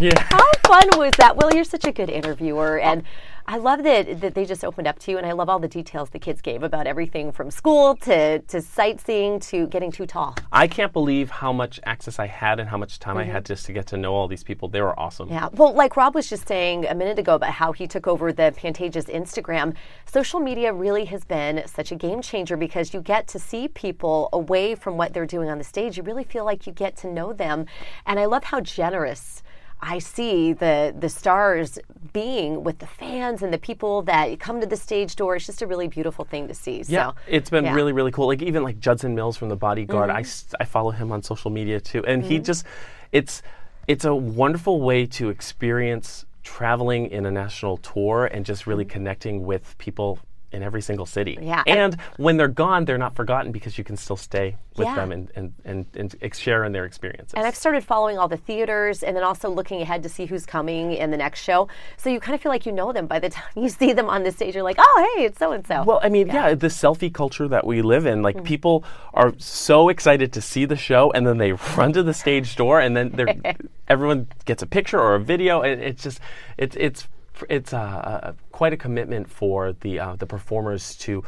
Yeah. 0.00 0.12
How 0.30 0.44
fun 0.66 0.98
was 0.98 1.12
that? 1.18 1.36
Well, 1.36 1.54
you're 1.54 1.64
such 1.64 1.84
a 1.84 1.92
good 1.92 2.10
interviewer, 2.10 2.78
and 2.78 3.02
I 3.48 3.58
love 3.58 3.84
that 3.84 4.20
that 4.20 4.34
they 4.34 4.44
just 4.44 4.64
opened 4.64 4.88
up 4.88 4.98
to 5.00 5.10
you, 5.12 5.18
and 5.18 5.26
I 5.26 5.30
love 5.32 5.48
all 5.48 5.60
the 5.60 5.68
details 5.68 6.10
the 6.10 6.18
kids 6.18 6.42
gave 6.42 6.62
about 6.64 6.86
everything 6.88 7.30
from 7.32 7.50
school 7.50 7.94
to 7.98 8.40
to 8.40 8.60
sightseeing 8.60 9.38
to 9.40 9.68
getting 9.68 9.92
too 9.92 10.04
tall. 10.06 10.34
I 10.52 10.66
can't 10.66 10.92
believe 10.92 11.30
how 11.30 11.52
much 11.52 11.78
access 11.84 12.18
I 12.18 12.26
had 12.26 12.58
and 12.58 12.68
how 12.68 12.76
much 12.76 12.98
time 12.98 13.16
I 13.16 13.24
Mhm. 13.24 13.30
had 13.32 13.46
just 13.46 13.64
to 13.66 13.72
get 13.72 13.86
to 13.86 13.96
know 13.96 14.14
all 14.14 14.26
these 14.26 14.42
people. 14.42 14.68
They 14.68 14.80
were 14.80 14.98
awesome. 14.98 15.28
Yeah. 15.28 15.48
Well, 15.52 15.72
like 15.72 15.96
Rob 15.96 16.14
was 16.16 16.28
just 16.28 16.48
saying 16.48 16.86
a 16.86 16.94
minute 16.94 17.18
ago 17.20 17.36
about 17.36 17.52
how 17.52 17.72
he 17.72 17.86
took 17.86 18.06
over 18.08 18.32
the 18.32 18.52
Pantages 18.56 19.06
Instagram, 19.08 19.74
social 20.04 20.40
media 20.40 20.72
really 20.72 21.04
has 21.06 21.24
been 21.24 21.62
such 21.66 21.92
a 21.92 21.94
game 21.94 22.20
changer 22.22 22.56
because 22.56 22.92
you 22.92 23.00
get 23.00 23.28
to 23.28 23.38
see 23.38 23.68
people 23.68 24.28
away 24.32 24.74
from 24.74 24.96
what 24.96 25.12
they're 25.14 25.24
doing 25.26 25.48
on 25.48 25.58
the 25.58 25.64
stage. 25.64 25.96
You 25.96 26.02
really 26.02 26.24
feel 26.24 26.44
like 26.44 26.66
you 26.66 26.72
get 26.72 26.96
to 26.98 27.06
know 27.06 27.32
them. 27.32 27.66
And 28.04 28.18
I 28.18 28.24
love 28.24 28.44
how 28.44 28.60
generous 28.60 29.42
I 29.80 29.98
see 29.98 30.52
the 30.52 30.94
the 30.98 31.08
stars 31.08 31.78
being 32.12 32.64
with 32.64 32.78
the 32.78 32.86
fans 32.86 33.42
and 33.42 33.52
the 33.52 33.58
people 33.58 34.02
that 34.02 34.40
come 34.40 34.60
to 34.60 34.66
the 34.66 34.76
stage 34.76 35.16
door. 35.16 35.36
It's 35.36 35.46
just 35.46 35.60
a 35.62 35.66
really 35.66 35.86
beautiful 35.88 36.24
thing 36.24 36.48
to 36.48 36.54
see. 36.54 36.82
Yeah, 36.88 37.10
so 37.10 37.14
it's 37.28 37.50
been 37.50 37.64
yeah. 37.64 37.74
really, 37.74 37.92
really 37.92 38.10
cool. 38.10 38.26
Like 38.26 38.42
even 38.42 38.62
like 38.62 38.80
Judson 38.80 39.14
Mills 39.14 39.36
from 39.36 39.48
The 39.50 39.56
Bodyguard, 39.56 40.10
I, 40.10 40.20
Mhm. 40.22 40.24
s- 40.24 40.54
I 40.58 40.64
follow 40.64 40.90
him 40.92 41.12
on 41.12 41.22
social 41.22 41.50
media 41.50 41.78
too, 41.80 42.04
and 42.06 42.24
he 42.24 42.38
Mhm. 42.38 42.44
just 42.44 42.64
it's 43.12 43.42
it's 43.86 44.04
a 44.04 44.14
wonderful 44.14 44.80
way 44.80 45.06
to 45.06 45.28
experience 45.28 46.24
traveling 46.42 47.06
in 47.10 47.26
a 47.26 47.30
national 47.30 47.76
tour 47.76 48.26
and 48.26 48.44
just 48.46 48.66
really 48.66 48.84
connecting 48.84 49.44
with 49.44 49.76
people 49.78 50.18
in 50.56 50.62
every 50.62 50.80
single 50.82 51.06
city. 51.06 51.36
Mm-hmm. 51.36 51.46
Yeah, 51.46 51.62
and- 51.66 51.96
when 52.16 52.36
they're 52.38 52.48
gone, 52.48 52.84
they're 52.86 52.98
not 52.98 53.14
forgotten 53.14 53.52
because 53.52 53.76
you 53.78 53.84
can 53.84 53.96
still 53.96 54.16
stay 54.16 54.56
with 54.76 54.86
Yeah. 54.86 54.94
them 54.96 55.12
and, 55.12 55.30
and, 55.36 55.54
and, 55.64 55.86
and 55.94 56.34
share 56.34 56.64
in 56.64 56.72
their 56.72 56.84
experiences. 56.84 57.34
And 57.34 57.46
I've 57.46 57.54
started 57.56 57.84
following 57.84 58.18
all 58.18 58.28
the 58.28 58.36
theaters 58.36 59.02
and 59.02 59.14
then 59.16 59.22
also 59.22 59.48
looking 59.50 59.80
ahead 59.82 60.02
to 60.02 60.08
see 60.08 60.26
who's 60.26 60.44
coming 60.46 60.92
in 60.92 61.10
the 61.10 61.16
next 61.16 61.42
show. 61.42 61.68
So 61.98 62.10
you 62.10 62.20
kind 62.20 62.34
of 62.34 62.40
feel 62.40 62.50
like 62.50 62.66
you 62.66 62.72
know 62.72 62.92
them 62.92 63.06
by 63.06 63.18
the 63.18 63.28
time 63.36 63.44
you 63.54 63.68
see 63.68 63.92
them 63.92 64.08
on 64.08 64.22
the 64.22 64.32
stage. 64.32 64.54
You're 64.54 64.64
like, 64.64 64.76
oh, 64.78 65.12
hey, 65.16 65.24
it's 65.26 65.38
so 65.38 65.52
and 65.52 65.66
so. 65.66 65.84
Well, 65.84 66.00
I 66.02 66.08
mean, 66.08 66.26
yeah. 66.28 66.54
the 66.54 66.68
selfie 66.68 67.12
culture 67.12 67.46
that 67.48 67.66
we 67.66 67.82
live 67.82 68.06
in, 68.06 68.16
Mm-hmm. 68.16 68.24
like 68.24 68.44
people 68.44 68.82
are 69.12 69.34
so 69.38 69.88
excited 69.90 70.32
to 70.32 70.40
see 70.40 70.64
the 70.64 70.76
show, 70.76 71.12
and 71.12 71.26
then 71.26 71.36
they 71.38 71.52
run 71.76 71.92
to 71.92 72.02
the 72.02 72.14
stage 72.14 72.56
door, 72.56 72.80
and 72.80 72.96
then 72.96 73.10
they're 73.10 73.34
everyone 73.88 74.26
gets 74.46 74.62
a 74.62 74.66
picture 74.66 74.98
or 74.98 75.14
a 75.16 75.20
video, 75.20 75.60
and 75.62 75.82
it's 75.82 76.02
just 76.02 76.18
it's 76.56 76.74
it's 76.76 77.06
it's 77.48 77.72
uh, 77.72 78.32
quite 78.52 78.72
a 78.72 78.76
commitment 78.76 79.28
for 79.28 79.72
the 79.72 80.00
uh, 80.00 80.16
the 80.16 80.26
performers 80.26 80.96
to 80.96 81.22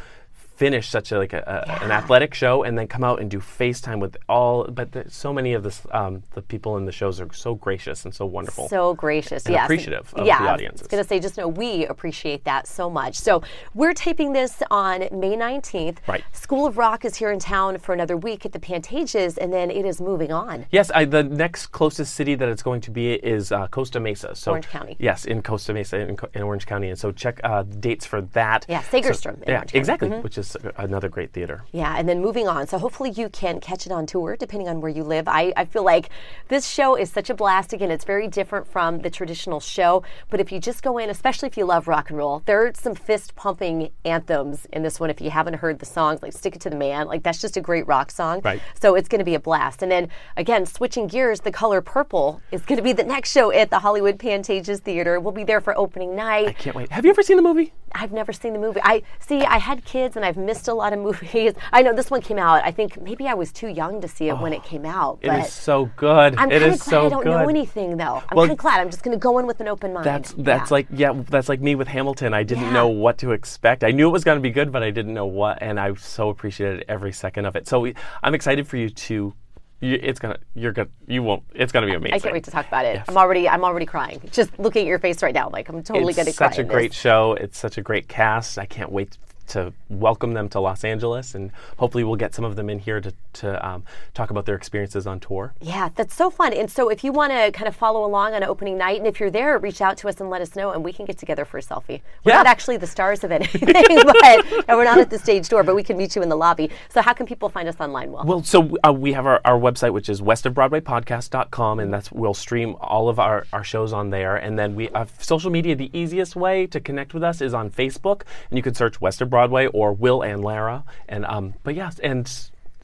finish 0.58 0.88
such 0.88 1.12
a 1.12 1.18
like 1.18 1.32
a, 1.32 1.38
a, 1.46 1.84
an 1.84 1.92
athletic 1.92 2.34
show 2.34 2.64
and 2.64 2.76
then 2.76 2.88
come 2.88 3.04
out 3.04 3.20
and 3.20 3.30
do 3.30 3.38
FaceTime 3.38 4.00
with 4.00 4.16
all 4.28 4.64
but 4.64 4.90
the, 4.90 5.08
so 5.08 5.32
many 5.32 5.52
of 5.52 5.62
this 5.62 5.82
um, 5.92 6.20
the 6.34 6.42
people 6.42 6.76
in 6.76 6.84
the 6.84 6.90
shows 6.90 7.20
are 7.20 7.32
so 7.32 7.54
gracious 7.54 8.04
and 8.04 8.12
so 8.12 8.26
wonderful 8.26 8.68
So 8.68 8.92
gracious, 8.94 9.46
and 9.46 9.54
yes. 9.54 9.64
appreciative 9.66 10.12
of 10.14 10.26
yeah, 10.26 10.42
the 10.42 10.48
I 10.50 10.52
audiences 10.54 10.80
was 10.80 10.88
going 10.88 11.02
to 11.02 11.08
say, 11.08 11.20
just 11.20 11.36
know 11.38 11.46
we 11.46 11.86
appreciate 11.86 12.42
that 12.44 12.66
so 12.66 12.90
much. 12.90 13.14
So 13.14 13.42
we're 13.74 13.94
taping 13.94 14.32
this 14.32 14.60
on 14.70 15.00
May 15.12 15.36
19th. 15.36 15.98
Right. 16.08 16.24
School 16.32 16.66
of 16.66 16.76
Rock 16.76 17.04
is 17.04 17.14
here 17.16 17.30
in 17.30 17.38
town 17.38 17.78
for 17.78 17.92
another 17.92 18.16
week 18.16 18.44
at 18.44 18.52
the 18.52 18.58
Pantages, 18.58 19.36
and 19.38 19.52
then 19.52 19.70
it 19.70 19.84
is 19.86 20.00
moving 20.00 20.32
on. 20.32 20.66
Yes, 20.72 20.90
I, 20.92 21.04
the 21.04 21.22
next 21.22 21.68
closest 21.68 22.14
city 22.14 22.34
that 22.34 22.48
it's 22.48 22.62
going 22.62 22.80
to 22.82 22.90
be 22.90 23.12
is 23.12 23.52
uh, 23.52 23.68
Costa 23.68 24.00
Mesa. 24.00 24.34
So 24.34 24.50
Orange 24.52 24.68
County. 24.68 24.96
Yes, 24.98 25.24
in 25.24 25.40
Costa 25.42 25.72
Mesa 25.72 25.98
in, 26.00 26.16
in 26.34 26.42
Orange 26.42 26.66
County, 26.66 26.88
and 26.88 26.98
so 26.98 27.12
check 27.12 27.40
uh, 27.44 27.62
dates 27.62 28.04
for 28.06 28.22
that. 28.22 28.66
Yeah, 28.68 28.80
So- 28.82 28.96
in 28.98 29.04
yeah, 29.04 29.08
Orange 29.08 29.46
County. 29.46 29.78
exactly, 29.78 30.08
Mhm. 30.08 30.22
which 30.22 30.36
is 30.38 30.47
uh, 30.56 30.72
another 30.76 31.08
great 31.08 31.32
theater. 31.32 31.64
Yeah, 31.72 31.94
and 31.96 32.08
then 32.08 32.20
moving 32.20 32.48
on. 32.48 32.66
So 32.66 32.78
hopefully 32.78 33.10
you 33.10 33.28
can 33.28 33.60
catch 33.60 33.86
it 33.86 33.92
on 33.92 34.06
tour 34.06 34.36
depending 34.36 34.68
on 34.68 34.80
where 34.80 34.90
you 34.90 35.04
live. 35.04 35.28
I, 35.28 35.52
I 35.56 35.64
feel 35.64 35.84
like 35.84 36.10
this 36.48 36.66
show 36.66 36.96
is 36.96 37.10
such 37.10 37.30
a 37.30 37.34
blast. 37.34 37.72
Again, 37.72 37.90
it's 37.90 38.04
very 38.04 38.28
different 38.28 38.66
from 38.66 39.00
the 39.00 39.10
traditional 39.10 39.60
show. 39.60 40.02
But 40.30 40.40
if 40.40 40.52
you 40.52 40.60
just 40.60 40.82
go 40.82 40.98
in, 40.98 41.10
especially 41.10 41.48
if 41.48 41.56
you 41.56 41.64
love 41.64 41.88
rock 41.88 42.10
and 42.10 42.18
roll, 42.18 42.42
there 42.46 42.66
are 42.66 42.72
some 42.74 42.94
fist 42.94 43.34
pumping 43.36 43.90
anthems 44.04 44.66
in 44.72 44.82
this 44.82 45.00
one. 45.00 45.10
If 45.10 45.20
you 45.20 45.30
haven't 45.30 45.54
heard 45.54 45.78
the 45.78 45.86
songs, 45.86 46.22
like 46.22 46.32
Stick 46.32 46.56
It 46.56 46.60
to 46.62 46.70
the 46.70 46.76
Man, 46.76 47.06
like 47.06 47.22
that's 47.22 47.40
just 47.40 47.56
a 47.56 47.60
great 47.60 47.86
rock 47.86 48.10
song. 48.10 48.40
Right. 48.42 48.60
So 48.80 48.94
it's 48.94 49.08
going 49.08 49.20
to 49.20 49.24
be 49.24 49.34
a 49.34 49.40
blast. 49.40 49.82
And 49.82 49.90
then 49.90 50.08
again, 50.36 50.66
switching 50.66 51.06
gears, 51.06 51.40
the 51.40 51.52
color 51.52 51.80
purple 51.80 52.40
is 52.50 52.62
going 52.62 52.76
to 52.76 52.82
be 52.82 52.92
the 52.92 53.04
next 53.04 53.32
show 53.32 53.52
at 53.52 53.70
the 53.70 53.78
Hollywood 53.78 54.18
Pantages 54.18 54.80
Theater. 54.80 55.20
We'll 55.20 55.32
be 55.32 55.44
there 55.44 55.60
for 55.60 55.76
opening 55.76 56.14
night. 56.14 56.48
I 56.48 56.52
can't 56.52 56.76
wait. 56.76 56.90
Have 56.90 57.04
you 57.04 57.10
ever 57.10 57.22
seen 57.22 57.36
the 57.36 57.42
movie? 57.42 57.72
I've 57.94 58.12
never 58.12 58.32
seen 58.32 58.52
the 58.52 58.58
movie. 58.58 58.80
I 58.82 59.02
see. 59.20 59.42
I 59.42 59.58
had 59.58 59.84
kids, 59.84 60.16
and 60.16 60.24
I've 60.24 60.36
missed 60.36 60.68
a 60.68 60.74
lot 60.74 60.92
of 60.92 60.98
movies. 61.08 61.54
I 61.72 61.82
know 61.82 61.92
this 61.94 62.10
one 62.10 62.20
came 62.20 62.38
out. 62.38 62.64
I 62.64 62.70
think 62.70 63.00
maybe 63.00 63.26
I 63.28 63.34
was 63.34 63.52
too 63.52 63.68
young 63.68 64.00
to 64.00 64.08
see 64.08 64.28
it 64.28 64.38
when 64.38 64.52
it 64.52 64.62
oh, 64.64 64.68
came 64.68 64.84
out. 64.84 65.18
It 65.22 65.28
But 65.28 65.40
is 65.40 65.52
so 65.52 65.90
good. 65.96 66.34
I'm 66.36 66.50
it 66.50 66.60
kind 66.60 66.72
of 66.74 66.80
glad 66.80 66.80
so 66.80 67.06
I 67.06 67.08
don't 67.08 67.22
good. 67.24 67.30
know 67.30 67.48
anything, 67.48 67.96
though. 67.96 68.22
I'm 68.28 68.36
Well, 68.36 68.46
kind 68.46 68.52
of 68.52 68.58
glad. 68.58 68.80
I'm 68.80 68.90
just 68.90 69.02
going 69.02 69.16
to 69.16 69.20
go 69.20 69.38
in 69.38 69.46
with 69.46 69.60
an 69.60 69.68
open 69.68 69.92
mind. 69.92 70.06
That's 70.06 70.32
that's 70.38 70.70
Yeah. 70.70 70.74
like 70.74 70.86
yeah, 70.90 71.12
that's 71.28 71.48
like 71.48 71.60
me 71.60 71.74
with 71.74 71.88
Hamilton. 71.88 72.34
I 72.34 72.42
didn't 72.42 72.64
Yeah. 72.64 72.72
know 72.72 72.88
what 72.88 73.18
to 73.18 73.32
expect. 73.32 73.84
I 73.84 73.90
knew 73.90 74.08
it 74.08 74.12
was 74.12 74.24
going 74.24 74.36
to 74.38 74.42
be 74.42 74.50
good, 74.50 74.70
but 74.72 74.82
I 74.82 74.90
didn't 74.90 75.14
know 75.14 75.26
what, 75.26 75.58
and 75.62 75.78
I 75.80 75.94
so 75.94 76.28
appreciated 76.28 76.84
every 76.88 77.12
second 77.12 77.46
of 77.46 77.56
it. 77.56 77.66
So 77.68 77.80
we, 77.80 77.94
I'm 78.22 78.34
excited 78.34 78.66
for 78.66 78.76
you 78.76 78.88
to. 78.90 79.34
You, 79.80 79.98
it's 80.02 80.18
gonna. 80.18 80.38
You're 80.54 80.72
gonna. 80.72 80.88
You 81.06 81.22
won't. 81.22 81.44
It's 81.54 81.70
gonna 81.70 81.86
be 81.86 81.94
amazing. 81.94 82.14
I 82.14 82.18
can't 82.18 82.32
wait 82.32 82.44
to 82.44 82.50
talk 82.50 82.66
about 82.66 82.84
it. 82.84 82.96
Yes. 82.96 83.04
I'm 83.08 83.16
already. 83.16 83.48
I'm 83.48 83.64
already 83.64 83.86
crying 83.86 84.20
just 84.32 84.58
looking 84.58 84.82
at 84.82 84.88
your 84.88 84.98
face 84.98 85.22
right 85.22 85.34
now. 85.34 85.50
Like 85.50 85.68
I'm 85.68 85.82
totally 85.84 86.10
it's 86.10 86.16
to 86.16 86.32
cry. 86.32 86.48
It's 86.48 86.56
such 86.56 86.58
a 86.58 86.64
great 86.64 86.90
this. 86.90 87.00
show. 87.00 87.34
It's 87.34 87.58
such 87.58 87.78
a 87.78 87.82
great 87.82 88.08
cast. 88.08 88.58
I 88.58 88.66
can't 88.66 88.90
wait 88.90 89.16
to 89.48 89.72
welcome 89.88 90.34
them 90.34 90.48
to 90.50 90.60
Los 90.60 90.84
Angeles, 90.84 91.34
and 91.34 91.50
hopefully 91.78 92.04
we'll 92.04 92.16
get 92.16 92.34
some 92.34 92.44
of 92.44 92.56
them 92.56 92.68
in 92.70 92.78
here 92.78 93.00
to 93.00 93.12
to 93.34 93.66
um, 93.68 93.84
talk 94.14 94.30
about 94.30 94.46
their 94.46 94.56
experiences 94.56 95.06
on 95.06 95.20
tour. 95.20 95.54
Yeah, 95.60 95.90
that's 95.94 96.14
so 96.14 96.28
fun. 96.30 96.52
And 96.52 96.68
so 96.70 96.88
if 96.88 97.04
you 97.04 97.12
want 97.12 97.32
to 97.32 97.52
kind 97.52 97.68
of 97.68 97.76
follow 97.76 98.04
along 98.04 98.34
on 98.34 98.42
opening 98.42 98.76
night, 98.78 98.98
and 98.98 99.06
if 99.06 99.20
you're 99.20 99.30
there, 99.30 99.56
reach 99.58 99.80
out 99.80 99.96
to 99.98 100.08
us 100.08 100.20
and 100.20 100.28
let 100.28 100.42
us 100.42 100.56
know, 100.56 100.72
and 100.72 100.82
we 100.84 100.92
can 100.92 101.06
get 101.06 101.18
together 101.18 101.44
for 101.44 101.58
a 101.58 101.62
selfie. 101.62 102.00
We're 102.24 102.32
Yeah. 102.32 102.38
not 102.38 102.46
actually 102.46 102.78
the 102.78 102.86
stars 102.86 103.22
of 103.24 103.30
anything, 103.38 103.64
but 103.64 104.46
and 104.68 104.76
we're 104.76 104.84
not 104.84 104.98
at 104.98 105.10
the 105.10 105.18
stage 105.18 105.48
door, 105.48 105.62
but 105.62 105.76
we 105.76 105.82
can 105.84 105.96
meet 105.96 106.16
you 106.16 106.22
in 106.22 106.28
the 106.28 106.36
lobby. 106.36 106.70
So 106.88 107.00
how 107.00 107.12
can 107.12 107.26
people 107.26 107.48
find 107.48 107.68
us 107.68 107.76
online? 107.78 108.10
Will 108.12 108.24
Well, 108.24 108.42
so 108.42 108.76
uh, 108.86 108.92
we 108.92 109.12
have 109.12 109.26
our, 109.26 109.40
our 109.44 109.58
website, 109.58 109.92
which 109.92 110.08
is 110.08 110.20
westofbroadwaypodcast.com, 110.20 111.80
and 111.80 111.92
that's 111.92 112.10
we'll 112.10 112.34
stream 112.34 112.74
all 112.80 113.08
of 113.08 113.18
our, 113.18 113.46
our 113.52 113.64
shows 113.64 113.92
on 113.92 114.10
there. 114.10 114.36
And 114.36 114.58
then 114.58 114.74
we 114.74 114.88
have 114.94 115.12
social 115.18 115.50
media. 115.50 115.76
The 115.76 115.90
easiest 115.96 116.34
way 116.36 116.66
to 116.66 116.80
connect 116.80 117.14
with 117.14 117.22
us 117.22 117.40
is 117.40 117.54
on 117.54 117.70
Facebook, 117.70 118.22
and 118.50 118.56
you 118.58 118.62
can 118.62 118.74
search 118.74 119.00
West 119.00 119.20
of 119.20 119.30
Broadway 119.30 119.37
or 119.72 119.92
Will 119.92 120.22
and 120.22 120.42
Lara. 120.42 120.84
And 121.08 121.24
um, 121.26 121.54
but 121.62 121.74
yes, 121.74 121.98
and 122.00 122.30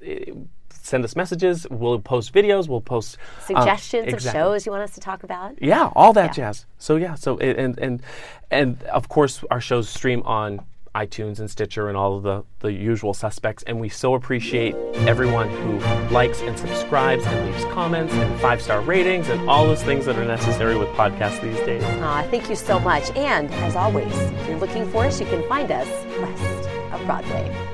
uh, 0.06 0.32
send 0.70 1.04
us 1.04 1.16
messages. 1.16 1.66
We'll 1.70 1.98
post 1.98 2.32
videos. 2.32 2.68
We'll 2.68 2.80
post 2.80 3.16
uh, 3.38 3.40
suggestions 3.46 4.08
of 4.08 4.14
exactly. 4.14 4.40
shows 4.40 4.66
you 4.66 4.72
want 4.72 4.84
us 4.84 4.94
to 4.94 5.00
talk 5.00 5.22
about? 5.22 5.60
Yeah, 5.62 5.90
all 5.96 6.12
that 6.12 6.36
Yeah. 6.36 6.46
jazz. 6.46 6.66
So 6.78 6.96
yeah, 6.96 7.14
so 7.14 7.38
and 7.38 7.78
and 7.78 8.02
and 8.50 8.82
of 8.84 9.08
course 9.08 9.42
our 9.50 9.60
shows 9.60 9.88
stream 9.88 10.22
on 10.24 10.64
iTunes 10.94 11.40
and 11.40 11.50
Stitcher 11.50 11.88
and 11.88 11.96
all 11.96 12.16
of 12.16 12.22
the 12.22 12.44
the 12.60 12.72
usual 12.72 13.14
suspects. 13.14 13.64
And 13.66 13.80
we 13.80 13.88
so 13.88 14.14
appreciate 14.14 14.76
everyone 15.08 15.48
who 15.48 15.78
likes 16.14 16.40
and 16.42 16.56
subscribes 16.56 17.26
and 17.26 17.50
leaves 17.50 17.64
comments 17.72 18.12
and 18.14 18.40
five 18.40 18.62
star 18.62 18.80
ratings 18.80 19.28
and 19.28 19.48
all 19.50 19.66
those 19.66 19.82
things 19.82 20.06
that 20.06 20.16
are 20.16 20.24
necessary 20.24 20.76
with 20.76 20.88
podcasts 20.90 21.40
these 21.42 21.58
days. 21.66 21.82
Aw, 21.82 22.22
thank 22.30 22.48
you 22.48 22.54
so 22.56 22.78
much. 22.78 23.10
And 23.16 23.50
as 23.54 23.74
always, 23.74 24.14
if 24.14 24.48
you're 24.48 24.58
looking 24.58 24.88
for 24.90 25.04
us, 25.06 25.18
you 25.18 25.26
can 25.26 25.42
find 25.48 25.72
us 25.72 25.88
of 25.88 26.40
Broadway. 27.04 27.73